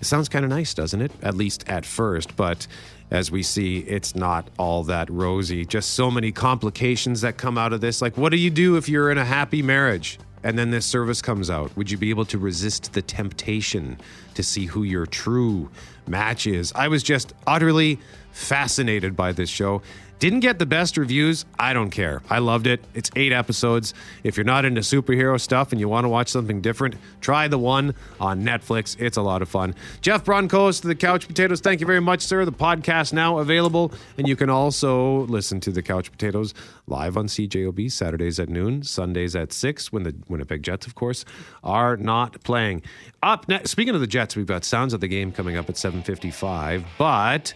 It 0.00 0.04
sounds 0.04 0.28
kind 0.28 0.44
of 0.44 0.50
nice, 0.50 0.74
doesn't 0.74 1.00
it? 1.00 1.12
At 1.22 1.34
least 1.34 1.66
at 1.68 1.86
first, 1.86 2.36
but 2.36 2.66
as 3.10 3.30
we 3.30 3.42
see, 3.42 3.78
it's 3.78 4.16
not 4.16 4.48
all 4.58 4.82
that 4.84 5.08
rosy. 5.10 5.64
Just 5.64 5.92
so 5.92 6.10
many 6.10 6.32
complications 6.32 7.20
that 7.20 7.36
come 7.36 7.56
out 7.56 7.72
of 7.72 7.80
this. 7.80 8.02
Like, 8.02 8.16
what 8.16 8.30
do 8.30 8.38
you 8.38 8.50
do 8.50 8.76
if 8.76 8.88
you're 8.88 9.10
in 9.10 9.18
a 9.18 9.24
happy 9.24 9.62
marriage 9.62 10.18
and 10.42 10.58
then 10.58 10.70
this 10.70 10.86
service 10.86 11.22
comes 11.22 11.48
out? 11.48 11.76
Would 11.76 11.90
you 11.90 11.98
be 11.98 12.10
able 12.10 12.24
to 12.26 12.38
resist 12.38 12.92
the 12.92 13.02
temptation 13.02 13.98
to 14.34 14.42
see 14.42 14.66
who 14.66 14.82
your 14.82 15.06
true 15.06 15.70
match 16.06 16.46
is? 16.46 16.72
I 16.74 16.88
was 16.88 17.02
just 17.02 17.32
utterly 17.46 18.00
fascinated 18.32 19.16
by 19.16 19.32
this 19.32 19.48
show. 19.48 19.82
Didn't 20.18 20.40
get 20.40 20.58
the 20.58 20.64
best 20.64 20.96
reviews. 20.96 21.44
I 21.58 21.74
don't 21.74 21.90
care. 21.90 22.22
I 22.30 22.38
loved 22.38 22.66
it. 22.66 22.82
It's 22.94 23.10
eight 23.16 23.32
episodes. 23.32 23.92
If 24.24 24.38
you're 24.38 24.44
not 24.44 24.64
into 24.64 24.80
superhero 24.80 25.38
stuff 25.38 25.72
and 25.72 25.80
you 25.80 25.90
want 25.90 26.06
to 26.06 26.08
watch 26.08 26.28
something 26.28 26.62
different, 26.62 26.94
try 27.20 27.48
the 27.48 27.58
one 27.58 27.94
on 28.18 28.42
Netflix. 28.42 28.98
It's 28.98 29.18
a 29.18 29.22
lot 29.22 29.42
of 29.42 29.50
fun. 29.50 29.74
Jeff 30.00 30.24
Broncos 30.24 30.80
to 30.80 30.88
the 30.88 30.94
Couch 30.94 31.28
Potatoes. 31.28 31.60
Thank 31.60 31.80
you 31.80 31.86
very 31.86 32.00
much, 32.00 32.22
sir. 32.22 32.46
The 32.46 32.52
podcast 32.52 33.12
now 33.12 33.38
available, 33.38 33.92
and 34.16 34.26
you 34.26 34.36
can 34.36 34.48
also 34.48 35.26
listen 35.26 35.60
to 35.60 35.70
the 35.70 35.82
Couch 35.82 36.10
Potatoes 36.10 36.54
live 36.86 37.18
on 37.18 37.26
CJOB 37.26 37.92
Saturdays 37.92 38.40
at 38.40 38.48
noon, 38.48 38.84
Sundays 38.84 39.36
at 39.36 39.52
six, 39.52 39.92
when 39.92 40.04
the 40.04 40.14
Winnipeg 40.28 40.62
Jets, 40.62 40.86
of 40.86 40.94
course, 40.94 41.26
are 41.62 41.98
not 41.98 42.42
playing. 42.42 42.80
Up 43.22 43.48
next. 43.48 43.70
Speaking 43.70 43.94
of 43.94 44.00
the 44.00 44.06
Jets, 44.06 44.34
we've 44.34 44.46
got 44.46 44.64
sounds 44.64 44.94
of 44.94 45.00
the 45.02 45.08
game 45.08 45.30
coming 45.30 45.58
up 45.58 45.68
at 45.68 45.76
7:55, 45.76 46.84
but. 46.96 47.52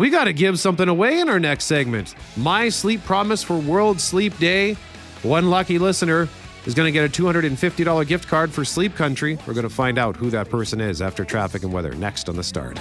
We 0.00 0.08
got 0.08 0.24
to 0.24 0.32
give 0.32 0.58
something 0.58 0.88
away 0.88 1.20
in 1.20 1.28
our 1.28 1.38
next 1.38 1.66
segment. 1.66 2.14
My 2.34 2.70
sleep 2.70 3.04
promise 3.04 3.42
for 3.42 3.58
World 3.58 4.00
Sleep 4.00 4.34
Day. 4.38 4.78
One 5.22 5.50
lucky 5.50 5.78
listener 5.78 6.26
is 6.64 6.72
going 6.72 6.86
to 6.86 6.90
get 6.90 7.04
a 7.04 7.22
$250 7.22 8.06
gift 8.06 8.26
card 8.26 8.50
for 8.50 8.64
Sleep 8.64 8.94
Country. 8.94 9.36
We're 9.46 9.52
going 9.52 9.68
to 9.68 9.68
find 9.68 9.98
out 9.98 10.16
who 10.16 10.30
that 10.30 10.48
person 10.48 10.80
is 10.80 11.02
after 11.02 11.22
traffic 11.22 11.64
and 11.64 11.70
weather 11.70 11.92
next 11.96 12.30
on 12.30 12.36
the 12.36 12.42
start. 12.42 12.78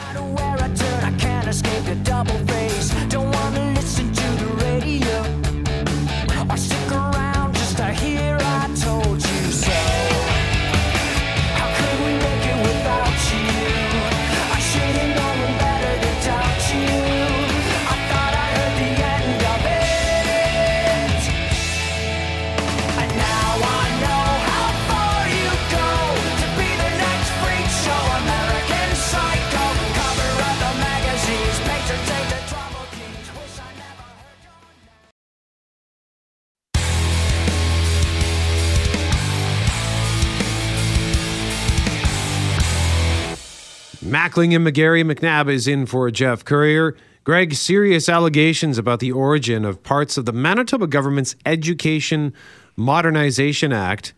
Mackling 44.20 44.53
and 44.53 44.67
McGarry 44.67 45.09
McNabb 45.09 45.49
is 45.49 45.65
in 45.65 45.86
for 45.86 46.11
Jeff 46.11 46.43
Fortier. 46.43 46.97
Greg, 47.24 47.53
serious 47.53 48.09
allegations 48.09 48.78
about 48.78 48.99
the 48.99 49.13
origin 49.13 49.63
of 49.63 49.82
parts 49.82 50.17
of 50.17 50.26
the 50.26 50.34
Manitoba 50.34 50.88
government's 50.88 51.38
Education 51.45 52.34
Modernization 52.76 53.72
Act, 53.72 54.13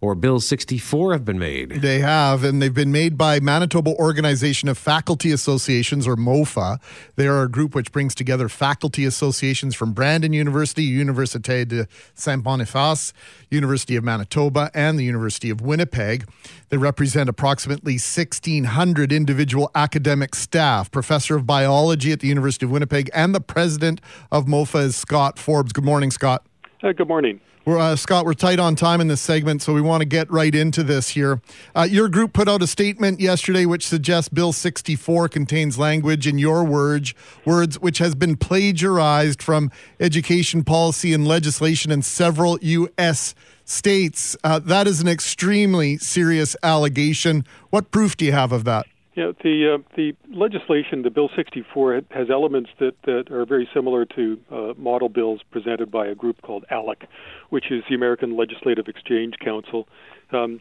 or 0.00 0.14
Bill 0.14 0.38
64, 0.38 1.12
have 1.12 1.24
been 1.24 1.38
made. 1.38 1.70
They 1.80 2.00
have, 2.00 2.44
and 2.44 2.60
they've 2.60 2.74
been 2.74 2.92
made 2.92 3.16
by 3.16 3.40
Manitoba 3.40 3.90
Organization 3.92 4.68
of 4.68 4.76
Faculty 4.76 5.32
Associations, 5.32 6.06
or 6.06 6.16
MOFA. 6.16 6.78
They 7.16 7.26
are 7.26 7.42
a 7.42 7.48
group 7.48 7.74
which 7.74 7.90
brings 7.90 8.14
together 8.14 8.48
faculty 8.48 9.04
associations 9.04 9.74
from 9.74 9.92
Brandon 9.92 10.32
University, 10.32 10.86
Université 10.86 11.66
de 11.66 11.88
Saint 12.14 12.42
Boniface, 12.44 13.14
University 13.50 13.96
of 13.96 14.04
Manitoba, 14.04 14.70
and 14.74 14.98
the 14.98 15.04
University 15.04 15.48
of 15.48 15.60
Winnipeg. 15.60 16.28
They 16.68 16.76
represent 16.76 17.28
approximately 17.28 17.94
1,600 17.94 19.12
individual 19.12 19.70
academic 19.74 20.34
staff. 20.34 20.90
Professor 20.90 21.36
of 21.36 21.46
Biology 21.46 22.12
at 22.12 22.20
the 22.20 22.28
University 22.28 22.66
of 22.66 22.72
Winnipeg 22.72 23.08
and 23.14 23.34
the 23.34 23.40
president 23.40 24.00
of 24.30 24.46
MOFA 24.46 24.86
is 24.86 24.96
Scott 24.96 25.38
Forbes. 25.38 25.72
Good 25.72 25.84
morning, 25.84 26.10
Scott. 26.10 26.44
Uh, 26.82 26.92
good 26.92 27.08
morning. 27.08 27.40
We're, 27.66 27.78
uh, 27.78 27.96
Scott, 27.96 28.26
we're 28.26 28.34
tight 28.34 28.58
on 28.58 28.76
time 28.76 29.00
in 29.00 29.08
this 29.08 29.22
segment, 29.22 29.62
so 29.62 29.72
we 29.72 29.80
want 29.80 30.02
to 30.02 30.04
get 30.04 30.30
right 30.30 30.54
into 30.54 30.82
this 30.82 31.08
here. 31.08 31.40
Uh, 31.74 31.88
your 31.88 32.10
group 32.10 32.34
put 32.34 32.46
out 32.46 32.60
a 32.60 32.66
statement 32.66 33.20
yesterday 33.20 33.64
which 33.64 33.86
suggests 33.86 34.28
Bill 34.28 34.52
64 34.52 35.30
contains 35.30 35.78
language, 35.78 36.26
in 36.26 36.36
your 36.36 36.62
words, 36.62 37.14
words 37.46 37.80
which 37.80 37.96
has 37.98 38.14
been 38.14 38.36
plagiarized 38.36 39.42
from 39.42 39.70
education 39.98 40.62
policy 40.62 41.14
and 41.14 41.26
legislation 41.26 41.90
in 41.90 42.02
several 42.02 42.58
U.S. 42.60 43.34
states. 43.64 44.36
Uh, 44.44 44.58
that 44.58 44.86
is 44.86 45.00
an 45.00 45.08
extremely 45.08 45.96
serious 45.96 46.54
allegation. 46.62 47.46
What 47.70 47.90
proof 47.90 48.14
do 48.14 48.26
you 48.26 48.32
have 48.32 48.52
of 48.52 48.64
that? 48.64 48.84
Yeah, 49.14 49.30
the 49.44 49.74
uh, 49.74 49.82
the 49.96 50.12
legislation, 50.28 51.02
the 51.02 51.10
Bill 51.10 51.30
64, 51.36 52.02
has 52.10 52.30
elements 52.30 52.70
that, 52.80 52.94
that 53.04 53.30
are 53.30 53.46
very 53.46 53.68
similar 53.72 54.04
to 54.06 54.40
uh, 54.50 54.72
model 54.76 55.08
bills 55.08 55.40
presented 55.52 55.90
by 55.90 56.06
a 56.06 56.16
group 56.16 56.42
called 56.42 56.64
ALEC, 56.72 57.06
which 57.50 57.70
is 57.70 57.84
the 57.88 57.94
American 57.94 58.36
Legislative 58.36 58.88
Exchange 58.88 59.34
Council. 59.38 59.86
Um, 60.32 60.60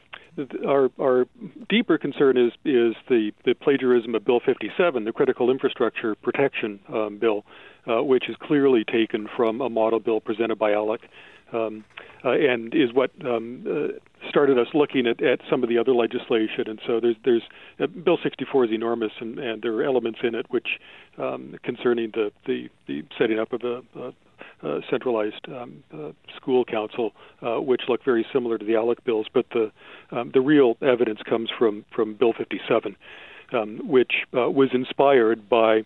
our 0.67 0.91
our 0.99 1.25
deeper 1.67 1.97
concern 1.97 2.37
is 2.37 2.51
is 2.63 2.95
the, 3.09 3.31
the 3.43 3.55
plagiarism 3.55 4.13
of 4.13 4.23
Bill 4.23 4.39
57, 4.45 5.03
the 5.03 5.11
Critical 5.11 5.49
Infrastructure 5.49 6.13
Protection 6.13 6.79
um, 6.93 7.17
Bill, 7.17 7.45
uh, 7.87 8.03
which 8.03 8.29
is 8.29 8.35
clearly 8.39 8.83
taken 8.83 9.27
from 9.35 9.61
a 9.61 9.69
model 9.69 9.99
bill 9.99 10.21
presented 10.21 10.59
by 10.59 10.73
ALEC. 10.73 10.99
Um, 11.53 11.85
uh, 12.25 12.31
and 12.31 12.73
is 12.73 12.93
what 12.93 13.11
um, 13.25 13.65
uh, 13.69 14.29
started 14.29 14.57
us 14.57 14.67
looking 14.73 15.07
at, 15.07 15.21
at 15.21 15.39
some 15.49 15.61
of 15.63 15.69
the 15.69 15.77
other 15.77 15.93
legislation. 15.93 16.67
And 16.67 16.79
so 16.87 16.99
there's 16.99 17.15
there's 17.25 17.41
uh, 17.79 17.87
Bill 17.87 18.17
64 18.21 18.65
is 18.65 18.71
enormous, 18.71 19.11
and, 19.19 19.37
and 19.39 19.61
there 19.61 19.73
are 19.73 19.83
elements 19.83 20.19
in 20.23 20.35
it 20.35 20.45
which 20.49 20.79
um, 21.17 21.55
concerning 21.63 22.11
the, 22.13 22.31
the 22.45 22.69
the 22.87 23.03
setting 23.17 23.39
up 23.39 23.51
of 23.51 23.63
a, 23.63 23.81
a, 23.99 24.67
a 24.67 24.81
centralized 24.89 25.45
um, 25.49 25.83
uh, 25.93 26.11
school 26.37 26.63
council, 26.63 27.11
uh, 27.41 27.59
which 27.59 27.81
look 27.89 28.03
very 28.05 28.25
similar 28.31 28.57
to 28.57 28.65
the 28.65 28.73
ALEC 28.73 29.03
bills. 29.03 29.27
But 29.33 29.45
the 29.51 29.71
um, 30.11 30.31
the 30.33 30.41
real 30.41 30.77
evidence 30.81 31.19
comes 31.27 31.49
from 31.57 31.83
from 31.93 32.15
Bill 32.15 32.33
57, 32.37 32.95
um, 33.53 33.79
which 33.87 34.13
uh, 34.33 34.49
was 34.49 34.69
inspired 34.73 35.47
by 35.49 35.83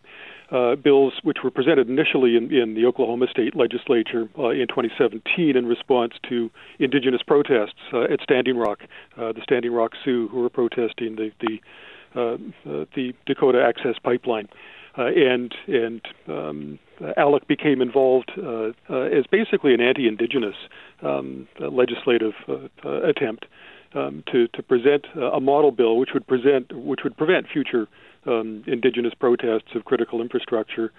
uh, 0.50 0.76
bills 0.76 1.14
which 1.24 1.40
were 1.44 1.52
presented 1.52 1.90
initially 1.90 2.38
in, 2.38 2.54
in 2.54 2.74
the 2.74 2.86
Oklahoma 2.86 3.28
State 3.30 3.56
Legislature 3.56 4.30
uh, 4.38 4.50
in 4.50 4.68
2017 4.68 5.58
in 5.58 5.66
response 5.66 6.14
to 6.30 6.50
indigenous 6.80 7.22
protests 7.22 7.80
uh, 7.94 8.04
at 8.04 8.22
Standing 8.24 8.58
Rock, 8.58 8.80
uh, 9.18 9.34
the 9.34 9.42
Standing 9.44 9.74
Rock 9.74 9.92
Sioux, 10.04 10.30
who 10.30 10.40
were 10.42 10.50
protesting 10.50 11.18
the 11.18 11.32
the, 11.42 11.60
uh, 12.20 12.38
the 12.96 13.14
Dakota 13.26 13.62
Access 13.62 14.00
Pipeline. 14.02 14.48
and 14.96 15.54
and 15.68 16.02
um, 16.28 16.80
ALEC 17.18 17.46
became 17.48 17.82
involved 17.82 18.32
as 18.90 19.26
basically 19.30 19.74
an 19.74 19.82
anti-indigenous 19.82 20.56
um, 21.04 21.48
legislative 21.60 22.34
attempt 22.84 23.46
um, 23.94 24.24
to 24.32 24.48
to 24.50 24.64
present 24.64 25.06
a 25.16 25.40
model 25.40 25.72
bill 25.72 25.98
which 25.98 26.10
would 26.14 26.28
present 26.28 26.72
which 26.74 27.02
would 27.04 27.18
prevent 27.18 27.48
future 27.48 27.88
um, 28.26 28.64
indigenous 28.68 29.14
protests 29.14 29.76
of 29.76 29.86
critical 29.86 30.22
infrastructure. 30.22 30.92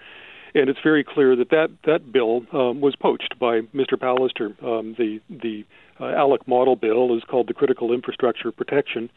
And 0.55 0.67
it's 0.67 0.79
very 0.83 1.03
clear 1.03 1.35
that 1.35 1.51
that, 1.51 1.69
that 1.85 2.11
bill 2.11 2.41
um, 2.53 2.81
was 2.81 2.95
poached 2.95 3.37
by 3.39 3.61
Mr. 3.73 3.93
Pallister. 3.93 4.61
Um, 4.63 4.95
the 4.97 5.19
the 5.29 5.65
uh, 5.99 6.05
ALEC 6.05 6.47
model 6.47 6.75
bill 6.75 7.15
is 7.15 7.23
called 7.23 7.47
the 7.47 7.53
Critical 7.53 7.93
Infrastructure 7.93 8.51
Protection. 8.51 9.09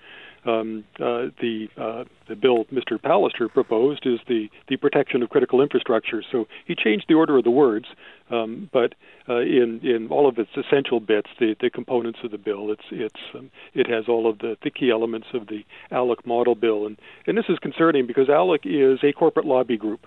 Um, 0.45 0.85
uh, 0.99 1.31
the 1.41 1.69
uh, 1.77 2.05
the 2.29 2.35
bill 2.35 2.65
Mr. 2.73 3.01
Pallister 3.01 3.53
proposed 3.53 4.07
is 4.07 4.19
the 4.27 4.49
the 4.69 4.77
protection 4.77 5.23
of 5.23 5.31
critical 5.31 5.61
infrastructure. 5.61 6.23
So 6.33 6.47
he 6.67 6.75
changed 6.75 7.07
the 7.09 7.15
order 7.15 7.39
of 7.39 7.45
the 7.45 7.51
words, 7.51 7.87
um, 8.31 8.69
but 8.73 8.95
uh, 9.29 9.41
in 9.41 9.81
in 9.85 10.09
all 10.11 10.29
of 10.29 10.39
its 10.39 10.51
essential 10.57 10.99
bits, 10.99 11.31
the, 11.39 11.55
the 11.61 11.71
components 11.71 12.19
of 12.25 12.33
the 12.33 12.39
bill, 12.39 12.73
it's 12.73 12.83
it's 12.91 13.21
um, 13.35 13.53
it 13.73 13.89
has 13.89 14.07
all 14.09 14.29
of 14.29 14.39
the, 14.39 14.57
the 14.63 14.71
key 14.71 14.91
elements 14.91 15.29
of 15.33 15.47
the 15.47 15.65
ALEC 15.93 16.27
model 16.27 16.57
bill, 16.57 16.87
and 16.87 16.99
and 17.27 17.39
this 17.39 17.47
is 17.49 17.59
concerning 17.61 18.07
because 18.07 18.27
ALEC 18.27 18.63
is 18.65 18.99
a 19.05 19.13
corporate 19.13 19.47
lobby 19.47 19.77
group 19.77 20.07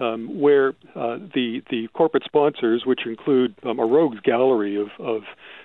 um, 0.00 0.40
where 0.40 0.70
uh, 0.94 1.18
the 1.34 1.62
the 1.70 1.88
corporate 1.94 2.24
sponsors, 2.24 2.84
which 2.86 3.00
include 3.06 3.54
um, 3.64 3.78
a 3.78 3.86
rogues 3.86 4.20
gallery 4.20 4.76
of 4.76 4.88
of, 4.98 5.22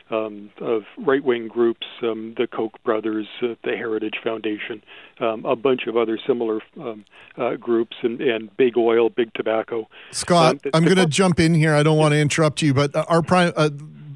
um, 0.10 0.50
of 0.60 0.84
right 0.98 1.24
wing 1.24 1.48
groups, 1.48 1.86
um, 2.02 2.34
the 2.38 2.48
Koch 2.48 2.74
brothers, 2.84 3.28
uh, 3.42 3.56
the 3.64 3.72
Heritage 3.72 4.16
Foundation, 4.24 4.84
um, 5.20 5.46
a 5.46 5.56
bunch 5.56 5.88
of 5.88 5.98
other 5.98 6.20
similar 6.26 6.62
um, 6.80 7.06
uh, 7.38 7.56
groups, 7.56 7.98
and, 8.02 8.22
and 8.22 8.56
big 8.58 8.78
oil, 8.78 9.10
big 9.10 9.34
tobacco. 9.34 9.88
Scott, 10.12 10.62
the- 10.64 10.72
I'm 10.74 10.84
going 10.84 10.98
to 10.98 11.06
jump 11.06 11.40
in 11.40 11.54
here. 11.54 11.74
I 11.74 11.84
don't 11.84 11.98
want 11.98 12.14
to 12.14 12.20
interrupt 12.20 12.62
you, 12.62 12.74
but 12.74 12.96
our 13.10 13.22
prime, 13.22 13.54
uh, 13.56 13.70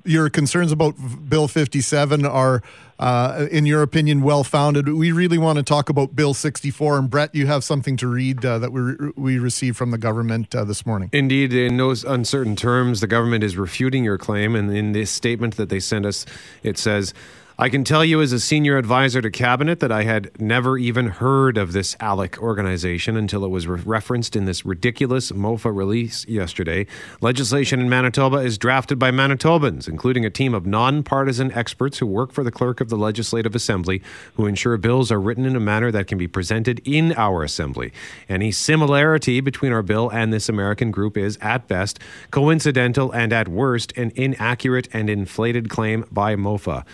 your 0.03 0.30
concerns 0.30 0.72
about 0.72 0.95
Bill 1.30 1.47
57 1.47 2.26
are, 2.26 2.61
uh, 2.99 3.47
in 3.51 3.65
your 3.65 3.81
opinion, 3.81 4.21
well 4.21 4.43
founded. 4.43 4.89
We 4.89 5.11
really 5.11 5.37
want 5.37 5.57
to 5.57 5.63
talk 5.63 5.89
about 5.89 6.15
Bill 6.15 6.33
64. 6.33 6.97
And 6.97 7.09
Brett, 7.09 7.33
you 7.35 7.47
have 7.47 7.63
something 7.63 7.97
to 7.97 8.07
read 8.07 8.45
uh, 8.45 8.59
that 8.59 8.71
we 8.71 8.95
we 9.15 9.39
received 9.39 9.77
from 9.77 9.91
the 9.91 9.97
government 9.97 10.55
uh, 10.55 10.63
this 10.63 10.85
morning. 10.85 11.09
Indeed, 11.13 11.53
in 11.53 11.77
no 11.77 11.93
uncertain 12.07 12.55
terms, 12.55 13.01
the 13.01 13.07
government 13.07 13.43
is 13.43 13.57
refuting 13.57 14.03
your 14.03 14.17
claim. 14.17 14.55
And 14.55 14.75
in 14.75 14.93
this 14.93 15.11
statement 15.11 15.57
that 15.57 15.69
they 15.69 15.79
sent 15.79 16.05
us, 16.05 16.25
it 16.63 16.77
says, 16.77 17.13
I 17.59 17.69
can 17.69 17.83
tell 17.83 18.05
you 18.05 18.21
as 18.21 18.33
a 18.33 18.39
senior 18.39 18.77
advisor 18.77 19.19
to 19.19 19.31
cabinet 19.31 19.79
that 19.79 19.91
I 19.91 20.03
had 20.03 20.39
never 20.39 20.77
even 20.77 21.07
heard 21.07 21.57
of 21.57 21.73
this 21.73 21.95
ALEC 21.95 22.37
organization 22.37 23.17
until 23.17 23.43
it 23.43 23.47
was 23.47 23.65
re- 23.65 23.81
referenced 23.83 24.35
in 24.35 24.45
this 24.45 24.63
ridiculous 24.63 25.31
MOFA 25.31 25.75
release 25.75 26.23
yesterday. 26.27 26.85
Legislation 27.19 27.79
in 27.79 27.89
Manitoba 27.89 28.37
is 28.37 28.59
drafted 28.59 28.99
by 28.99 29.09
Manitobans, 29.09 29.87
including 29.87 30.23
a 30.23 30.29
team 30.29 30.53
of 30.53 30.67
nonpartisan 30.67 31.51
experts 31.51 31.97
who 31.97 32.05
work 32.05 32.31
for 32.31 32.43
the 32.43 32.51
clerk 32.51 32.79
of 32.79 32.89
the 32.89 32.95
Legislative 32.95 33.55
Assembly, 33.55 34.03
who 34.35 34.45
ensure 34.45 34.77
bills 34.77 35.11
are 35.11 35.19
written 35.19 35.43
in 35.43 35.55
a 35.55 35.59
manner 35.59 35.89
that 35.89 36.05
can 36.05 36.19
be 36.19 36.27
presented 36.27 36.79
in 36.85 37.11
our 37.13 37.41
assembly. 37.41 37.91
Any 38.29 38.51
similarity 38.51 39.41
between 39.41 39.71
our 39.71 39.81
bill 39.81 40.11
and 40.11 40.31
this 40.31 40.47
American 40.47 40.91
group 40.91 41.17
is, 41.17 41.39
at 41.41 41.67
best, 41.67 41.97
coincidental 42.29 43.11
and 43.13 43.33
at 43.33 43.47
worst, 43.47 43.93
an 43.97 44.11
inaccurate 44.13 44.87
and 44.93 45.09
inflated 45.09 45.69
claim 45.69 46.05
by 46.11 46.35
MOFA. 46.35 46.85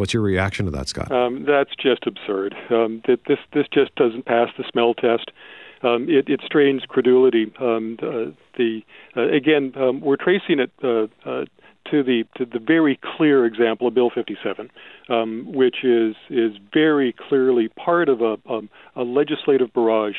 What's 0.00 0.14
your 0.14 0.22
reaction 0.22 0.64
to 0.64 0.70
that, 0.70 0.88
Scott? 0.88 1.12
Um, 1.12 1.44
that's 1.46 1.76
just 1.76 2.06
absurd. 2.06 2.54
Um, 2.70 3.02
that 3.06 3.18
this 3.28 3.38
this 3.52 3.66
just 3.70 3.94
doesn't 3.96 4.24
pass 4.24 4.48
the 4.56 4.64
smell 4.72 4.94
test. 4.94 5.30
Um, 5.82 6.08
it, 6.08 6.26
it 6.26 6.40
strains 6.42 6.84
credulity. 6.88 7.52
Um, 7.60 7.98
uh, 8.02 8.32
the 8.56 8.80
uh, 9.14 9.28
again, 9.28 9.74
um, 9.76 10.00
we're 10.00 10.16
tracing 10.16 10.58
it 10.58 10.70
uh, 10.82 11.02
uh, 11.28 11.44
to 11.90 12.02
the 12.02 12.24
to 12.36 12.46
the 12.46 12.58
very 12.58 12.98
clear 13.16 13.44
example 13.44 13.88
of 13.88 13.94
Bill 13.94 14.08
57, 14.08 14.70
um, 15.10 15.52
which 15.52 15.84
is 15.84 16.16
is 16.30 16.52
very 16.72 17.14
clearly 17.28 17.68
part 17.68 18.08
of 18.08 18.22
a, 18.22 18.38
um, 18.48 18.70
a 18.96 19.02
legislative 19.02 19.70
barrage. 19.74 20.16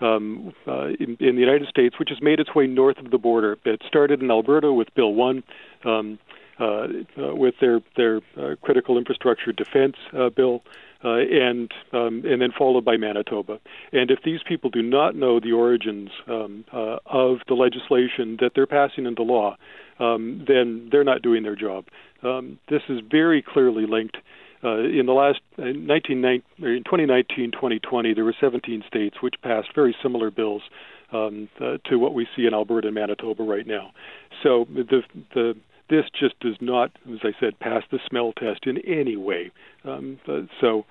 Um, 0.00 0.54
uh, 0.68 0.90
in, 1.00 1.16
in 1.18 1.34
the 1.34 1.40
United 1.40 1.66
States, 1.66 1.98
which 1.98 2.10
has 2.10 2.22
made 2.22 2.38
its 2.38 2.54
way 2.54 2.68
north 2.68 2.98
of 2.98 3.10
the 3.10 3.18
border. 3.18 3.58
It 3.64 3.82
started 3.84 4.22
in 4.22 4.30
Alberta 4.30 4.72
with 4.72 4.94
Bill 4.94 5.12
1, 5.12 5.42
um, 5.84 5.84
uh, 5.84 5.92
uh, 5.92 6.16
with 6.58 7.54
their 7.60 7.80
their 7.96 8.20
uh, 8.36 8.56
critical 8.62 8.98
infrastructure 8.98 9.52
defense 9.52 9.96
uh, 10.12 10.30
bill, 10.30 10.62
uh, 11.04 11.18
and 11.18 11.72
um, 11.92 12.24
and 12.24 12.42
then 12.42 12.50
followed 12.56 12.84
by 12.84 12.96
Manitoba. 12.96 13.60
And 13.92 14.10
if 14.10 14.20
these 14.24 14.40
people 14.46 14.70
do 14.70 14.82
not 14.82 15.14
know 15.14 15.38
the 15.40 15.52
origins 15.52 16.10
um, 16.26 16.64
uh, 16.72 16.96
of 17.06 17.38
the 17.46 17.54
legislation 17.54 18.36
that 18.40 18.52
they're 18.54 18.66
passing 18.66 19.06
into 19.06 19.22
law, 19.22 19.56
um, 20.00 20.44
then 20.46 20.88
they're 20.90 21.04
not 21.04 21.22
doing 21.22 21.42
their 21.42 21.56
job. 21.56 21.86
Um, 22.22 22.58
this 22.68 22.82
is 22.88 23.00
very 23.08 23.42
clearly 23.42 23.86
linked. 23.86 24.16
Uh, 24.64 24.78
in 24.78 25.06
the 25.06 25.12
last 25.12 25.38
uh, 25.58 25.66
19, 25.66 26.24
in 26.24 26.42
2019, 26.58 27.52
2020, 27.52 28.12
there 28.12 28.24
were 28.24 28.34
17 28.40 28.82
states 28.88 29.16
which 29.22 29.34
passed 29.40 29.68
very 29.72 29.94
similar 30.02 30.32
bills 30.32 30.62
um, 31.12 31.48
uh, 31.60 31.78
to 31.88 31.96
what 31.96 32.12
we 32.12 32.26
see 32.34 32.44
in 32.44 32.54
Alberta 32.54 32.88
and 32.88 32.94
Manitoba 32.96 33.44
right 33.44 33.66
now. 33.66 33.92
So 34.42 34.66
the 34.68 35.02
the 35.32 35.54
this 35.88 36.04
just 36.18 36.38
does 36.40 36.56
not, 36.60 36.90
as 37.10 37.20
I 37.22 37.32
said, 37.40 37.58
pass 37.58 37.82
the 37.90 37.98
smell 38.08 38.32
test 38.32 38.66
in 38.66 38.78
any 38.78 39.16
way. 39.16 39.50
Um, 39.84 40.18
uh, 40.28 40.40
so 40.60 40.84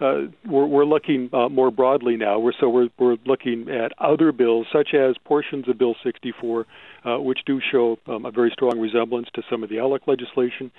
uh, 0.00 0.22
we're, 0.46 0.66
we're 0.66 0.84
looking 0.84 1.28
uh, 1.32 1.48
more 1.48 1.70
broadly 1.70 2.16
now. 2.16 2.38
We're, 2.38 2.52
so 2.58 2.68
we're, 2.68 2.88
we're 2.98 3.16
looking 3.26 3.68
at 3.68 3.92
other 3.98 4.32
bills, 4.32 4.66
such 4.72 4.94
as 4.94 5.16
portions 5.24 5.68
of 5.68 5.78
Bill 5.78 5.96
64, 6.04 6.66
uh, 7.04 7.18
which 7.18 7.40
do 7.46 7.60
show 7.72 7.98
um, 8.06 8.24
a 8.24 8.30
very 8.30 8.50
strong 8.52 8.78
resemblance 8.78 9.28
to 9.34 9.42
some 9.50 9.62
of 9.62 9.70
the 9.70 9.76
ALEC 9.76 10.06
legislation. 10.06 10.70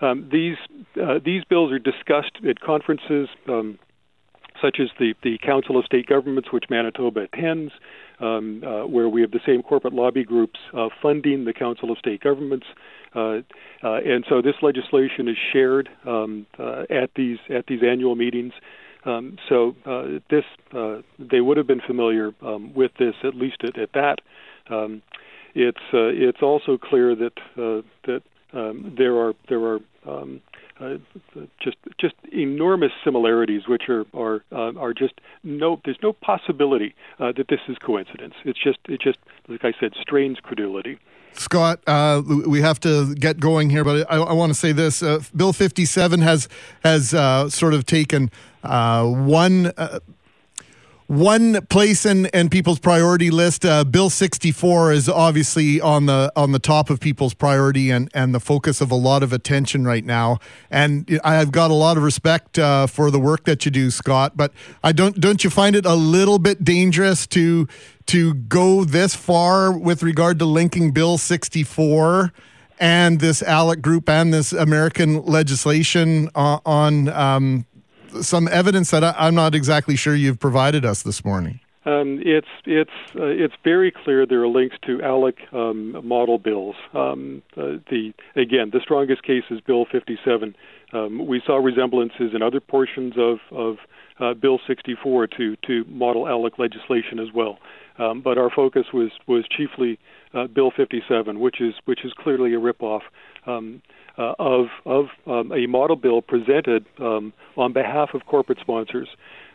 Um, 0.00 0.28
these 0.32 0.56
uh, 1.00 1.20
these 1.24 1.44
bills 1.44 1.70
are 1.72 1.78
discussed 1.78 2.38
at 2.48 2.60
conferences. 2.60 3.28
Um, 3.48 3.78
such 4.60 4.78
as 4.80 4.88
the, 4.98 5.14
the 5.22 5.38
Council 5.38 5.76
of 5.78 5.84
State 5.84 6.06
Governments, 6.06 6.50
which 6.52 6.64
Manitoba 6.70 7.22
attends, 7.22 7.72
um, 8.20 8.62
uh, 8.64 8.86
where 8.86 9.08
we 9.08 9.20
have 9.20 9.32
the 9.32 9.40
same 9.44 9.62
corporate 9.62 9.92
lobby 9.92 10.24
groups 10.24 10.60
uh, 10.72 10.88
funding 11.02 11.44
the 11.44 11.52
Council 11.52 11.90
of 11.90 11.98
State 11.98 12.22
Governments, 12.22 12.66
and 13.14 14.24
so 14.28 14.42
this 14.42 14.54
legislation 14.62 15.28
is 15.28 15.36
shared 15.52 15.88
um, 16.06 16.46
uh, 16.58 16.82
at 16.90 17.10
these 17.16 17.38
at 17.50 17.66
these 17.66 17.80
annual 17.82 18.14
meetings. 18.14 18.52
Um, 19.04 19.36
so 19.48 19.74
uh, 19.84 20.20
this 20.30 20.44
uh, 20.72 21.02
they 21.18 21.40
would 21.40 21.56
have 21.56 21.66
been 21.66 21.80
familiar 21.80 22.32
um, 22.42 22.72
with 22.74 22.92
this 22.98 23.14
at 23.24 23.34
least 23.34 23.64
at, 23.64 23.78
at 23.78 23.92
that. 23.94 24.16
Um, 24.70 25.02
it's 25.54 25.78
uh, 25.92 26.08
it's 26.08 26.42
also 26.42 26.78
clear 26.78 27.14
that 27.14 27.32
uh, 27.56 27.82
that 28.06 28.22
um, 28.52 28.94
there 28.96 29.16
are 29.18 29.34
there 29.48 29.60
are 29.60 29.78
um, 30.06 30.40
uh, 30.80 30.96
just 31.62 31.76
just 32.00 32.14
enormous 32.32 32.92
similarities, 33.04 33.62
which 33.68 33.88
are 33.88 34.04
are 34.14 34.44
uh, 34.52 34.78
are 34.78 34.94
just 34.94 35.14
no. 35.42 35.80
There's 35.84 35.98
no 36.02 36.12
possibility 36.12 36.94
uh, 37.18 37.32
that 37.36 37.46
this 37.48 37.60
is 37.68 37.76
coincidence. 37.84 38.34
It's 38.44 38.62
just 38.62 38.78
it 38.88 39.00
just 39.00 39.18
like 39.48 39.64
I 39.64 39.72
said, 39.78 39.92
strains 40.00 40.38
credulity. 40.42 40.98
Scott, 41.34 41.80
uh, 41.86 42.22
we 42.26 42.60
have 42.60 42.78
to 42.80 43.14
get 43.14 43.40
going 43.40 43.70
here, 43.70 43.84
but 43.84 44.10
I, 44.10 44.16
I 44.16 44.32
want 44.32 44.50
to 44.50 44.58
say 44.58 44.72
this: 44.72 45.02
uh, 45.02 45.20
Bill 45.34 45.52
57 45.52 46.20
has 46.20 46.48
has 46.82 47.14
uh, 47.14 47.48
sort 47.48 47.74
of 47.74 47.86
taken 47.86 48.30
uh, 48.62 49.06
one. 49.06 49.72
Uh, 51.12 51.16
one 51.16 51.66
place 51.66 52.06
in, 52.06 52.26
in 52.26 52.48
people's 52.48 52.78
priority 52.78 53.30
list. 53.30 53.64
Uh, 53.64 53.84
Bill 53.84 54.10
64 54.10 54.92
is 54.92 55.08
obviously 55.08 55.80
on 55.80 56.06
the 56.06 56.32
on 56.36 56.52
the 56.52 56.58
top 56.58 56.90
of 56.90 57.00
people's 57.00 57.34
priority 57.34 57.90
and, 57.90 58.10
and 58.14 58.34
the 58.34 58.40
focus 58.40 58.80
of 58.80 58.90
a 58.90 58.94
lot 58.94 59.22
of 59.22 59.32
attention 59.32 59.84
right 59.84 60.04
now. 60.04 60.38
And 60.70 61.20
I've 61.24 61.52
got 61.52 61.70
a 61.70 61.74
lot 61.74 61.96
of 61.96 62.02
respect 62.02 62.58
uh, 62.58 62.86
for 62.86 63.10
the 63.10 63.20
work 63.20 63.44
that 63.44 63.64
you 63.64 63.70
do, 63.70 63.90
Scott. 63.90 64.36
But 64.36 64.52
I 64.82 64.92
don't 64.92 65.20
don't 65.20 65.44
you 65.44 65.50
find 65.50 65.76
it 65.76 65.86
a 65.86 65.94
little 65.94 66.38
bit 66.38 66.64
dangerous 66.64 67.26
to 67.28 67.68
to 68.06 68.34
go 68.34 68.84
this 68.84 69.14
far 69.14 69.76
with 69.76 70.02
regard 70.02 70.38
to 70.40 70.44
linking 70.44 70.92
Bill 70.92 71.18
64 71.18 72.32
and 72.80 73.20
this 73.20 73.42
ALEC 73.42 73.80
group 73.80 74.08
and 74.08 74.34
this 74.34 74.52
American 74.52 75.24
legislation 75.24 76.28
on, 76.34 76.60
on 76.66 77.08
um, 77.10 77.66
some 78.20 78.48
evidence 78.48 78.90
that 78.90 79.02
I, 79.04 79.14
I'm 79.16 79.34
not 79.34 79.54
exactly 79.54 79.96
sure 79.96 80.14
you've 80.14 80.40
provided 80.40 80.84
us 80.84 81.02
this 81.02 81.24
morning. 81.24 81.60
Um, 81.84 82.20
it's 82.24 82.48
it's 82.64 82.90
uh, 83.16 83.24
it's 83.24 83.54
very 83.64 83.90
clear 83.90 84.24
there 84.24 84.42
are 84.42 84.48
links 84.48 84.76
to 84.86 84.98
ALEC 84.98 85.52
um, 85.52 86.06
model 86.06 86.38
bills. 86.38 86.76
Um, 86.94 87.42
uh, 87.56 87.78
the 87.90 88.12
again, 88.36 88.70
the 88.72 88.80
strongest 88.80 89.24
case 89.24 89.42
is 89.50 89.60
Bill 89.60 89.84
57. 89.90 90.54
Um, 90.92 91.26
we 91.26 91.42
saw 91.44 91.56
resemblances 91.56 92.34
in 92.34 92.42
other 92.42 92.60
portions 92.60 93.14
of 93.16 93.38
of 93.50 93.78
uh, 94.20 94.34
Bill 94.34 94.60
64 94.64 95.26
to 95.26 95.56
to 95.56 95.84
model 95.88 96.28
ALEC 96.28 96.58
legislation 96.58 97.18
as 97.18 97.32
well. 97.34 97.58
Um, 97.98 98.20
but 98.20 98.38
our 98.38 98.50
focus 98.50 98.86
was 98.92 99.10
was 99.26 99.44
chiefly 99.48 99.98
uh, 100.34 100.46
Bill 100.46 100.70
57, 100.70 101.40
which 101.40 101.60
is 101.60 101.74
which 101.84 102.04
is 102.04 102.12
clearly 102.12 102.54
a 102.54 102.60
ripoff. 102.60 103.02
Um, 103.46 103.82
uh, 104.18 104.34
of 104.38 104.66
of 104.84 105.06
um, 105.26 105.52
a 105.52 105.66
model 105.66 105.96
bill 105.96 106.20
presented 106.20 106.84
um, 106.98 107.32
on 107.56 107.72
behalf 107.72 108.10
of 108.14 108.26
corporate 108.26 108.58
sponsors. 108.60 109.08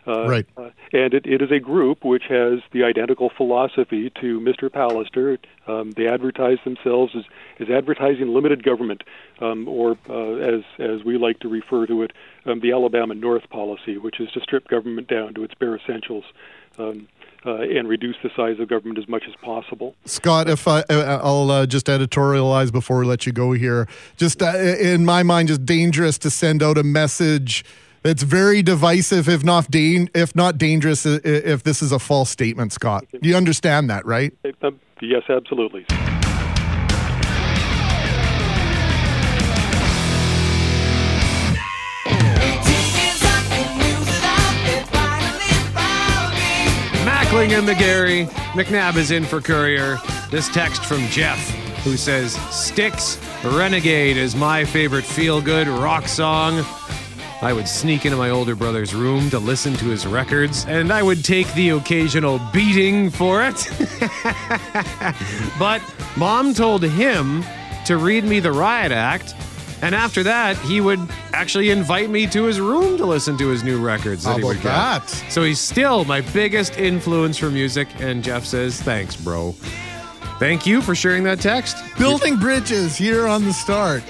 Uh, 0.07 0.25
Right. 0.25 0.45
uh, 0.55 0.69
and 0.93 1.13
it, 1.13 1.25
it 1.25 1.41
is 1.41 1.51
a 1.51 1.59
group 1.59 2.05
which 2.05 2.23
has 2.29 2.59
the 2.71 2.83
identical 2.83 3.29
philosophy 3.35 4.09
to 4.21 4.39
Mr. 4.39 4.69
Pallister. 4.69 5.37
Um, 5.67 5.91
they 5.91 6.07
advertise 6.07 6.59
themselves 6.63 7.13
as, 7.13 7.25
as 7.59 7.69
advertising 7.69 8.29
limited 8.29 8.63
government, 8.63 9.03
um, 9.41 9.67
or 9.67 9.97
uh, 10.09 10.35
as 10.35 10.63
as 10.79 11.03
we 11.03 11.17
like 11.17 11.39
to 11.41 11.49
refer 11.49 11.85
to 11.87 12.03
it, 12.03 12.13
um, 12.45 12.61
the 12.61 12.71
Alabama 12.71 13.15
North 13.15 13.49
policy, 13.49 13.97
which 13.97 14.21
is 14.21 14.31
to 14.31 14.39
strip 14.39 14.69
government 14.69 15.09
down 15.09 15.33
to 15.33 15.43
its 15.43 15.53
bare 15.55 15.75
essentials. 15.75 16.23
Um, 16.79 17.09
uh, 17.45 17.55
and 17.55 17.87
reduce 17.87 18.15
the 18.23 18.29
size 18.35 18.59
of 18.59 18.67
government 18.67 18.97
as 18.97 19.07
much 19.07 19.23
as 19.27 19.35
possible. 19.41 19.95
Scott, 20.05 20.49
if 20.49 20.67
I, 20.67 20.81
uh, 20.89 21.19
I'll 21.23 21.49
uh, 21.51 21.65
just 21.65 21.87
editorialize 21.87 22.71
before 22.71 22.99
we 22.99 23.05
let 23.05 23.25
you 23.25 23.31
go 23.31 23.51
here. 23.53 23.87
Just 24.17 24.41
uh, 24.41 24.57
in 24.57 25.05
my 25.05 25.23
mind, 25.23 25.49
just 25.49 25.65
dangerous 25.65 26.17
to 26.19 26.29
send 26.29 26.63
out 26.63 26.77
a 26.77 26.83
message 26.83 27.63
that's 28.03 28.23
very 28.23 28.61
divisive, 28.61 29.27
if 29.27 29.43
not 29.43 29.69
dan- 29.69 30.09
if 30.15 30.35
not 30.35 30.57
dangerous, 30.57 31.05
if 31.05 31.63
this 31.63 31.81
is 31.81 31.91
a 31.91 31.99
false 31.99 32.29
statement. 32.29 32.71
Scott, 32.73 33.05
you 33.21 33.35
understand 33.35 33.89
that, 33.89 34.05
right? 34.05 34.33
Uh, 34.61 34.71
yes, 35.01 35.23
absolutely. 35.29 35.85
Mackling 47.37 47.59
and 47.59 47.67
McGarry. 47.67 48.25
McNabb 48.53 48.95
is 48.95 49.11
in 49.11 49.23
for 49.23 49.39
Fortier. 49.39 49.99
This 50.31 50.49
text 50.49 50.83
from 50.83 51.05
Jeff, 51.09 51.37
who 51.83 51.95
says, 51.95 52.33
Styx 52.49 53.19
Renegade 53.43 54.17
is 54.17 54.35
my 54.35 54.65
favorite 54.65 55.05
feel 55.05 55.39
good 55.39 55.67
rock 55.67 56.07
song. 56.07 56.65
I 57.43 57.53
would 57.53 57.67
sneak 57.67 58.05
into 58.05 58.17
my 58.17 58.31
older 58.31 58.55
brother's 58.55 58.95
room 58.95 59.29
to 59.29 59.37
listen 59.37 59.75
to 59.75 59.85
his 59.85 60.07
records, 60.07 60.65
and 60.65 60.91
I 60.91 61.03
would 61.03 61.23
take 61.23 61.51
the 61.53 61.69
occasional 61.69 62.41
beating 62.51 63.11
for 63.11 63.43
it. 63.45 63.69
but 65.59 65.83
mom 66.17 66.55
told 66.55 66.81
him 66.81 67.43
to 67.85 67.97
read 67.97 68.23
me 68.23 68.39
the 68.39 68.51
Riot 68.51 68.91
Act, 68.91 69.35
and 69.81 69.93
after 69.93 70.23
that, 70.23 70.57
he 70.57 70.81
would 70.81 70.99
actually 71.33 71.69
invite 71.69 72.09
me 72.09 72.27
to 72.27 72.43
his 72.45 72.59
room 72.59 72.97
to 72.97 73.05
listen 73.05 73.37
to 73.37 73.47
his 73.49 73.63
new 73.63 73.79
records. 73.79 74.25
How 74.25 74.33
that 74.33 74.39
he 74.39 74.43
would 74.45 74.57
about 74.59 75.03
get. 75.03 75.11
that? 75.11 75.31
So 75.31 75.43
he's 75.43 75.59
still 75.59 76.03
my 76.05 76.21
biggest 76.21 76.77
influence 76.77 77.37
for 77.37 77.49
music, 77.49 77.87
and 77.99 78.23
Jeff 78.23 78.45
says, 78.45 78.81
Thanks, 78.81 79.15
bro. 79.15 79.53
Thank 80.39 80.65
you 80.67 80.81
for 80.81 80.93
sharing 80.93 81.23
that 81.23 81.39
text. 81.39 81.77
Building 81.97 82.37
bridges 82.37 82.95
here 82.95 83.27
on 83.27 83.43
the 83.43 83.53
start. 83.53 84.03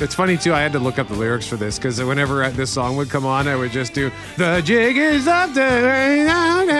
It's 0.00 0.14
funny 0.14 0.36
too. 0.36 0.52
I 0.52 0.60
had 0.60 0.72
to 0.72 0.78
look 0.80 0.98
up 0.98 1.06
the 1.08 1.14
lyrics 1.14 1.46
for 1.46 1.56
this 1.56 1.78
because 1.78 2.02
whenever 2.02 2.48
this 2.50 2.70
song 2.70 2.96
would 2.96 3.10
come 3.10 3.24
on, 3.24 3.46
I 3.46 3.54
would 3.54 3.70
just 3.70 3.94
do 3.94 4.10
the 4.36 4.60
jig 4.64 4.96
is 4.96 5.28
up 5.28 5.52
there. 5.54 6.74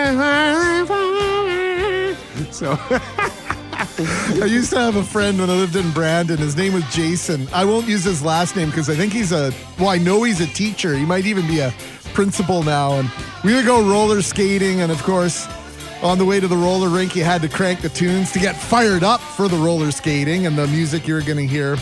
So 2.50 2.76
I 3.96 4.46
used 4.46 4.70
to 4.70 4.78
have 4.78 4.96
a 4.96 5.04
friend 5.04 5.38
when 5.38 5.48
I 5.48 5.54
lived 5.54 5.76
in 5.76 5.90
Brandon. 5.92 6.36
His 6.36 6.56
name 6.56 6.74
was 6.74 6.84
Jason. 6.92 7.46
I 7.52 7.64
won't 7.64 7.86
use 7.86 8.02
his 8.02 8.22
last 8.22 8.56
name 8.56 8.70
because 8.70 8.90
I 8.90 8.96
think 8.96 9.12
he's 9.12 9.30
a, 9.30 9.52
well, 9.78 9.88
I 9.88 9.98
know 9.98 10.24
he's 10.24 10.40
a 10.40 10.46
teacher. 10.46 10.94
He 10.94 11.04
might 11.04 11.26
even 11.26 11.46
be 11.46 11.60
a 11.60 11.72
principal 12.12 12.64
now. 12.64 12.94
And 12.94 13.08
we 13.44 13.54
would 13.54 13.66
go 13.66 13.88
roller 13.88 14.20
skating. 14.20 14.80
And 14.80 14.90
of 14.90 15.00
course, 15.04 15.46
on 16.02 16.18
the 16.18 16.24
way 16.24 16.40
to 16.40 16.48
the 16.48 16.56
roller 16.56 16.88
rink, 16.88 17.14
you 17.14 17.22
had 17.22 17.40
to 17.42 17.48
crank 17.48 17.82
the 17.82 17.88
tunes 17.88 18.32
to 18.32 18.40
get 18.40 18.56
fired 18.56 19.04
up 19.04 19.20
for 19.20 19.46
the 19.46 19.56
roller 19.56 19.92
skating 19.92 20.46
and 20.46 20.58
the 20.58 20.66
music 20.66 21.06
you 21.06 21.14
were 21.14 21.22
going 21.22 21.38
to 21.38 21.46
hear. 21.46 21.76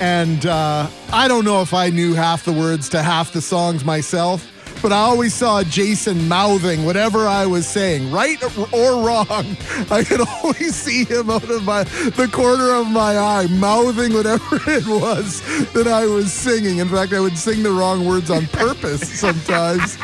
And 0.00 0.44
uh, 0.44 0.88
I 1.10 1.26
don't 1.26 1.44
know 1.44 1.62
if 1.62 1.72
I 1.72 1.88
knew 1.88 2.12
half 2.12 2.44
the 2.44 2.52
words 2.52 2.90
to 2.90 3.02
half 3.02 3.32
the 3.32 3.40
songs 3.40 3.82
myself, 3.82 4.46
but 4.86 4.92
I 4.92 5.00
always 5.00 5.34
saw 5.34 5.64
Jason 5.64 6.28
mouthing 6.28 6.84
whatever 6.84 7.26
I 7.26 7.44
was 7.44 7.66
saying, 7.66 8.08
right 8.12 8.40
or 8.72 9.04
wrong. 9.04 9.26
I 9.90 10.04
could 10.06 10.20
always 10.20 10.76
see 10.76 11.04
him 11.04 11.28
out 11.28 11.50
of 11.50 11.64
my 11.64 11.82
the 11.82 12.28
corner 12.30 12.72
of 12.72 12.88
my 12.88 13.18
eye, 13.18 13.48
mouthing 13.50 14.12
whatever 14.12 14.60
it 14.68 14.86
was 14.86 15.42
that 15.72 15.88
I 15.88 16.06
was 16.06 16.32
singing. 16.32 16.78
In 16.78 16.88
fact, 16.88 17.12
I 17.12 17.18
would 17.18 17.36
sing 17.36 17.64
the 17.64 17.72
wrong 17.72 18.06
words 18.06 18.30
on 18.30 18.46
purpose 18.46 19.08
sometimes. 19.18 19.96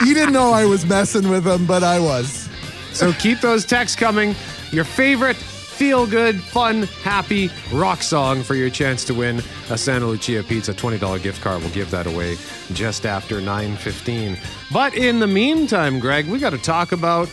he 0.00 0.14
didn't 0.14 0.32
know 0.32 0.50
I 0.50 0.64
was 0.64 0.86
messing 0.86 1.28
with 1.28 1.46
him, 1.46 1.66
but 1.66 1.84
I 1.84 2.00
was. 2.00 2.48
So 2.94 3.12
keep 3.12 3.42
those 3.42 3.66
texts 3.66 3.96
coming. 3.96 4.34
Your 4.70 4.84
favorite 4.84 5.36
feel 5.82 6.06
good, 6.06 6.40
fun, 6.40 6.84
happy 7.02 7.50
rock 7.72 8.04
song 8.04 8.44
for 8.44 8.54
your 8.54 8.70
chance 8.70 9.04
to 9.04 9.12
win 9.12 9.42
a 9.68 9.76
Santa 9.76 10.06
Lucia 10.06 10.40
Pizza 10.44 10.72
$20 10.72 11.20
gift 11.20 11.42
card. 11.42 11.60
We'll 11.60 11.72
give 11.72 11.90
that 11.90 12.06
away 12.06 12.36
just 12.72 13.04
after 13.04 13.40
9:15. 13.40 14.38
But 14.72 14.94
in 14.94 15.18
the 15.18 15.26
meantime, 15.26 15.98
Greg, 15.98 16.28
we 16.28 16.38
got 16.38 16.50
to 16.50 16.58
talk 16.58 16.92
about 16.92 17.28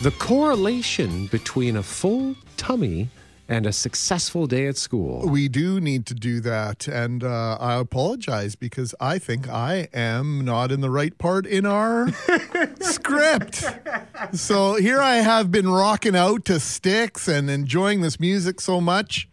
the 0.00 0.12
correlation 0.12 1.26
between 1.26 1.76
a 1.76 1.82
full 1.82 2.34
tummy 2.56 3.10
and 3.50 3.66
a 3.66 3.72
successful 3.72 4.46
day 4.46 4.68
at 4.68 4.76
school. 4.76 5.28
We 5.28 5.48
do 5.48 5.80
need 5.80 6.06
to 6.06 6.14
do 6.14 6.38
that. 6.40 6.86
And 6.86 7.24
uh, 7.24 7.58
I 7.60 7.74
apologize 7.74 8.54
because 8.54 8.94
I 9.00 9.18
think 9.18 9.48
I 9.48 9.88
am 9.92 10.44
not 10.44 10.70
in 10.70 10.80
the 10.80 10.88
right 10.88 11.18
part 11.18 11.46
in 11.46 11.66
our 11.66 12.06
script. 12.80 13.64
So 14.32 14.76
here 14.76 15.00
I 15.00 15.16
have 15.16 15.50
been 15.50 15.68
rocking 15.68 16.14
out 16.14 16.44
to 16.44 16.60
Styx 16.60 17.26
and 17.26 17.50
enjoying 17.50 18.02
this 18.02 18.20
music 18.20 18.60
so 18.60 18.80
much. 18.80 19.28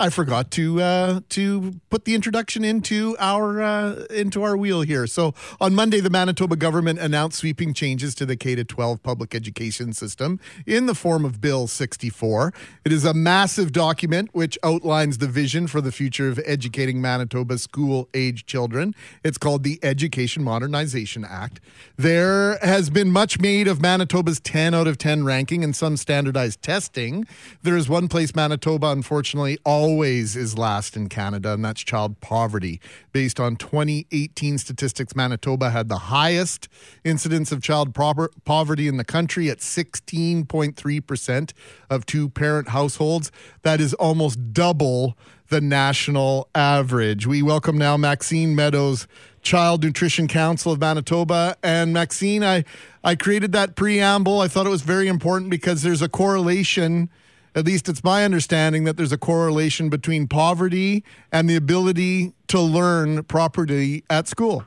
I 0.00 0.08
forgot 0.08 0.50
to 0.52 0.80
uh, 0.80 1.20
to 1.28 1.74
put 1.90 2.06
the 2.06 2.14
introduction 2.14 2.64
into 2.64 3.16
our 3.18 3.60
uh, 3.60 4.06
into 4.08 4.42
our 4.42 4.56
wheel 4.56 4.80
here. 4.80 5.06
So 5.06 5.34
on 5.60 5.74
Monday, 5.74 6.00
the 6.00 6.08
Manitoba 6.08 6.56
government 6.56 6.98
announced 6.98 7.36
sweeping 7.36 7.74
changes 7.74 8.14
to 8.14 8.24
the 8.24 8.34
K 8.34 8.54
to 8.54 8.64
12 8.64 9.02
public 9.02 9.34
education 9.34 9.92
system 9.92 10.40
in 10.66 10.86
the 10.86 10.94
form 10.94 11.26
of 11.26 11.42
Bill 11.42 11.66
64. 11.66 12.54
It 12.82 12.92
is 12.92 13.04
a 13.04 13.12
massive 13.12 13.72
document 13.72 14.30
which 14.32 14.56
outlines 14.64 15.18
the 15.18 15.28
vision 15.28 15.66
for 15.66 15.82
the 15.82 15.92
future 15.92 16.30
of 16.30 16.40
educating 16.46 17.02
Manitoba 17.02 17.58
school 17.58 18.08
age 18.14 18.46
children. 18.46 18.94
It's 19.22 19.36
called 19.36 19.64
the 19.64 19.78
Education 19.82 20.42
Modernization 20.42 21.26
Act. 21.26 21.60
There 21.98 22.56
has 22.62 22.88
been 22.88 23.10
much 23.10 23.38
made 23.38 23.68
of 23.68 23.82
Manitoba's 23.82 24.40
10 24.40 24.72
out 24.72 24.86
of 24.86 24.96
10 24.96 25.24
ranking 25.24 25.62
and 25.62 25.76
some 25.76 25.98
standardized 25.98 26.62
testing. 26.62 27.26
There 27.62 27.76
is 27.76 27.86
one 27.86 28.08
place 28.08 28.34
Manitoba, 28.34 28.86
unfortunately, 28.86 29.58
always 29.62 29.89
is 30.36 30.56
last 30.56 30.96
in 30.96 31.08
Canada, 31.08 31.52
and 31.52 31.64
that's 31.64 31.82
child 31.82 32.20
poverty. 32.20 32.80
Based 33.12 33.40
on 33.40 33.56
2018 33.56 34.58
statistics, 34.58 35.16
Manitoba 35.16 35.70
had 35.70 35.88
the 35.88 35.98
highest 35.98 36.68
incidence 37.04 37.52
of 37.52 37.62
child 37.62 37.94
proper- 37.94 38.30
poverty 38.44 38.88
in 38.88 38.96
the 38.96 39.04
country 39.04 39.50
at 39.50 39.58
16.3% 39.58 41.52
of 41.88 42.06
two 42.06 42.28
parent 42.28 42.68
households. 42.68 43.32
That 43.62 43.80
is 43.80 43.94
almost 43.94 44.52
double 44.52 45.16
the 45.50 45.60
national 45.60 46.48
average. 46.54 47.26
We 47.26 47.42
welcome 47.42 47.76
now 47.76 47.96
Maxine 47.96 48.54
Meadows, 48.54 49.08
Child 49.42 49.82
Nutrition 49.82 50.28
Council 50.28 50.72
of 50.72 50.80
Manitoba. 50.80 51.56
And 51.62 51.92
Maxine, 51.92 52.44
I, 52.44 52.64
I 53.02 53.16
created 53.16 53.52
that 53.52 53.74
preamble. 53.74 54.40
I 54.40 54.48
thought 54.48 54.66
it 54.66 54.70
was 54.70 54.82
very 54.82 55.08
important 55.08 55.50
because 55.50 55.82
there's 55.82 56.02
a 56.02 56.08
correlation, 56.08 57.10
at 57.54 57.64
least 57.64 57.88
it's 57.88 58.04
my 58.04 58.24
understanding, 58.24 58.84
that 58.84 58.96
there's 58.96 59.12
a 59.12 59.18
correlation 59.18 59.88
between 59.88 60.28
poverty 60.28 61.04
and 61.32 61.48
the 61.48 61.56
ability 61.56 62.32
to 62.48 62.60
learn 62.60 63.24
properly 63.24 64.04
at 64.08 64.28
school. 64.28 64.64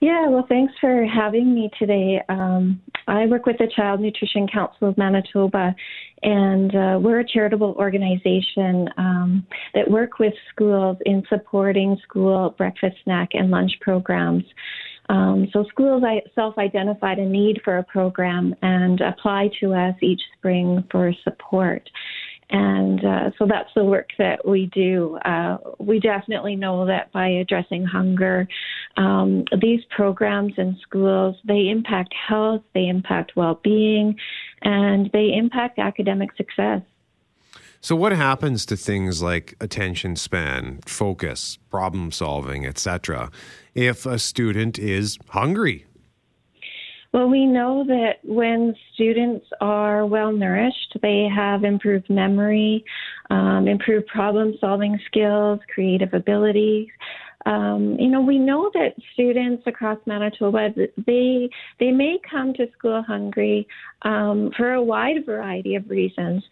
Yeah, 0.00 0.28
well, 0.28 0.44
thanks 0.46 0.74
for 0.82 1.06
having 1.06 1.54
me 1.54 1.70
today. 1.78 2.20
Um, 2.28 2.82
I 3.08 3.24
work 3.24 3.46
with 3.46 3.56
the 3.56 3.68
Child 3.74 4.00
Nutrition 4.00 4.46
Council 4.46 4.88
of 4.88 4.98
Manitoba, 4.98 5.74
and 6.22 6.74
uh, 6.74 6.98
we're 7.00 7.20
a 7.20 7.26
charitable 7.26 7.74
organization 7.78 8.90
um, 8.98 9.46
that 9.72 9.90
work 9.90 10.18
with 10.18 10.34
schools 10.50 10.98
in 11.06 11.22
supporting 11.30 11.96
school 12.02 12.54
breakfast, 12.58 12.96
snack, 13.04 13.30
and 13.32 13.50
lunch 13.50 13.72
programs. 13.80 14.44
Um, 15.08 15.48
so 15.52 15.64
schools 15.68 16.02
self-identified 16.34 17.18
a 17.18 17.26
need 17.26 17.60
for 17.64 17.78
a 17.78 17.84
program 17.84 18.54
and 18.62 19.00
apply 19.00 19.50
to 19.60 19.74
us 19.74 19.94
each 20.00 20.22
spring 20.38 20.84
for 20.90 21.12
support. 21.24 21.88
And 22.50 23.04
uh, 23.04 23.30
so 23.38 23.46
that's 23.48 23.70
the 23.74 23.84
work 23.84 24.10
that 24.18 24.46
we 24.46 24.66
do. 24.66 25.16
Uh, 25.24 25.56
we 25.78 25.98
definitely 25.98 26.56
know 26.56 26.86
that 26.86 27.10
by 27.12 27.28
addressing 27.28 27.84
hunger, 27.84 28.46
um, 28.96 29.44
these 29.60 29.80
programs 29.90 30.52
in 30.58 30.76
schools 30.82 31.36
they 31.44 31.68
impact 31.68 32.14
health, 32.28 32.62
they 32.74 32.86
impact 32.86 33.32
well-being, 33.34 34.16
and 34.62 35.10
they 35.12 35.32
impact 35.34 35.78
academic 35.78 36.36
success. 36.36 36.82
So 37.84 37.94
what 37.94 38.12
happens 38.12 38.64
to 38.66 38.78
things 38.78 39.22
like 39.22 39.56
attention 39.60 40.16
span, 40.16 40.80
focus, 40.86 41.58
problem 41.68 42.12
solving, 42.12 42.64
etc. 42.64 43.30
if 43.74 44.06
a 44.06 44.18
student 44.18 44.78
is 44.78 45.18
hungry? 45.28 45.84
Well, 47.12 47.28
we 47.28 47.44
know 47.44 47.84
that 47.86 48.20
when 48.24 48.74
students 48.94 49.44
are 49.60 50.06
well 50.06 50.32
nourished, 50.32 50.96
they 51.02 51.28
have 51.28 51.62
improved 51.62 52.08
memory, 52.08 52.86
um, 53.28 53.68
improved 53.68 54.06
problem 54.06 54.54
solving 54.62 54.98
skills, 55.06 55.60
creative 55.74 56.14
abilities. 56.14 56.88
Um, 57.46 57.96
you 57.98 58.08
know, 58.08 58.22
we 58.22 58.38
know 58.38 58.70
that 58.72 58.94
students 59.12 59.64
across 59.66 59.98
Manitoba 60.06 60.70
they 61.06 61.50
they 61.78 61.90
may 61.90 62.18
come 62.30 62.54
to 62.54 62.66
school 62.72 63.02
hungry 63.02 63.68
um, 64.02 64.50
for 64.56 64.72
a 64.72 64.82
wide 64.82 65.26
variety 65.26 65.74
of 65.74 65.90
reasons, 65.90 66.42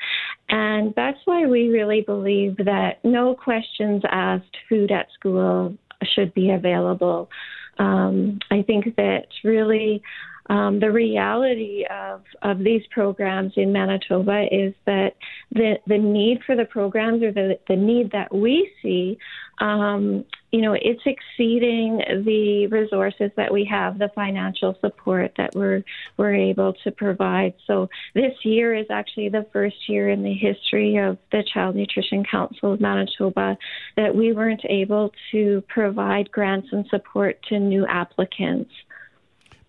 and 0.52 0.92
that's 0.94 1.18
why 1.24 1.46
we 1.46 1.70
really 1.70 2.02
believe 2.02 2.58
that 2.58 3.02
no 3.02 3.34
questions 3.34 4.02
asked 4.10 4.54
food 4.68 4.92
at 4.92 5.06
school 5.18 5.74
should 6.14 6.34
be 6.34 6.50
available. 6.50 7.30
Um, 7.78 8.38
I 8.50 8.60
think 8.60 8.94
that 8.96 9.28
really 9.42 10.02
um, 10.50 10.80
the 10.80 10.90
reality 10.90 11.84
of, 11.88 12.22
of 12.42 12.58
these 12.58 12.82
programs 12.90 13.52
in 13.56 13.72
Manitoba 13.72 14.46
is 14.50 14.74
that 14.86 15.14
the, 15.52 15.76
the 15.86 15.98
need 15.98 16.40
for 16.44 16.56
the 16.56 16.64
programs 16.64 17.22
or 17.22 17.32
the, 17.32 17.58
the 17.68 17.76
need 17.76 18.10
that 18.12 18.34
we 18.34 18.70
see, 18.82 19.18
um, 19.60 20.24
you 20.50 20.60
know, 20.60 20.72
it's 20.72 21.02
exceeding 21.06 21.98
the 22.24 22.66
resources 22.66 23.30
that 23.36 23.52
we 23.52 23.64
have, 23.70 23.98
the 23.98 24.10
financial 24.14 24.76
support 24.80 25.32
that 25.36 25.54
we're, 25.54 25.84
we're 26.16 26.34
able 26.34 26.72
to 26.84 26.90
provide. 26.90 27.54
So 27.66 27.88
this 28.14 28.34
year 28.44 28.74
is 28.74 28.86
actually 28.90 29.28
the 29.28 29.46
first 29.52 29.88
year 29.88 30.10
in 30.10 30.24
the 30.24 30.34
history 30.34 30.96
of 30.96 31.18
the 31.30 31.44
Child 31.54 31.76
Nutrition 31.76 32.24
Council 32.24 32.72
of 32.72 32.80
Manitoba 32.80 33.56
that 33.96 34.14
we 34.14 34.32
weren't 34.32 34.64
able 34.68 35.12
to 35.30 35.62
provide 35.68 36.32
grants 36.32 36.68
and 36.72 36.84
support 36.88 37.38
to 37.48 37.60
new 37.60 37.86
applicants. 37.86 38.72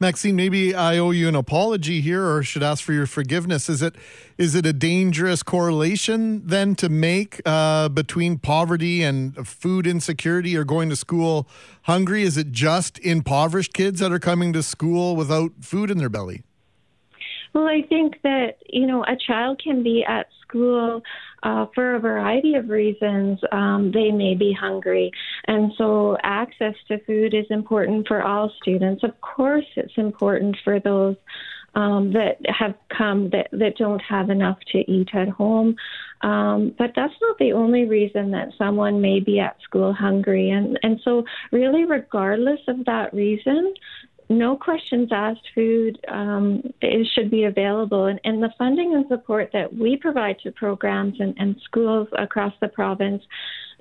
Maxine, 0.04 0.36
maybe 0.36 0.76
I 0.76 0.97
owe 0.97 1.12
you 1.12 1.30
an 1.30 1.36
apology 1.36 2.01
here, 2.01 2.30
or 2.30 2.43
should 2.43 2.62
ask 2.62 2.84
for 2.84 2.91
your 2.91 3.06
forgiveness. 3.06 3.70
Is 3.70 3.82
it 3.82 3.95
is 4.38 4.54
it 4.54 4.66
a 4.66 4.74
dangerous 4.74 5.43
correlation 5.43 6.45
then 6.45 6.76
to 6.76 6.89
make 6.89 7.39
uh, 7.45 7.88
between 7.88 8.38
poverty 8.38 9.01
and 9.01 9.47
food 9.47 9.88
insecurity 9.88 10.58
or 10.58 10.66
going 10.66 10.89
to 10.89 10.97
school 10.97 11.47
hungry? 11.84 12.24
Is 12.24 12.36
it 12.36 12.51
just 12.51 12.99
impoverished 12.99 13.74
kids 13.74 14.01
that 14.01 14.12
are 14.12 14.20
coming 14.20 14.51
to 14.51 14.62
school 14.62 15.16
without 15.16 15.54
food 15.62 15.89
in 15.89 15.99
their 15.99 16.10
belly? 16.10 16.43
Well, 17.54 17.68
I 17.68 17.84
think 17.88 18.22
that, 18.24 18.58
you 18.68 18.88
know, 18.88 19.04
a 19.04 19.16
child 19.16 19.62
can 19.64 19.84
be 19.84 20.04
at 20.04 20.28
school 20.41 21.01
uh, 21.43 21.68
for 21.76 21.95
a 21.95 21.99
variety 21.99 22.56
of 22.56 22.70
reasons. 22.70 23.39
Um, 23.51 23.91
they 23.93 24.12
may 24.12 24.34
be 24.34 24.54
hungry. 24.54 25.12
And 25.45 25.72
so 25.78 26.18
access 26.24 26.74
to 26.88 26.97
food 27.06 27.34
is 27.34 27.45
important 27.49 28.08
for 28.08 28.24
all 28.24 28.51
students. 28.62 29.04
Of 29.04 29.20
course, 29.22 29.66
it's 29.76 29.93
important 29.97 30.58
for 30.64 30.80
those. 30.80 31.16
Um, 31.76 32.14
that 32.14 32.38
have 32.45 32.76
come 32.95 33.32
that, 33.32 33.47
that 33.51 33.78
don't 33.78 33.99
have 34.01 34.30
enough 34.30 34.60
to 34.74 34.91
eat 34.91 35.10
at 35.16 35.28
home. 35.28 35.76
Um, 36.22 36.76
but 36.78 36.91
that's 36.95 37.16
not 37.20 37.39
the 37.39 37.54
only 37.54 37.86
reason 37.86 38.30
that 38.30 38.49
someone 38.60 39.01
may 39.01 39.20
be 39.20 39.39
at 39.39 39.58
school 39.64 39.91
hungry. 39.91 40.51
And, 40.51 40.80
and 40.84 41.01
so, 41.04 41.26
really, 41.51 41.86
regardless 41.86 42.60
of 42.68 42.86
that 42.86 43.12
reason, 43.12 43.74
no 44.38 44.55
questions 44.55 45.09
asked. 45.11 45.47
Food 45.55 45.99
um, 46.07 46.61
it 46.81 47.07
should 47.13 47.31
be 47.31 47.45
available. 47.45 48.05
And, 48.05 48.19
and 48.23 48.41
the 48.41 48.51
funding 48.57 48.93
and 48.95 49.05
support 49.07 49.49
that 49.53 49.73
we 49.73 49.97
provide 49.97 50.39
to 50.43 50.51
programs 50.51 51.15
and, 51.19 51.36
and 51.38 51.55
schools 51.63 52.07
across 52.17 52.53
the 52.61 52.67
province 52.67 53.23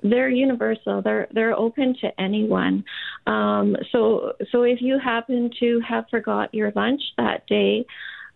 they're 0.05 0.29
universal. 0.29 1.01
They're 1.01 1.29
they're 1.31 1.57
open 1.57 1.95
to 2.01 2.21
anyone. 2.21 2.83
Um, 3.25 3.77
so 3.93 4.33
so 4.51 4.63
if 4.63 4.81
you 4.81 4.99
happen 4.99 5.49
to 5.61 5.79
have 5.87 6.03
forgot 6.09 6.53
your 6.53 6.73
lunch 6.75 7.01
that 7.17 7.47
day 7.47 7.85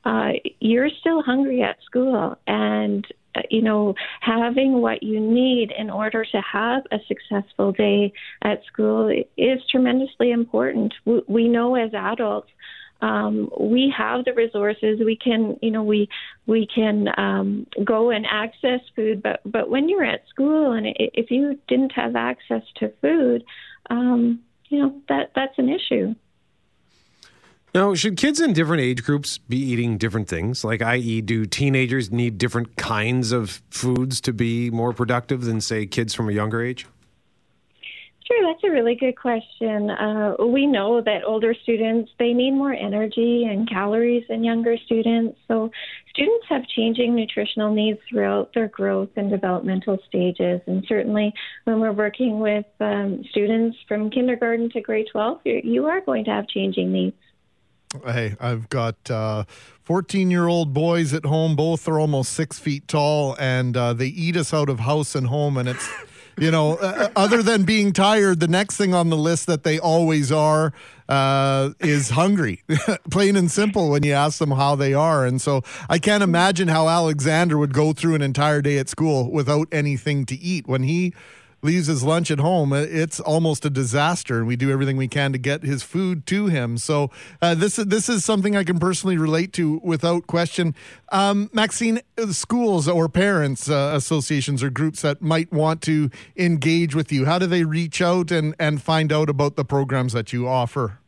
uh, 0.07 0.32
you're 0.61 0.89
still 1.01 1.22
hungry 1.22 1.61
at 1.61 1.76
school. 1.86 2.38
And 2.47 3.05
you 3.50 3.62
know, 3.62 3.96
having 4.22 4.82
what 4.82 5.04
you 5.04 5.20
need 5.20 5.72
in 5.78 5.90
order 5.90 6.26
to 6.32 6.42
have 6.42 6.84
a 6.92 6.98
successful 7.08 7.72
day 7.72 8.14
at 8.42 8.62
school 8.66 9.10
is 9.38 9.60
tremendously 9.70 10.32
important. 10.32 10.94
We 11.28 11.48
know 11.48 11.76
as 11.76 11.94
adults 11.94 12.50
um, 13.02 13.50
we 13.60 13.94
have 13.96 14.26
the 14.26 14.34
resources. 14.34 15.00
We 15.04 15.16
can, 15.16 15.58
you 15.62 15.72
know, 15.72 15.84
we 15.84 16.10
we 16.46 16.68
can 16.74 17.08
um, 17.18 17.68
go 17.84 18.10
and 18.10 18.26
access 18.30 18.80
food. 18.96 19.22
But 19.22 19.42
but 19.46 19.70
when 19.70 19.90
you're 19.90 20.04
at 20.04 20.28
school 20.30 20.72
and 20.72 20.88
if 20.98 21.30
you 21.30 21.60
didn't 21.68 21.92
have 21.92 22.16
access 22.16 22.64
to 22.78 22.92
food, 23.02 23.44
um, 23.90 24.42
you 24.70 24.80
know 24.80 25.02
that 25.10 25.32
that's 25.36 25.58
an 25.58 25.70
issue. 25.70 26.16
Now, 27.78 27.93
should 27.93 28.17
kids 28.17 28.41
in 28.41 28.53
different 28.53 28.82
age 28.82 29.03
groups 29.03 29.38
be 29.38 29.55
eating 29.55 29.99
different 29.99 30.28
things? 30.28 30.63
Like, 30.63 30.82
i.e., 30.82 31.21
do 31.21 31.45
teenagers 31.45 32.11
need 32.11 32.39
different 32.39 32.75
kinds 32.75 33.32
of 33.32 33.61
foods 33.69 34.19
to 34.21 34.34
be 34.34 34.71
more 34.71 34.93
productive 34.93 35.43
than, 35.43 35.61
say, 35.61 35.86
kids 35.86 36.15
from 36.15 36.28
a 36.28 36.32
younger 36.32 36.59
age? 36.59 36.88
Sure, 38.25 38.51
that's 38.51 38.63
a 38.63 38.71
really 38.71 38.95
good 38.95 39.15
question. 39.15 39.91
Uh, 39.91 40.36
we 40.47 40.65
know 40.65 41.01
that 41.01 41.23
older 41.23 41.53
students 41.53 42.11
they 42.17 42.34
need 42.34 42.51
more 42.51 42.73
energy 42.73 43.43
and 43.43 43.69
calories 43.69 44.23
than 44.28 44.43
younger 44.43 44.75
students. 44.84 45.38
So 45.47 45.69
students 46.09 46.47
have 46.49 46.67
changing 46.75 47.15
nutritional 47.15 47.71
needs 47.71 47.99
throughout 48.09 48.55
their 48.55 48.69
growth 48.69 49.09
and 49.15 49.30
developmental 49.30 49.99
stages. 50.07 50.61
And 50.65 50.84
certainly, 50.89 51.32
when 51.65 51.80
we're 51.80 51.91
working 51.91 52.39
with 52.39 52.65
um, 52.80 53.23
students 53.30 53.78
from 53.88 54.09
kindergarten 54.09 54.71
to 54.71 54.82
grade 54.82 55.09
12, 55.11 55.41
you 55.45 55.86
are 55.86 56.01
going 56.01 56.25
to 56.25 56.32
have 56.32 56.47
changing 56.47 56.91
needs. 56.91 57.15
Hey, 58.06 58.36
I've 58.42 58.68
got 58.68 58.98
14 59.84 60.28
uh, 60.28 60.30
year 60.30 60.48
old 60.48 60.74
boys 60.74 61.14
at 61.14 61.24
home. 61.24 61.56
Both 61.56 61.88
are 61.88 62.00
almost 62.00 62.34
six 62.34 62.60
feet 62.60 62.86
tall, 62.88 63.38
and 63.40 63.78
uh, 63.78 63.94
they 63.94 64.08
eat 64.08 64.36
us 64.36 64.54
out 64.54 64.70
of 64.70 64.82
house 64.82 65.16
and 65.16 65.28
home. 65.28 65.56
And 65.56 65.70
it's, 65.70 65.90
you 66.38 66.52
know, 66.52 66.76
uh, 66.76 67.10
other 67.16 67.42
than 67.42 67.64
being 67.64 67.94
tired, 67.94 68.42
the 68.42 68.48
next 68.50 68.76
thing 68.76 68.94
on 68.94 69.10
the 69.10 69.16
list 69.16 69.48
that 69.48 69.64
they 69.64 69.80
always 69.80 70.34
are 70.34 70.74
uh, 71.08 71.70
is 71.80 72.10
hungry, 72.10 72.62
plain 73.10 73.38
and 73.38 73.50
simple, 73.50 73.90
when 73.90 74.04
you 74.04 74.12
ask 74.12 74.40
them 74.40 74.52
how 74.52 74.76
they 74.76 74.94
are. 74.94 75.26
And 75.26 75.42
so 75.42 75.62
I 75.88 75.98
can't 75.98 76.24
imagine 76.24 76.68
how 76.68 76.90
Alexander 76.90 77.58
would 77.58 77.74
go 77.74 77.94
through 77.94 78.16
an 78.16 78.22
entire 78.22 78.62
day 78.62 78.80
at 78.80 78.90
school 78.90 79.32
without 79.32 79.70
anything 79.72 80.26
to 80.26 80.36
eat. 80.36 80.68
When 80.68 80.84
he 80.84 81.14
leaves 81.62 81.88
his 81.88 82.03
lunch 82.03 82.30
at 82.30 82.39
home, 82.39 82.72
it's 82.74 83.20
almost 83.20 83.66
a 83.66 83.70
disaster, 83.70 84.38
and 84.38 84.47
we 84.47 84.55
do 84.55 84.72
everything 84.72 84.97
we 84.97 85.08
can 85.08 85.32
to 85.32 85.38
get 85.38 85.64
his 85.64 85.84
food 85.84 86.26
to 86.28 86.47
him. 86.47 86.78
So 86.78 87.10
uh, 87.41 87.55
this 87.55 87.78
this 87.78 88.10
is 88.10 88.24
something 88.24 88.55
I 88.55 88.64
can 88.64 88.80
personally 88.80 89.18
relate 89.18 89.53
to 89.53 89.80
without 89.84 90.28
question. 90.28 90.76
Um, 91.12 91.49
Maxine, 91.53 92.01
uh, 92.18 92.28
schools 92.28 92.88
or 92.88 93.10
parents 93.10 93.70
uh, 93.70 93.91
associations 93.95 94.62
or 94.62 94.70
groups 94.70 95.01
that 95.01 95.22
might 95.22 95.51
want 95.51 95.82
to 95.84 96.10
engage 96.36 96.95
with 96.95 97.12
you, 97.12 97.26
how 97.26 97.39
do 97.39 97.47
they 97.47 97.64
reach 97.64 98.01
out 98.01 98.32
and 98.32 98.55
and 98.60 98.82
find 98.82 99.12
out 99.12 99.30
about 99.30 99.55
the 99.55 99.66
programs 99.66 100.14
that 100.14 100.32
you 100.32 100.47
offer? 100.47 100.99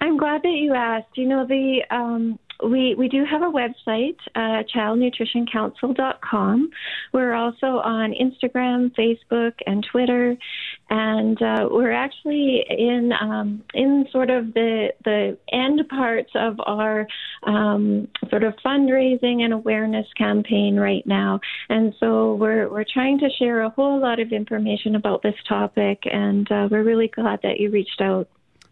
I'm 0.00 0.16
glad 0.16 0.42
that 0.42 0.48
you 0.48 0.74
asked. 0.74 1.16
You 1.16 1.26
know 1.26 1.46
the 1.46 1.82
um, 1.90 2.38
we, 2.64 2.94
we 2.96 3.08
do 3.08 3.24
have 3.24 3.42
a 3.42 3.50
website, 3.50 4.16
uh, 4.34 4.64
childnutritioncouncil.com. 4.74 6.70
We're 7.12 7.34
also 7.34 7.66
on 7.66 8.12
Instagram, 8.12 8.92
Facebook, 8.96 9.52
and 9.66 9.86
Twitter, 9.90 10.36
and 10.90 11.40
uh, 11.40 11.68
we're 11.70 11.92
actually 11.92 12.64
in 12.68 13.12
um, 13.20 13.62
in 13.74 14.06
sort 14.10 14.30
of 14.30 14.54
the 14.54 14.88
the 15.04 15.38
end 15.52 15.86
parts 15.88 16.30
of 16.34 16.58
our 16.66 17.06
um, 17.44 18.08
sort 18.28 18.42
of 18.42 18.54
fundraising 18.64 19.42
and 19.42 19.52
awareness 19.52 20.06
campaign 20.16 20.76
right 20.76 21.06
now. 21.06 21.40
And 21.68 21.94
so 22.00 22.34
we're 22.34 22.68
we're 22.68 22.84
trying 22.92 23.18
to 23.20 23.28
share 23.38 23.62
a 23.62 23.70
whole 23.70 24.00
lot 24.00 24.18
of 24.18 24.32
information 24.32 24.96
about 24.96 25.22
this 25.22 25.36
topic, 25.48 26.02
and 26.04 26.50
uh, 26.50 26.68
we're 26.70 26.84
really 26.84 27.08
glad 27.08 27.40
that 27.42 27.60
you 27.60 27.70
reached 27.70 28.00
out. 28.00 28.28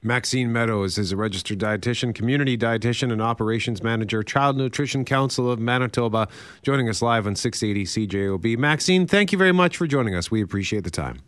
Maxine 0.07 0.53
Meadows 0.53 0.99
is 0.99 1.11
a 1.11 1.17
registered 1.17 1.59
dietitian, 1.59 2.15
community 2.15 2.57
dietitian, 2.57 3.11
and 3.13 3.21
operations 3.21 3.83
manager, 3.83 4.23
Child 4.23 4.57
Nutrition 4.57 5.05
Council 5.05 5.51
of 5.51 5.59
Manitoba, 5.59 6.29
joining 6.63 6.89
us 6.89 7.03
live 7.03 7.27
on 7.27 7.35
680 7.35 8.07
CJOB. 8.07 8.57
Maxine, 8.57 9.09
thank 9.09 9.33
you 9.33 9.39
very 9.39 9.51
much 9.51 9.77
for 9.77 9.89
joining 9.89 10.15
us. 10.15 10.31
We 10.31 10.41
appreciate 10.43 10.85
the 10.85 10.91
time. 10.91 11.23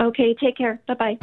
Okay, 0.00 0.32
take 0.34 0.56
care. 0.56 0.80
Bye 0.86 0.94
bye. 0.94 1.18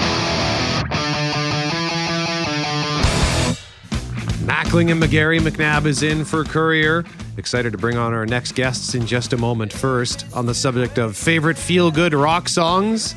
Mackling 4.43 4.91
and 4.91 5.01
McGarry 5.01 5.39
McNabb 5.39 5.85
is 5.85 6.03
in 6.03 6.25
for 6.25 6.43
Fortier. 6.43 7.05
Excited 7.37 7.71
to 7.71 7.77
bring 7.77 7.97
on 7.97 8.13
our 8.13 8.25
next 8.25 8.53
guests 8.53 8.95
in 8.95 9.07
just 9.07 9.31
a 9.31 9.37
moment. 9.37 9.71
First, 9.71 10.25
on 10.33 10.45
the 10.45 10.53
subject 10.53 10.97
of 10.97 11.15
favorite 11.15 11.57
feel 11.57 11.89
good 11.89 12.13
rock 12.13 12.49
songs, 12.49 13.15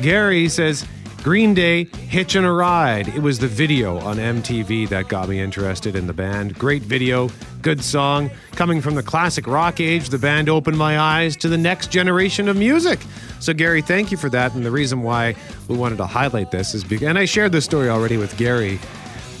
Gary 0.00 0.48
says 0.48 0.84
Green 1.22 1.54
Day, 1.54 1.84
Hitchin' 1.84 2.44
a 2.44 2.52
Ride. 2.52 3.06
It 3.06 3.22
was 3.22 3.38
the 3.38 3.46
video 3.46 3.96
on 3.98 4.16
MTV 4.16 4.88
that 4.88 5.06
got 5.06 5.28
me 5.28 5.38
interested 5.38 5.94
in 5.94 6.08
the 6.08 6.12
band. 6.12 6.58
Great 6.58 6.82
video, 6.82 7.30
good 7.62 7.80
song. 7.84 8.28
Coming 8.56 8.80
from 8.80 8.96
the 8.96 9.04
classic 9.04 9.46
rock 9.46 9.78
age, 9.78 10.08
the 10.08 10.18
band 10.18 10.48
opened 10.48 10.76
my 10.76 10.98
eyes 10.98 11.36
to 11.36 11.48
the 11.48 11.56
next 11.56 11.92
generation 11.92 12.48
of 12.48 12.56
music. 12.56 12.98
So, 13.38 13.54
Gary, 13.54 13.82
thank 13.82 14.10
you 14.10 14.16
for 14.16 14.28
that. 14.30 14.52
And 14.56 14.66
the 14.66 14.72
reason 14.72 15.02
why 15.02 15.36
we 15.68 15.76
wanted 15.76 15.98
to 15.98 16.06
highlight 16.06 16.50
this 16.50 16.74
is 16.74 16.82
because, 16.82 17.06
and 17.06 17.16
I 17.16 17.24
shared 17.24 17.52
this 17.52 17.64
story 17.64 17.88
already 17.88 18.16
with 18.16 18.36
Gary. 18.36 18.80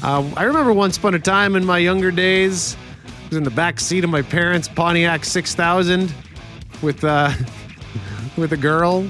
Uh, 0.04 0.30
I 0.36 0.44
remember 0.44 0.72
once 0.72 0.96
upon 0.98 1.14
a 1.14 1.18
time 1.18 1.56
in 1.56 1.64
my 1.64 1.78
younger 1.78 2.12
days, 2.12 2.76
I 3.04 3.28
was 3.30 3.38
in 3.38 3.42
the 3.42 3.50
back 3.50 3.80
seat 3.80 4.04
of 4.04 4.10
my 4.10 4.22
parents' 4.22 4.68
Pontiac 4.68 5.24
6000 5.24 6.14
with, 6.80 7.02
uh, 7.02 7.32
with 8.36 8.52
a 8.52 8.56
girl. 8.56 9.04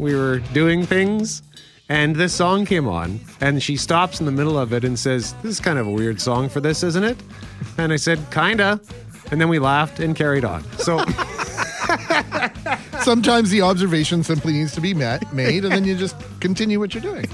We 0.00 0.16
were 0.16 0.40
doing 0.52 0.84
things 0.84 1.42
And 1.88 2.16
this 2.16 2.34
song 2.34 2.66
came 2.66 2.88
on, 2.88 3.20
and 3.40 3.62
she 3.62 3.76
stops 3.76 4.18
in 4.18 4.26
the 4.26 4.32
middle 4.32 4.58
of 4.58 4.72
it 4.72 4.84
and 4.84 4.98
says, 4.98 5.34
This 5.42 5.52
is 5.52 5.60
kind 5.60 5.78
of 5.78 5.86
a 5.86 5.90
weird 5.90 6.20
song 6.20 6.48
for 6.48 6.60
this, 6.60 6.82
isn't 6.82 7.04
it? 7.04 7.16
And 7.78 7.92
I 7.92 7.96
said, 7.96 8.18
Kinda. 8.30 8.80
And 9.30 9.40
then 9.40 9.48
we 9.48 9.58
laughed 9.58 10.00
and 10.00 10.14
carried 10.14 10.44
on. 10.44 10.64
So 10.78 10.98
Sometimes 13.00 13.50
the 13.50 13.62
observation 13.62 14.24
simply 14.24 14.52
needs 14.52 14.74
to 14.74 14.80
be 14.80 14.92
met, 14.92 15.32
made, 15.32 15.64
and 15.64 15.72
then 15.72 15.84
you 15.84 15.96
just 15.96 16.16
continue 16.40 16.80
what 16.80 16.94
you're 16.94 17.02
doing. 17.02 17.26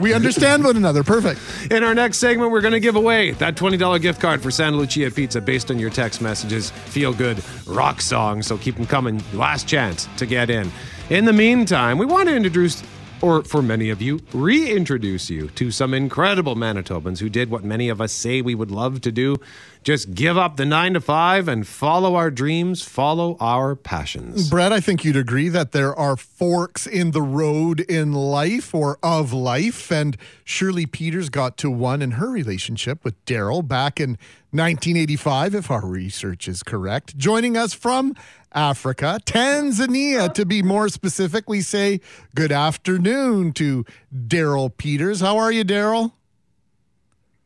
We 0.00 0.14
understand 0.14 0.64
one 0.64 0.76
another. 0.76 1.04
Perfect. 1.04 1.40
In 1.70 1.84
our 1.84 1.94
next 1.94 2.18
segment, 2.18 2.50
we're 2.50 2.62
going 2.62 2.72
to 2.72 2.80
give 2.80 2.96
away 2.96 3.32
that 3.32 3.54
$20 3.54 4.00
gift 4.00 4.20
card 4.20 4.42
for 4.42 4.50
Santa 4.50 4.76
Lucia 4.76 5.10
Pizza 5.10 5.40
based 5.40 5.70
on 5.70 5.78
your 5.78 5.90
text 5.90 6.22
messages. 6.22 6.70
Feel 6.70 7.12
good 7.12 7.42
rock 7.66 8.00
song. 8.00 8.42
So 8.42 8.56
keep 8.56 8.76
them 8.76 8.86
coming. 8.86 9.22
Last 9.34 9.68
chance 9.68 10.08
to 10.16 10.26
get 10.26 10.48
in. 10.48 10.70
In 11.10 11.26
the 11.26 11.32
meantime, 11.34 11.98
we 11.98 12.06
want 12.06 12.28
to 12.30 12.34
introduce, 12.34 12.82
or 13.24 13.42
for 13.42 13.62
many 13.62 13.88
of 13.88 14.02
you, 14.02 14.20
reintroduce 14.34 15.30
you 15.30 15.48
to 15.48 15.70
some 15.70 15.94
incredible 15.94 16.54
Manitobans 16.54 17.20
who 17.20 17.30
did 17.30 17.48
what 17.48 17.64
many 17.64 17.88
of 17.88 17.98
us 17.98 18.12
say 18.12 18.42
we 18.42 18.54
would 18.54 18.70
love 18.70 19.00
to 19.00 19.10
do. 19.10 19.40
Just 19.84 20.14
give 20.14 20.38
up 20.38 20.56
the 20.56 20.64
nine 20.64 20.94
to 20.94 21.00
five 21.00 21.46
and 21.46 21.66
follow 21.66 22.14
our 22.14 22.30
dreams, 22.30 22.82
follow 22.82 23.36
our 23.38 23.76
passions. 23.76 24.48
Brett, 24.48 24.72
I 24.72 24.80
think 24.80 25.04
you'd 25.04 25.14
agree 25.14 25.50
that 25.50 25.72
there 25.72 25.94
are 25.94 26.16
forks 26.16 26.86
in 26.86 27.10
the 27.10 27.20
road 27.20 27.80
in 27.80 28.14
life 28.14 28.74
or 28.74 28.98
of 29.02 29.34
life. 29.34 29.92
And 29.92 30.16
Shirley 30.42 30.86
Peters 30.86 31.28
got 31.28 31.58
to 31.58 31.70
one 31.70 32.00
in 32.00 32.12
her 32.12 32.30
relationship 32.30 33.04
with 33.04 33.22
Daryl 33.26 33.66
back 33.66 34.00
in 34.00 34.12
1985, 34.52 35.54
if 35.54 35.70
our 35.70 35.86
research 35.86 36.48
is 36.48 36.62
correct. 36.62 37.18
Joining 37.18 37.54
us 37.54 37.74
from 37.74 38.14
Africa, 38.52 39.20
Tanzania, 39.26 40.32
to 40.32 40.46
be 40.46 40.62
more 40.62 40.88
specific, 40.88 41.46
we 41.46 41.60
say 41.60 42.00
good 42.34 42.52
afternoon 42.52 43.52
to 43.54 43.84
Daryl 44.14 44.74
Peters. 44.74 45.20
How 45.20 45.36
are 45.36 45.52
you, 45.52 45.64
Daryl? 45.64 46.12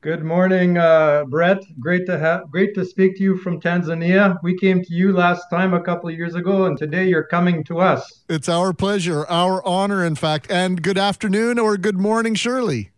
Good 0.01 0.23
morning, 0.23 0.79
uh, 0.79 1.25
Brett. 1.25 1.59
Great 1.81 2.07
to 2.07 2.17
have, 2.17 2.53
great 2.53 2.73
to 2.77 2.85
speak 2.85 3.17
to 3.17 3.23
you 3.25 3.37
from 3.37 3.61
Tanzania. 3.61 4.39
We 4.45 4.57
came 4.57 4.81
to 4.81 4.95
you 4.95 5.13
last 5.13 5.51
time 5.51 5.75
a 5.75 5.81
couple 5.81 6.09
of 6.09 6.15
years 6.15 6.37
ago, 6.37 6.67
and 6.67 6.79
today 6.79 7.09
you're 7.09 7.25
coming 7.25 7.65
to 7.65 7.81
us. 7.81 8.23
It's 8.29 8.49
our 8.49 8.73
pleasure, 8.73 9.27
our 9.27 9.61
honor, 9.67 10.05
in 10.05 10.15
fact. 10.15 10.53
And 10.53 10.81
good 10.85 10.99
afternoon 10.99 11.59
or 11.59 11.77
good 11.77 11.99
morning, 11.99 12.37
Shirley. 12.37 12.93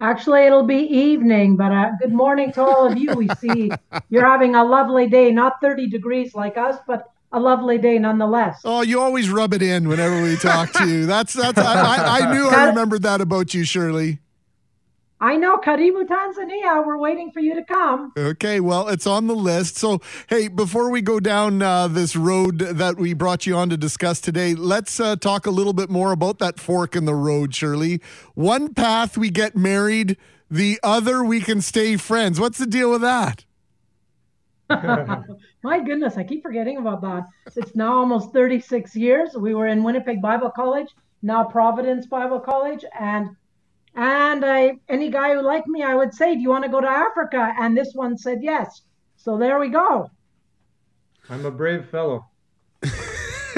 Actually, 0.00 0.42
it'll 0.46 0.62
be 0.62 0.82
evening, 0.82 1.56
but 1.56 1.72
uh, 1.72 1.90
good 2.00 2.12
morning 2.12 2.52
to 2.52 2.62
all 2.62 2.86
of 2.86 2.96
you. 2.96 3.16
We 3.16 3.28
see 3.40 3.72
you're 4.08 4.24
having 4.24 4.54
a 4.54 4.62
lovely 4.62 5.08
day, 5.08 5.32
not 5.32 5.54
30 5.60 5.88
degrees 5.88 6.32
like 6.32 6.56
us, 6.56 6.76
but 6.86 7.10
a 7.32 7.40
lovely 7.40 7.78
day 7.78 7.98
nonetheless. 7.98 8.60
Oh, 8.64 8.82
you 8.82 9.00
always 9.00 9.30
rub 9.30 9.52
it 9.52 9.62
in 9.62 9.88
whenever 9.88 10.22
we 10.22 10.36
talk 10.36 10.72
to 10.74 10.88
you. 10.88 11.06
That's 11.06 11.32
that's. 11.32 11.58
I, 11.58 11.74
I, 11.74 12.20
I 12.20 12.32
knew 12.32 12.46
I 12.46 12.68
remembered 12.68 13.02
that 13.02 13.20
about 13.20 13.52
you, 13.52 13.64
Shirley. 13.64 14.20
I 15.20 15.36
know, 15.36 15.56
Karibu, 15.56 16.06
Tanzania. 16.06 16.86
We're 16.86 16.98
waiting 16.98 17.30
for 17.32 17.40
you 17.40 17.54
to 17.54 17.64
come. 17.64 18.12
Okay, 18.18 18.60
well, 18.60 18.88
it's 18.88 19.06
on 19.06 19.28
the 19.28 19.34
list. 19.34 19.76
So, 19.76 20.00
hey, 20.28 20.48
before 20.48 20.90
we 20.90 21.00
go 21.00 21.20
down 21.20 21.62
uh, 21.62 21.88
this 21.88 22.14
road 22.14 22.58
that 22.58 22.98
we 22.98 23.14
brought 23.14 23.46
you 23.46 23.56
on 23.56 23.70
to 23.70 23.78
discuss 23.78 24.20
today, 24.20 24.54
let's 24.54 25.00
uh, 25.00 25.16
talk 25.16 25.46
a 25.46 25.50
little 25.50 25.72
bit 25.72 25.88
more 25.88 26.12
about 26.12 26.38
that 26.40 26.60
fork 26.60 26.94
in 26.94 27.06
the 27.06 27.14
road, 27.14 27.54
Shirley. 27.54 28.02
One 28.34 28.74
path 28.74 29.16
we 29.16 29.30
get 29.30 29.56
married, 29.56 30.18
the 30.50 30.78
other 30.82 31.24
we 31.24 31.40
can 31.40 31.62
stay 31.62 31.96
friends. 31.96 32.38
What's 32.38 32.58
the 32.58 32.66
deal 32.66 32.90
with 32.90 33.00
that? 33.00 33.46
My 35.62 35.80
goodness, 35.80 36.18
I 36.18 36.24
keep 36.24 36.42
forgetting 36.42 36.76
about 36.76 37.00
that. 37.00 37.24
It's 37.56 37.74
now 37.74 37.96
almost 37.96 38.32
36 38.34 38.94
years. 38.94 39.30
We 39.34 39.54
were 39.54 39.68
in 39.68 39.82
Winnipeg 39.82 40.20
Bible 40.20 40.50
College, 40.50 40.88
now 41.22 41.44
Providence 41.44 42.06
Bible 42.06 42.40
College, 42.40 42.84
and 42.98 43.30
and 43.96 44.44
I, 44.44 44.78
any 44.88 45.10
guy 45.10 45.34
who 45.34 45.40
liked 45.40 45.66
me, 45.66 45.82
I 45.82 45.94
would 45.94 46.14
say, 46.14 46.34
"Do 46.34 46.40
you 46.40 46.50
want 46.50 46.64
to 46.64 46.70
go 46.70 46.80
to 46.80 46.88
Africa?" 46.88 47.54
And 47.58 47.76
this 47.76 47.92
one 47.94 48.16
said 48.16 48.38
yes. 48.42 48.82
So 49.16 49.38
there 49.38 49.58
we 49.58 49.68
go. 49.70 50.10
I'm 51.28 51.44
a 51.44 51.50
brave 51.50 51.88
fellow. 51.88 52.26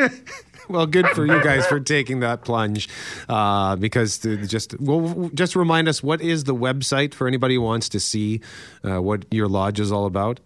well, 0.68 0.86
good 0.86 1.08
for 1.08 1.26
you 1.26 1.42
guys 1.42 1.66
for 1.66 1.80
taking 1.80 2.20
that 2.20 2.44
plunge. 2.44 2.88
Uh, 3.28 3.76
because 3.76 4.18
to 4.18 4.46
just 4.46 4.78
well, 4.80 5.30
just 5.34 5.56
remind 5.56 5.88
us 5.88 6.02
what 6.02 6.20
is 6.20 6.44
the 6.44 6.54
website 6.54 7.14
for 7.14 7.26
anybody 7.26 7.56
who 7.56 7.62
wants 7.62 7.88
to 7.90 8.00
see 8.00 8.40
uh, 8.84 9.02
what 9.02 9.26
your 9.32 9.48
lodge 9.48 9.80
is 9.80 9.90
all 9.90 10.06
about. 10.06 10.40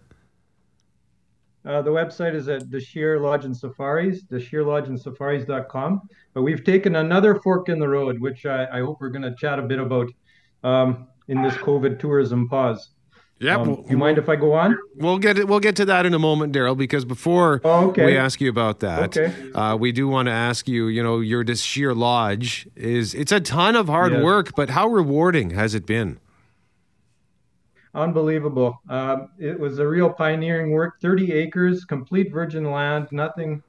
Uh, 1.65 1.81
the 1.81 1.91
website 1.91 2.35
is 2.35 2.49
at 2.49 2.69
the 2.69 2.79
Sheer 2.79 3.19
Lodge 3.19 3.45
and 3.45 3.55
Safaris, 3.55 4.23
the 4.23 4.35
sheerlodgeandsafaris.com. 4.35 6.01
But 6.33 6.41
we've 6.41 6.63
taken 6.63 6.95
another 6.95 7.35
fork 7.35 7.69
in 7.69 7.79
the 7.79 7.87
road, 7.87 8.19
which 8.19 8.45
I, 8.45 8.65
I 8.71 8.79
hope 8.79 8.97
we're 8.99 9.09
going 9.09 9.21
to 9.23 9.35
chat 9.35 9.59
a 9.59 9.61
bit 9.61 9.79
about 9.79 10.09
um, 10.63 11.07
in 11.27 11.41
this 11.41 11.53
COVID 11.55 11.99
tourism 11.99 12.49
pause. 12.49 12.89
Yeah, 13.39 13.57
Um, 13.57 13.83
you 13.89 13.97
mind 13.97 14.17
if 14.17 14.29
I 14.29 14.35
go 14.37 14.53
on? 14.53 14.77
We'll 14.95 15.17
get 15.17 15.37
it. 15.37 15.47
We'll 15.47 15.59
get 15.59 15.75
to 15.77 15.85
that 15.85 16.05
in 16.05 16.13
a 16.13 16.19
moment, 16.19 16.53
Daryl. 16.55 16.77
Because 16.77 17.03
before 17.03 17.59
Oh, 17.63 17.89
okay. 17.89 18.05
we 18.05 18.17
ask 18.17 18.39
you 18.39 18.49
about 18.49 18.79
that, 18.79 19.17
Okay. 19.17 19.33
uh, 19.53 19.75
we 19.77 19.91
do 19.91 20.07
want 20.07 20.27
to 20.27 20.31
ask 20.31 20.67
you. 20.67 20.87
You 20.87 21.03
know, 21.03 21.19
your 21.19 21.43
this 21.43 21.61
sheer 21.61 21.93
lodge 21.93 22.67
is 22.75 23.13
it's 23.13 23.31
a 23.33 23.41
ton 23.41 23.75
of 23.75 23.87
hard 23.87 24.13
Yes. 24.13 24.23
work, 24.23 24.55
but 24.55 24.69
how 24.69 24.87
rewarding 24.87 25.49
has 25.49 25.75
it 25.75 25.85
been? 25.85 26.19
Unbelievable. 27.95 28.79
Um, 28.89 29.29
it 29.37 29.59
was 29.59 29.77
a 29.79 29.87
real 29.87 30.09
pioneering 30.09 30.71
work 30.71 30.99
30 31.01 31.31
acres, 31.33 31.85
complete 31.85 32.31
virgin 32.31 32.71
land, 32.71 33.07
nothing 33.11 33.61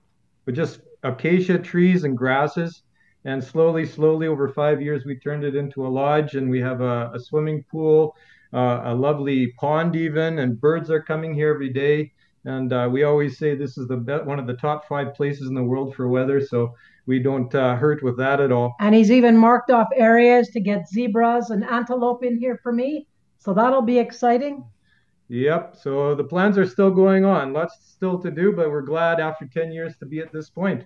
but 0.44 0.54
just 0.54 0.80
acacia 1.04 1.58
trees 1.58 2.04
and 2.04 2.16
grasses. 2.16 2.82
And 3.26 3.42
slowly, 3.42 3.86
slowly, 3.86 4.26
over 4.26 4.48
five 4.48 4.82
years, 4.82 5.04
we 5.04 5.16
turned 5.16 5.44
it 5.44 5.56
into 5.56 5.86
a 5.86 5.88
lodge 5.88 6.34
and 6.34 6.50
we 6.50 6.60
have 6.60 6.80
a, 6.80 7.10
a 7.14 7.20
swimming 7.20 7.64
pool, 7.70 8.16
uh, 8.52 8.82
a 8.84 8.94
lovely 8.94 9.52
pond, 9.58 9.96
even, 9.96 10.40
and 10.40 10.60
birds 10.60 10.90
are 10.90 11.02
coming 11.02 11.32
here 11.32 11.54
every 11.54 11.72
day. 11.72 12.12
And 12.44 12.72
uh, 12.72 12.88
we 12.92 13.04
always 13.04 13.38
say 13.38 13.54
this 13.54 13.78
is 13.78 13.88
the 13.88 13.96
be- 13.96 14.12
one 14.12 14.38
of 14.38 14.46
the 14.46 14.56
top 14.56 14.86
five 14.86 15.14
places 15.14 15.48
in 15.48 15.54
the 15.54 15.62
world 15.62 15.94
for 15.94 16.08
weather. 16.08 16.40
So 16.40 16.74
we 17.06 17.18
don't 17.18 17.54
uh, 17.54 17.76
hurt 17.76 18.02
with 18.02 18.18
that 18.18 18.40
at 18.40 18.52
all. 18.52 18.74
And 18.80 18.94
he's 18.94 19.10
even 19.10 19.38
marked 19.38 19.70
off 19.70 19.88
areas 19.94 20.48
to 20.50 20.60
get 20.60 20.86
zebras 20.88 21.48
and 21.48 21.64
antelope 21.64 22.24
in 22.24 22.36
here 22.36 22.60
for 22.62 22.72
me. 22.72 23.06
So 23.38 23.54
that'll 23.54 23.82
be 23.82 23.98
exciting. 23.98 24.64
Yep. 25.28 25.76
So 25.80 26.14
the 26.14 26.24
plans 26.24 26.58
are 26.58 26.66
still 26.66 26.90
going 26.90 27.24
on. 27.24 27.54
Lots 27.54 27.76
still 27.82 28.18
to 28.20 28.30
do, 28.30 28.52
but 28.52 28.70
we're 28.70 28.82
glad 28.82 29.20
after 29.20 29.46
10 29.46 29.72
years 29.72 29.96
to 29.98 30.06
be 30.06 30.20
at 30.20 30.32
this 30.32 30.50
point. 30.50 30.84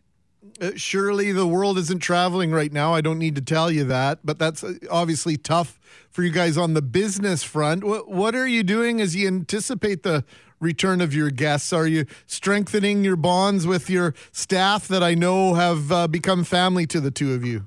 Uh, 0.61 0.70
Shirley 0.76 1.32
the 1.32 1.47
world 1.47 1.78
isn't 1.78 2.01
traveling 2.01 2.53
right 2.53 2.72
now. 2.72 2.95
I 2.95 3.01
don't 3.01 3.18
need 3.18 3.34
to 3.34 3.41
tell 3.41 3.70
you 3.70 3.84
that, 3.84 4.20
but 4.24 4.39
that's 4.39 4.62
uh, 4.62 4.74
obviously 4.91 5.36
tough 5.36 5.80
for 6.11 6.22
you 6.22 6.30
guys 6.30 6.57
on 6.57 6.74
the 6.74 6.82
business 6.82 7.43
front. 7.43 7.82
What, 7.82 8.09
what 8.09 8.34
are 8.34 8.47
you 8.47 8.62
doing 8.62 9.01
as 9.01 9.16
you 9.16 9.26
anticipate 9.26 10.05
the 10.05 10.24
return 10.61 11.01
of 11.01 11.12
your 11.12 11.30
guests? 11.30 11.72
Are 11.72 11.86
you 11.86 12.07
strengthening 12.26 13.05
your 13.05 13.16
bonds 13.16 13.66
with 13.66 13.91
your 13.91 14.14
staff 14.30 14.86
that 14.89 15.03
I 15.03 15.14
know 15.14 15.55
have 15.55 15.91
uh, 15.91 16.09
become 16.09 16.45
family 16.45 16.86
to 16.86 17.01
the 17.01 17.11
two 17.11 17.34
of 17.34 17.45
you? 17.45 17.66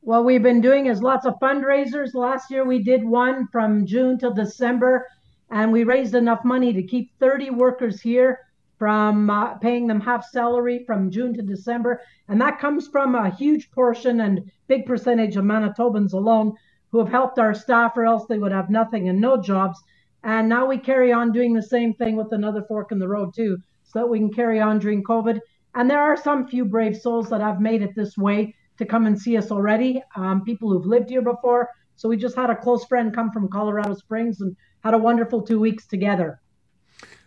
What 0.00 0.24
we've 0.24 0.42
been 0.42 0.60
doing 0.60 0.86
is 0.86 1.02
lots 1.02 1.26
of 1.26 1.34
fundraisers. 1.40 2.14
Last 2.14 2.50
year 2.50 2.64
we 2.64 2.82
did 2.82 3.04
one 3.04 3.46
from 3.52 3.86
June 3.86 4.18
till 4.18 4.32
December, 4.34 5.06
and 5.50 5.70
we 5.70 5.84
raised 5.84 6.16
enough 6.16 6.44
money 6.44 6.72
to 6.72 6.82
keep 6.82 7.12
30 7.20 7.50
workers 7.50 8.00
here 8.00 8.40
from 8.82 9.30
uh, 9.30 9.54
paying 9.58 9.86
them 9.86 10.00
half 10.00 10.28
salary 10.28 10.82
from 10.84 11.08
June 11.08 11.32
to 11.32 11.40
December. 11.40 12.00
And 12.26 12.40
that 12.40 12.58
comes 12.58 12.88
from 12.88 13.14
a 13.14 13.30
huge 13.30 13.70
portion 13.70 14.22
and 14.22 14.50
big 14.66 14.86
percentage 14.86 15.36
of 15.36 15.44
Manitobans 15.44 16.14
alone 16.14 16.54
who 16.90 16.98
have 16.98 17.08
helped 17.08 17.38
our 17.38 17.54
staff, 17.54 17.92
or 17.96 18.04
else 18.04 18.26
they 18.26 18.38
would 18.38 18.50
have 18.50 18.70
nothing 18.70 19.08
and 19.08 19.20
no 19.20 19.40
jobs. 19.40 19.78
And 20.24 20.48
now 20.48 20.66
we 20.66 20.78
carry 20.78 21.12
on 21.12 21.30
doing 21.30 21.54
the 21.54 21.62
same 21.62 21.94
thing 21.94 22.16
with 22.16 22.32
another 22.32 22.64
fork 22.64 22.90
in 22.90 22.98
the 22.98 23.06
road, 23.06 23.32
too, 23.36 23.56
so 23.84 24.00
that 24.00 24.08
we 24.08 24.18
can 24.18 24.32
carry 24.32 24.58
on 24.58 24.80
during 24.80 25.04
COVID. 25.04 25.38
And 25.76 25.88
there 25.88 26.02
are 26.02 26.16
some 26.16 26.48
few 26.48 26.64
brave 26.64 26.96
souls 26.96 27.30
that 27.30 27.40
have 27.40 27.60
made 27.60 27.82
it 27.82 27.94
this 27.94 28.16
way 28.18 28.52
to 28.78 28.84
come 28.84 29.06
and 29.06 29.16
see 29.16 29.36
us 29.36 29.52
already. 29.52 30.02
Um, 30.16 30.42
people 30.42 30.68
who've 30.68 30.86
lived 30.86 31.08
here 31.08 31.22
before. 31.22 31.68
So 31.94 32.08
we 32.08 32.16
just 32.16 32.34
had 32.34 32.50
a 32.50 32.56
close 32.56 32.84
friend 32.86 33.14
come 33.14 33.30
from 33.30 33.46
Colorado 33.46 33.94
Springs 33.94 34.40
and 34.40 34.56
had 34.82 34.94
a 34.94 34.98
wonderful 34.98 35.40
two 35.40 35.60
weeks 35.60 35.86
together. 35.86 36.40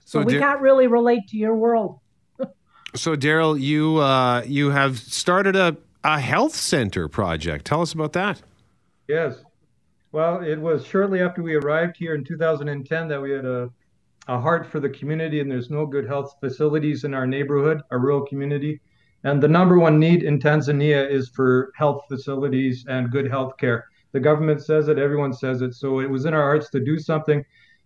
So, 0.06 0.22
So 0.22 0.26
we 0.26 0.34
Dar- 0.34 0.42
can't 0.42 0.62
really 0.62 0.88
relate 0.88 1.28
to 1.30 1.38
your 1.38 1.56
world. 1.56 2.00
So, 2.96 3.14
Daryl, 3.14 3.60
you 3.60 3.98
uh, 3.98 4.44
you 4.48 4.70
have 4.70 4.98
started 4.98 5.58
a, 5.58 5.76
a 6.06 6.18
health 6.18 6.56
center 6.56 7.10
project. 7.10 7.66
Tell 7.66 7.82
us 7.82 7.92
about 7.92 8.14
that. 8.14 8.42
Yes. 9.10 9.44
Well, 10.14 10.42
it 10.42 10.56
was 10.56 10.86
shortly 10.86 11.20
after 11.20 11.44
we 11.44 11.56
arrived 11.56 11.98
here 11.98 12.16
in 12.16 12.24
2010 12.24 13.10
that 13.10 13.22
we 13.22 13.32
had 13.32 13.44
a, 13.44 13.70
a 14.30 14.40
heart 14.40 14.66
for 14.66 14.80
the 14.80 14.88
community, 14.88 15.42
and 15.42 15.52
there's 15.52 15.70
no 15.70 15.86
good 15.86 16.08
health 16.08 16.38
facilities 16.40 17.04
in 17.04 17.14
our 17.14 17.28
neighborhood, 17.28 17.82
our 17.92 18.00
rural 18.00 18.26
community. 18.26 18.80
And 19.26 19.44
the 19.44 19.50
number 19.50 19.78
one 19.78 20.00
need 20.00 20.24
in 20.24 20.40
Tanzania 20.40 21.10
is 21.10 21.28
for 21.28 21.74
health 21.76 22.04
facilities 22.08 22.86
and 22.88 23.12
good 23.12 23.30
health 23.30 23.58
care. 23.58 23.90
The 24.14 24.22
government 24.22 24.64
says 24.64 24.88
it, 24.88 24.98
everyone 24.98 25.34
says 25.34 25.62
it. 25.62 25.74
So 25.74 26.00
it 26.00 26.10
was 26.10 26.24
in 26.24 26.34
our 26.34 26.44
hearts 26.44 26.70
to 26.70 26.80
do 26.80 26.98
something. 26.98 27.44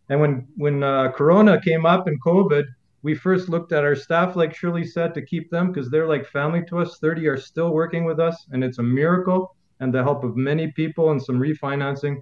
And 0.10 0.20
when 0.20 0.48
when 0.58 0.84
uh, 0.84 1.12
Corona 1.12 1.62
came 1.62 1.86
up 1.86 2.08
and 2.08 2.22
COVID, 2.22 2.66
we 3.02 3.16
first 3.16 3.48
looked 3.48 3.72
at 3.72 3.84
our 3.84 3.96
staff, 3.96 4.36
like 4.36 4.56
Shirley 4.56 4.86
said, 4.86 5.14
to 5.14 5.22
keep 5.22 5.50
them 5.50 5.72
because 5.72 5.90
they're 5.90 6.08
like 6.08 6.26
family 6.26 6.64
to 6.66 6.80
us. 6.80 7.00
30 7.00 7.28
are 7.28 7.38
still 7.38 7.72
working 7.72 8.06
with 8.06 8.20
us, 8.20 8.46
and 8.52 8.64
it's 8.64 8.80
a 8.80 8.84
miracle 8.84 9.56
and 9.80 9.94
the 9.94 10.04
help 10.04 10.24
of 10.24 10.36
many 10.36 10.72
people 10.72 11.12
and 11.12 11.22
some 11.22 11.40
refinancing. 11.40 12.22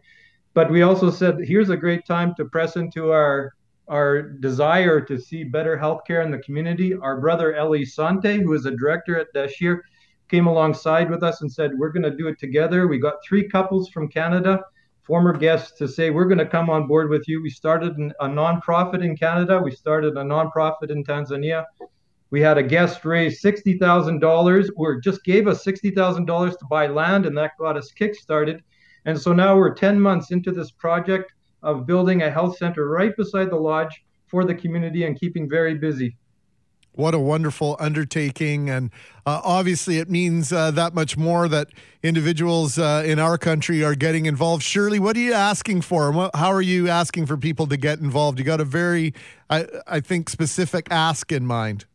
But 0.54 0.70
we 0.70 0.84
also 0.84 1.10
said, 1.10 1.38
here's 1.44 1.70
a 1.70 1.78
great 1.78 2.06
time 2.06 2.36
to 2.36 2.46
press 2.46 2.76
into 2.76 3.12
our 3.12 3.54
our 3.88 4.22
desire 4.22 5.00
to 5.00 5.18
see 5.18 5.46
better 5.46 5.78
healthcare 5.78 6.24
in 6.24 6.30
the 6.30 6.40
community. 6.40 6.94
Our 6.94 7.22
brother 7.22 7.56
Eli 7.56 7.86
Sante, 7.86 8.42
who 8.42 8.54
is 8.54 8.66
a 8.66 8.72
director 8.72 9.18
at 9.18 9.34
Dashir, 9.34 9.80
came 10.30 10.48
alongside 10.48 11.10
with 11.10 11.24
us 11.24 11.42
and 11.42 11.52
said, 11.52 11.72
We're 11.78 11.92
going 11.92 12.04
to 12.04 12.16
do 12.16 12.28
it 12.28 12.38
together. 12.38 12.88
We 12.88 13.00
got 13.00 13.24
three 13.26 13.48
couples 13.48 13.90
from 13.90 14.10
Canada, 14.10 14.62
former 15.08 15.32
guests, 15.32 15.78
to 15.80 15.88
say, 15.88 16.10
We're 16.10 16.26
going 16.26 16.38
to 16.38 16.46
come 16.46 16.70
on 16.70 16.86
board 16.86 17.10
with 17.10 17.28
you. 17.28 17.42
We 17.42 17.50
started 17.50 17.98
a 18.20 18.28
nonprofit 18.28 19.04
in 19.04 19.16
Canada, 19.16 19.60
we 19.60 19.72
started 19.72 20.18
a 20.18 20.24
nonprofit 20.24 20.92
in 20.92 21.04
Tanzania. 21.04 21.66
We 22.30 22.42
had 22.42 22.58
a 22.58 22.64
guest 22.64 23.06
raise 23.06 23.42
$60,000 23.42 24.70
or 24.76 25.00
just 25.00 25.24
gave 25.24 25.48
us 25.48 25.64
$60,000 25.64 26.60
to 26.60 26.66
buy 26.66 26.88
land, 26.88 27.26
and 27.26 27.38
that 27.38 27.52
got 27.58 27.78
us 27.78 27.94
kickstarted. 27.98 28.60
And 29.06 29.20
so 29.20 29.32
now 29.32 29.56
we're 29.56 29.74
10 29.74 30.00
months 30.00 30.32
into 30.32 30.52
this 30.52 30.72
project 30.72 31.32
of 31.64 31.88
building 31.88 32.24
a 32.24 32.30
health 32.30 32.58
center 32.58 32.90
right 32.90 33.16
beside 33.16 33.50
the 33.50 33.56
lodge 33.56 34.04
for 34.28 34.44
the 34.44 34.54
community 34.54 35.06
and 35.06 35.18
keeping 35.18 35.50
very 35.50 35.76
busy. 35.76 36.18
What 36.98 37.14
a 37.14 37.20
wonderful 37.20 37.78
undertaking. 37.80 38.72
And 38.72 38.90
uh, 39.24 39.40
obviously, 39.44 40.00
it 40.00 40.10
means 40.10 40.52
uh, 40.52 40.72
that 40.72 40.96
much 40.96 41.16
more 41.16 41.48
that 41.48 41.68
individuals 42.02 42.80
uh, 42.80 43.04
in 43.06 43.20
our 43.20 43.38
country 43.38 43.84
are 43.84 43.94
getting 43.94 44.26
involved. 44.26 44.64
Shirley, 44.64 44.98
what 44.98 45.16
are 45.16 45.20
you 45.20 45.34
asking 45.34 45.82
for? 45.82 46.32
How 46.34 46.52
are 46.52 46.62
you 46.62 46.90
asking 46.90 47.28
for 47.28 47.38
people 47.38 47.68
to 47.68 47.78
get 47.78 48.00
involved? 48.00 48.40
You 48.40 48.46
got 48.46 48.60
a 48.60 48.66
very, 48.66 49.14
I, 49.48 49.68
I 49.86 50.00
think, 50.00 50.28
specific 50.28 50.88
ask 50.90 51.32
in 51.32 51.46
mind. 51.46 51.86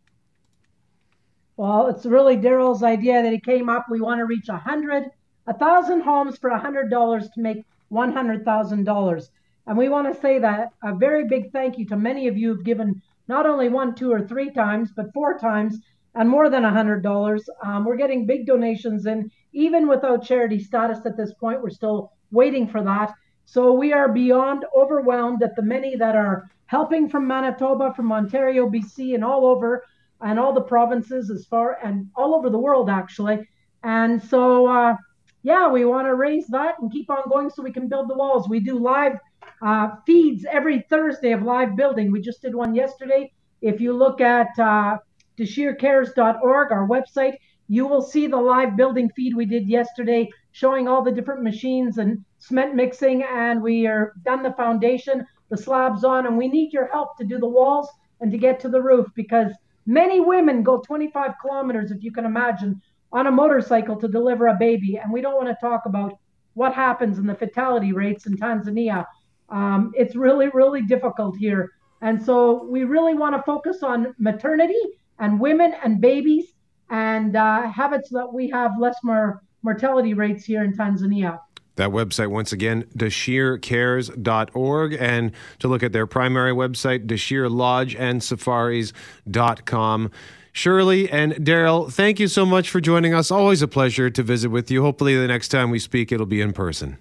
Well, 1.57 1.89
it's 1.89 2.07
really 2.07 2.37
Daryl's 2.37 2.85
idea 2.85 3.25
that 3.25 3.33
he 3.33 3.41
came 3.41 3.69
up. 3.69 3.87
We 3.91 4.01
want 4.01 4.21
to 4.21 4.25
reach 4.25 4.49
a 4.49 4.57
hundred, 4.57 5.11
a 5.49 5.55
thousand 5.55 6.03
homes 6.03 6.39
for 6.39 6.51
a 6.51 6.59
hundred 6.61 6.91
dollars 6.91 7.29
to 7.35 7.41
make 7.41 7.65
one 7.89 8.13
hundred 8.13 8.45
thousand 8.45 8.85
dollars. 8.85 9.31
And 9.67 9.77
we 9.77 9.89
want 9.89 10.13
to 10.13 10.21
say 10.21 10.39
that 10.39 10.73
a 10.83 10.95
very 10.95 11.27
big 11.27 11.51
thank 11.51 11.77
you 11.77 11.87
to 11.87 11.97
many 11.97 12.29
of 12.29 12.37
you 12.37 12.55
who've 12.55 12.65
given 12.65 13.03
not 13.29 13.47
only 13.47 13.69
one, 13.69 13.95
two, 13.95 14.13
or 14.13 14.27
three 14.27 14.51
times, 14.51 14.91
but 14.95 15.13
four 15.13 15.39
times 15.39 15.79
and 16.15 16.29
more 16.29 16.51
than 16.51 16.65
a 16.65 16.71
hundred 16.71 17.03
dollars. 17.03 17.49
Um, 17.65 17.85
we're 17.85 17.97
getting 17.97 18.27
big 18.27 18.47
donations, 18.47 19.07
and 19.07 19.31
even 19.53 19.89
without 19.89 20.25
charity 20.25 20.59
status 20.59 20.99
at 21.07 21.17
this 21.17 21.33
point, 21.35 21.63
we're 21.63 21.71
still 21.71 22.13
waiting 22.31 22.69
for 22.69 22.83
that. 22.83 23.15
So 23.45 23.73
we 23.73 23.93
are 23.93 24.13
beyond 24.13 24.65
overwhelmed 24.77 25.43
at 25.43 25.57
the 25.57 25.63
many 25.63 25.97
that 25.97 26.15
are 26.15 26.51
helping 26.67 27.09
from 27.09 27.27
Manitoba, 27.27 27.93
from 27.95 28.13
Ontario, 28.13 28.69
BC, 28.69 29.15
and 29.15 29.25
all 29.25 29.47
over, 29.47 29.85
and 30.21 30.39
all 30.39 30.53
the 30.53 30.63
provinces 30.63 31.31
as 31.31 31.45
far 31.47 31.79
and 31.83 32.09
all 32.15 32.35
over 32.35 32.49
the 32.49 32.59
world 32.59 32.89
actually. 32.89 33.47
And 33.83 34.23
so, 34.23 34.67
uh, 34.67 34.95
yeah, 35.43 35.69
we 35.69 35.85
want 35.85 36.07
to 36.07 36.15
raise 36.15 36.47
that 36.49 36.77
and 36.79 36.93
keep 36.93 37.11
on 37.11 37.29
going 37.29 37.51
so 37.51 37.63
we 37.63 37.73
can 37.73 37.89
build 37.89 38.09
the 38.09 38.15
walls. 38.15 38.49
We 38.49 38.61
do 38.61 38.79
live 38.79 39.19
uh, 39.63 39.91
feeds 40.05 40.45
every 40.51 40.85
Thursday 40.91 41.33
of 41.33 41.43
live 41.43 41.77
building. 41.77 42.11
We 42.11 42.21
just 42.21 42.43
did 42.43 42.55
one 42.55 42.75
yesterday. 42.75 43.33
If 43.61 43.81
you 43.81 43.93
look 43.93 44.21
at 44.21 44.49
uh, 44.59 44.99
DeshirCares.org, 45.39 46.73
our 46.73 46.89
website, 46.89 47.37
you 47.69 47.87
will 47.87 48.03
see 48.03 48.27
the 48.27 48.37
live 48.37 48.77
building 48.77 49.09
feed 49.15 49.35
we 49.35 49.47
did 49.47 49.69
yesterday, 49.69 50.29
showing 50.51 50.89
all 50.89 51.03
the 51.03 51.13
different 51.13 51.43
machines 51.43 51.99
and 51.99 52.25
cement 52.39 52.75
mixing. 52.75 53.23
And 53.23 53.63
we 53.63 53.87
are 53.87 54.13
done 54.25 54.43
the 54.43 54.53
foundation, 54.53 55.25
the 55.49 55.57
slabs 55.57 56.03
on, 56.03 56.27
and 56.27 56.37
we 56.37 56.49
need 56.49 56.73
your 56.73 56.89
help 56.89 57.17
to 57.19 57.25
do 57.25 57.39
the 57.39 57.49
walls 57.49 57.89
and 58.21 58.33
to 58.33 58.39
get 58.39 58.59
to 58.61 58.69
the 58.69 58.83
roof 58.83 59.07
because 59.15 59.53
many 59.87 60.21
women 60.21 60.63
go 60.63 60.81
25 60.81 61.33
kilometers, 61.41 61.93
if 61.93 62.03
you 62.03 62.13
can 62.13 62.25
imagine, 62.25 62.81
on 63.13 63.29
a 63.29 63.31
motorcycle 63.31 63.97
to 63.97 64.09
deliver 64.09 64.49
a 64.49 64.57
baby. 64.59 64.97
And 64.97 65.13
we 65.13 65.21
don't 65.21 65.37
want 65.37 65.49
to 65.49 65.57
talk 65.61 65.83
about 65.87 66.19
what 66.55 66.75
happens 66.75 67.19
in 67.19 67.27
the 67.27 67.35
fatality 67.35 67.93
rates 67.93 68.27
in 68.27 68.37
Tanzania. 68.37 69.07
Um, 69.53 69.93
it's 69.95 70.17
really, 70.17 70.49
really 70.49 70.83
difficult 70.83 71.37
here. 71.37 71.71
And 72.01 72.21
so 72.21 72.65
we 72.65 72.85
really 72.85 73.15
want 73.15 73.37
to 73.37 73.43
focus 73.43 73.83
on 73.83 74.15
maternity 74.19 74.81
and 75.19 75.39
women 75.39 75.75
and 75.85 76.01
babies 76.01 76.55
and 76.91 77.37
uh, 77.37 77.71
have 77.71 77.93
it 77.93 78.07
so 78.07 78.19
that 78.19 78.33
we 78.33 78.51
have 78.51 78.73
less 78.81 78.97
more 79.05 79.43
mortality 79.63 80.15
rates 80.15 80.45
here 80.45 80.65
in 80.65 80.75
Tanzania. 80.75 81.39
That 81.77 81.91
website, 81.91 82.29
once 82.29 82.53
again, 82.53 82.85
DashirCares.org. 82.97 84.97
And 84.99 85.33
to 85.61 85.69
look 85.69 85.83
at 85.83 85.93
their 85.93 86.07
primary 86.07 86.53
website, 86.53 87.07
Dashir 87.07 87.51
Lodge 87.51 87.95
and 87.95 88.23
Safaris.com. 88.23 90.11
Shirley 90.55 91.11
and 91.11 91.33
Daryl, 91.33 91.91
thank 91.91 92.21
you 92.21 92.29
so 92.29 92.45
much 92.45 92.69
for 92.69 92.81
joining 92.81 93.15
us. 93.15 93.31
Always 93.31 93.63
a 93.63 93.69
pleasure 93.69 94.11
to 94.11 94.23
visit 94.23 94.51
with 94.51 94.71
you. 94.71 94.83
Hopefully, 94.83 95.17
the 95.17 95.27
next 95.27 95.49
time 95.49 95.71
we 95.71 95.79
speak, 95.79 96.13
it'll 96.13 96.27
be 96.27 96.43
in 96.43 96.53
person. 96.53 96.99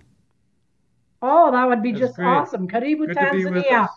Oh, 1.22 1.52
that 1.52 1.68
would 1.68 1.84
be 1.84 1.92
just 1.94 2.16
great. 2.16 2.26
awesome. 2.28 2.68
Karibu, 2.68 3.06
Good 3.08 3.16
to 3.18 3.30
be 3.32 3.46
with 3.46 3.64
Tanzania. 3.66 3.84
us. 3.86 3.90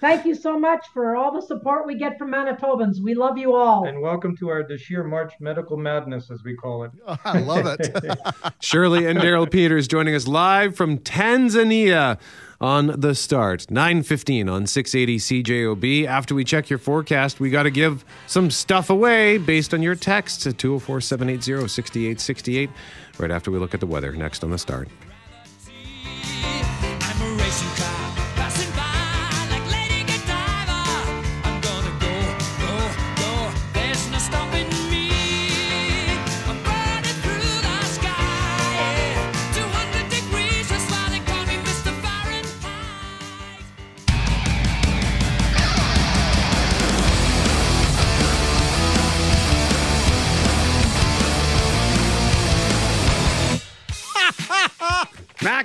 Thank 0.00 0.24
you 0.24 0.34
so 0.34 0.58
much 0.58 0.86
for 0.94 1.14
all 1.14 1.30
the 1.32 1.42
support 1.42 1.86
we 1.86 1.94
get 1.94 2.16
from 2.18 2.30
Manitobans. 2.30 3.02
We 3.02 3.12
love 3.14 3.36
you 3.36 3.54
all. 3.54 3.86
And 3.86 4.00
welcome 4.00 4.34
to 4.38 4.48
our 4.48 4.62
Dashir 4.62 5.04
March 5.06 5.34
Medical 5.40 5.76
Madness, 5.76 6.30
as 6.30 6.42
we 6.42 6.56
call 6.56 6.84
it. 6.84 6.90
Oh, 7.06 7.16
I 7.24 7.40
love 7.40 7.66
it. 7.80 8.18
Shirley 8.60 9.04
and 9.06 9.18
Daryl 9.18 9.50
Peters 9.50 9.86
joining 9.88 10.14
us 10.14 10.26
live 10.26 10.74
from 10.74 10.96
Tanzania 10.98 12.18
on 12.62 12.94
the 12.98 13.14
start 13.14 13.66
9:15 13.70 14.50
on 14.50 14.66
680 14.66 15.42
CJOB. 15.42 16.06
After 16.06 16.34
we 16.34 16.44
check 16.44 16.68
your 16.70 16.78
forecast, 16.78 17.40
we 17.40 17.50
got 17.50 17.62
to 17.64 17.70
give 17.70 18.04
some 18.26 18.50
stuff 18.50 18.88
away 18.90 19.36
based 19.38 19.72
on 19.74 19.82
your 19.82 19.94
texts 19.94 20.46
at 20.46 20.56
204-780-6868 20.56 22.70
right 23.18 23.30
after 23.30 23.50
we 23.50 23.58
look 23.58 23.74
at 23.74 23.80
the 23.80 23.86
weather 23.86 24.12
next 24.12 24.42
on 24.44 24.50
the 24.50 24.58
start. 24.58 24.88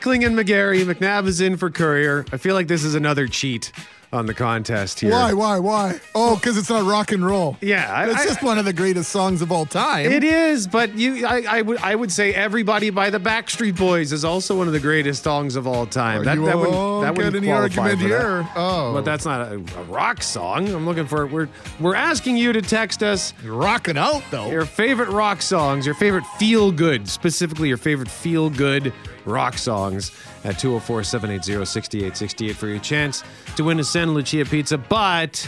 Mackling 0.06 0.24
and 0.24 0.38
McGarry, 0.38 0.84
McNabb 0.86 1.26
is 1.26 1.41
in 1.41 1.58
for 1.58 1.72
Courier. 1.72 2.26
I 2.32 2.38
feel 2.38 2.53
like 2.53 2.68
this 2.68 2.84
is 2.84 2.93
another 2.93 3.28
cheat 3.28 3.72
on 4.14 4.26
the 4.26 4.34
contest 4.34 4.99
here. 4.99 5.12
Why, 5.12 5.34
why, 5.34 5.60
why? 5.60 5.99
Oh, 6.14 6.36
because 6.36 6.58
it's 6.58 6.70
not 6.70 6.86
rock 6.86 7.12
and 7.12 7.26
roll. 7.26 7.58
Yeah, 7.62 7.91
I- 7.93 8.10
it's 8.12 8.24
just 8.26 8.43
one 8.43 8.58
of 8.58 8.66
the 8.66 8.74
greatest 8.74 9.12
songs 9.12 9.41
of 9.41 9.51
all 9.51 9.66
time. 9.66 10.06
It 10.12 10.24
is, 10.24 10.68
but 10.68 10.95
you, 10.97 11.26
I, 11.26 11.43
I 11.47 11.62
would, 11.62 11.78
I 11.80 11.95
would 11.95 12.12
say 12.12 12.34
"Everybody" 12.34 12.89
by 12.89 13.10
the 13.10 13.20
Backstreet 13.20 13.78
Boys 13.78 14.12
is 14.12 14.24
also 14.26 14.58
one 14.58 14.68
of 14.68 14.74
the 14.74 14.80
greatest 14.80 15.24
songs 15.24 15.56
of 15.56 15.68
all 15.68 15.86
time. 15.86 16.28
Oh, 16.28 16.34
you 16.34 16.41
wouldn't, 16.41 16.60
won't 16.72 17.03
that 17.03 17.16
wouldn't 17.16 17.34
get 17.34 17.43
any 17.43 17.51
argument 17.51 17.99
that. 17.99 18.06
here. 18.06 18.47
Oh. 18.56 18.93
but 18.93 19.06
that's 19.06 19.26
not 19.26 19.41
a, 19.51 19.56
a 19.56 19.84
rock 19.86 20.22
song. 20.24 20.68
I'm 20.70 20.86
looking 20.86 21.08
for. 21.08 21.28
We're 21.28 21.49
we're 21.80 21.95
asking 21.95 22.38
you 22.38 22.53
to 22.53 22.62
text 22.62 23.03
us. 23.03 23.34
You're 23.43 23.56
rocking 23.56 23.97
out 23.97 24.24
though. 24.32 24.49
Your 24.49 24.66
favorite 24.66 25.10
rock 25.10 25.41
songs, 25.41 25.86
your 25.86 25.95
favorite 25.95 26.26
feel 26.38 26.72
good, 26.72 27.08
specifically 27.10 27.68
your 27.68 27.78
favorite 27.78 28.10
feel 28.10 28.49
good 28.49 28.93
rock 29.26 29.58
songs 29.58 30.12
at 30.45 30.59
204 30.59 31.03
780 31.03 31.65
6868 31.65 32.55
for 32.55 32.67
your 32.67 32.79
chance 32.79 33.23
to 33.55 33.63
win 33.63 33.79
a 33.79 33.83
Santa 33.83 34.11
Lucia 34.11 34.45
pizza. 34.45 34.77
But 34.77 35.47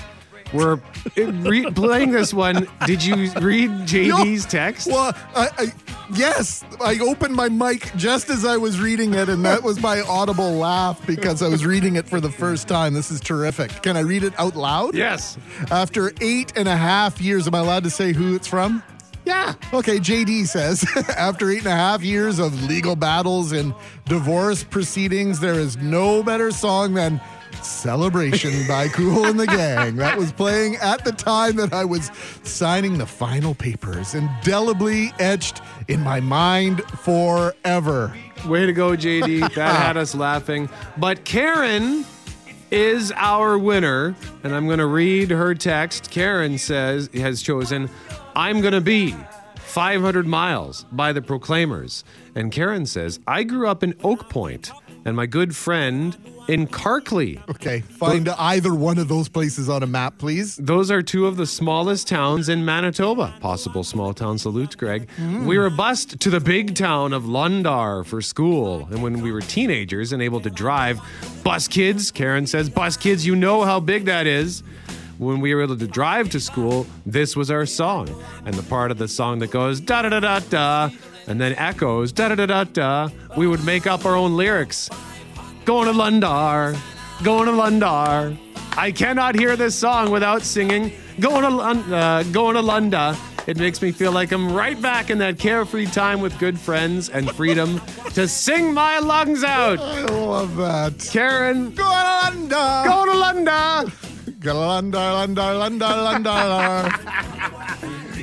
we're 0.53 0.79
re- 1.15 1.71
playing 1.75 2.11
this 2.11 2.33
one. 2.33 2.67
Did 2.85 3.03
you 3.03 3.31
read 3.39 3.69
JD's 3.85 4.45
text? 4.45 4.87
Well, 4.87 5.13
I, 5.35 5.49
I, 5.57 5.65
yes, 6.13 6.63
I 6.79 6.97
opened 6.99 7.35
my 7.35 7.49
mic 7.49 7.91
just 7.95 8.29
as 8.29 8.45
I 8.45 8.57
was 8.57 8.79
reading 8.79 9.13
it, 9.13 9.29
and 9.29 9.43
that 9.45 9.61
was 9.63 9.79
my 9.79 10.01
audible 10.01 10.53
laugh 10.53 11.05
because 11.05 11.41
I 11.41 11.47
was 11.47 11.65
reading 11.65 11.95
it 11.95 12.07
for 12.07 12.19
the 12.19 12.31
first 12.31 12.67
time. 12.67 12.93
This 12.93 13.11
is 13.11 13.19
terrific. 13.19 13.81
Can 13.83 13.97
I 13.97 14.01
read 14.01 14.23
it 14.23 14.33
out 14.39 14.55
loud? 14.55 14.95
Yes. 14.95 15.37
After 15.69 16.11
eight 16.21 16.53
and 16.55 16.67
a 16.67 16.77
half 16.77 17.21
years, 17.21 17.47
am 17.47 17.55
I 17.55 17.59
allowed 17.59 17.83
to 17.83 17.89
say 17.89 18.13
who 18.13 18.35
it's 18.35 18.47
from? 18.47 18.83
Yeah. 19.27 19.55
Okay, 19.73 19.97
JD 19.99 20.47
says 20.47 20.85
after 21.17 21.51
eight 21.51 21.59
and 21.59 21.67
a 21.67 21.71
half 21.71 22.01
years 22.01 22.39
of 22.39 22.63
legal 22.63 22.95
battles 22.95 23.51
and 23.51 23.73
divorce 24.05 24.63
proceedings, 24.63 25.41
there 25.41 25.55
is 25.59 25.75
no 25.75 26.23
better 26.23 26.49
song 26.49 26.93
than 26.93 27.19
Celebration 27.61 28.65
by 28.69 28.87
Kool 28.87 29.25
and 29.25 29.37
the 29.37 29.45
Gang. 29.47 29.97
That 29.97 30.17
was 30.17 30.31
playing 30.31 30.77
at 30.77 31.03
the 31.03 31.11
time 31.11 31.57
that 31.57 31.73
I 31.73 31.83
was 31.83 32.09
signing 32.43 32.97
the 32.97 33.05
final 33.05 33.53
papers, 33.53 34.15
indelibly 34.15 35.11
etched 35.19 35.61
in 35.89 35.99
my 36.01 36.21
mind 36.21 36.81
forever. 36.83 38.15
Way 38.45 38.65
to 38.65 38.71
go, 38.71 38.91
JD. 38.91 39.53
That 39.55 39.75
had 39.75 39.97
us 39.97 40.15
laughing. 40.15 40.69
But 40.97 41.25
Karen 41.25 42.05
is 42.71 43.11
our 43.15 43.57
winner. 43.57 44.15
And 44.43 44.53
I'm 44.53 44.67
going 44.67 44.79
to 44.79 44.85
read 44.85 45.29
her 45.31 45.55
text. 45.55 46.11
Karen 46.11 46.57
says, 46.57 47.09
has 47.13 47.41
chosen, 47.41 47.89
I'm 48.37 48.61
going 48.61 48.73
to 48.73 48.81
be 48.81 49.15
500 49.55 50.27
miles 50.27 50.85
by 50.91 51.11
the 51.11 51.23
Proclaimers. 51.23 52.03
And 52.35 52.51
Karen 52.51 52.85
says, 52.85 53.19
I 53.25 53.41
grew 53.41 53.67
up 53.67 53.81
in 53.81 53.95
Oak 54.03 54.29
Point 54.29 54.71
and 55.05 55.15
my 55.15 55.25
good 55.25 55.55
friend 55.55 56.15
in 56.47 56.67
Clarkleigh. 56.67 57.49
Okay, 57.49 57.79
find 57.81 58.29
either 58.29 58.75
one 58.75 58.99
of 58.99 59.07
those 59.07 59.27
places 59.27 59.69
on 59.69 59.81
a 59.81 59.87
map, 59.87 60.19
please. 60.19 60.55
Those 60.57 60.91
are 60.91 61.01
two 61.01 61.25
of 61.25 61.35
the 61.35 61.47
smallest 61.47 62.07
towns 62.07 62.47
in 62.47 62.63
Manitoba. 62.63 63.33
Possible 63.39 63.83
small 63.83 64.13
town 64.13 64.37
salutes, 64.37 64.75
Greg. 64.75 65.09
We 65.43 65.57
were 65.57 65.71
bused 65.71 66.19
to 66.19 66.29
the 66.29 66.39
big 66.39 66.75
town 66.75 67.13
of 67.13 67.23
Lundar 67.23 68.05
for 68.05 68.21
school. 68.21 68.87
And 68.91 69.01
when 69.01 69.21
we 69.21 69.31
were 69.31 69.41
teenagers 69.41 70.13
and 70.13 70.21
able 70.21 70.41
to 70.41 70.51
drive, 70.51 71.01
bus 71.43 71.67
kids, 71.67 72.11
Karen 72.11 72.45
says, 72.45 72.69
bus 72.69 72.97
kids, 72.97 73.25
you 73.25 73.35
know 73.35 73.63
how 73.63 73.79
big 73.79 74.05
that 74.05 74.27
is. 74.27 74.61
When 75.17 75.41
we 75.41 75.53
were 75.55 75.63
able 75.63 75.77
to 75.77 75.87
drive 75.87 76.29
to 76.31 76.39
school, 76.39 76.85
this 77.05 77.35
was 77.35 77.49
our 77.49 77.65
song. 77.65 78.07
And 78.45 78.53
the 78.53 78.63
part 78.63 78.91
of 78.91 78.97
the 78.97 79.07
song 79.07 79.39
that 79.39 79.51
goes 79.51 79.79
da 79.79 80.03
da 80.03 80.09
da 80.09 80.19
da 80.19 80.39
da 80.39 80.89
and 81.27 81.41
then 81.41 81.55
echoes 81.55 82.11
da 82.11 82.29
da 82.29 82.35
da 82.35 82.45
da 82.45 82.63
da, 82.65 83.09
we 83.35 83.47
would 83.47 83.63
make 83.65 83.87
up 83.87 84.05
our 84.05 84.15
own 84.15 84.37
lyrics. 84.37 84.89
Going 85.65 85.87
to 85.87 85.93
Lundar, 85.93 86.77
going 87.23 87.47
to 87.47 87.51
Lundar. 87.51 88.37
I 88.77 88.91
cannot 88.91 89.33
hear 89.35 89.55
this 89.55 89.75
song 89.75 90.11
without 90.11 90.43
singing 90.43 90.91
going 91.19 91.41
to 91.41 91.49
Lun- 91.49 91.91
uh, 91.93 92.23
going 92.31 92.55
to 92.55 92.61
Lunda. 92.61 93.17
It 93.47 93.57
makes 93.57 93.81
me 93.81 93.91
feel 93.91 94.11
like 94.11 94.31
I'm 94.33 94.53
right 94.53 94.79
back 94.79 95.09
in 95.09 95.17
that 95.19 95.39
carefree 95.39 95.87
time 95.87 96.19
with 96.21 96.37
good 96.37 96.59
friends 96.59 97.09
and 97.09 97.31
freedom 97.31 97.81
to 98.13 98.27
sing 98.27 98.73
my 98.73 98.99
lungs 98.99 99.43
out. 99.43 99.79
I 99.79 100.01
love 100.03 100.57
that. 100.57 100.99
Karen, 101.11 101.71
Go 101.71 101.83
to 101.83 102.29
Lunda. 102.31 102.83
go 102.85 103.05
to 103.05 103.11
Lunda. 103.13 103.91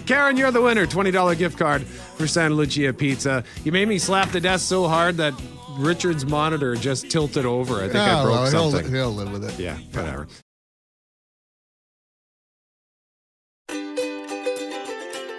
Karen, 0.07 0.37
you're 0.37 0.51
the 0.51 0.61
winner. 0.61 0.87
$20 0.87 1.39
gift 1.39 1.59
card 1.59 1.87
for 1.87 2.27
Santa 2.27 2.55
Lucia 2.55 2.93
Pizza. 2.93 3.45
You 3.65 3.73
made 3.73 3.89
me 3.89 3.99
slap 3.99 4.31
the 4.31 4.41
desk 4.41 4.69
so 4.69 4.87
hard 4.87 5.17
that 5.17 5.35
Richard's 5.79 6.27
monitor 6.27 6.75
just 6.77 7.11
tilted 7.11 7.47
over. 7.47 7.77
I 7.77 7.89
think 7.89 7.97
I 7.97 8.21
oh, 8.21 8.25
broke 8.25 8.53
well, 8.53 8.71
he'll, 8.71 8.91
he'll 8.91 9.13
live 9.13 9.33
with 9.33 9.45
it. 9.45 9.59
Yeah, 9.59 9.79
whatever. 9.93 10.29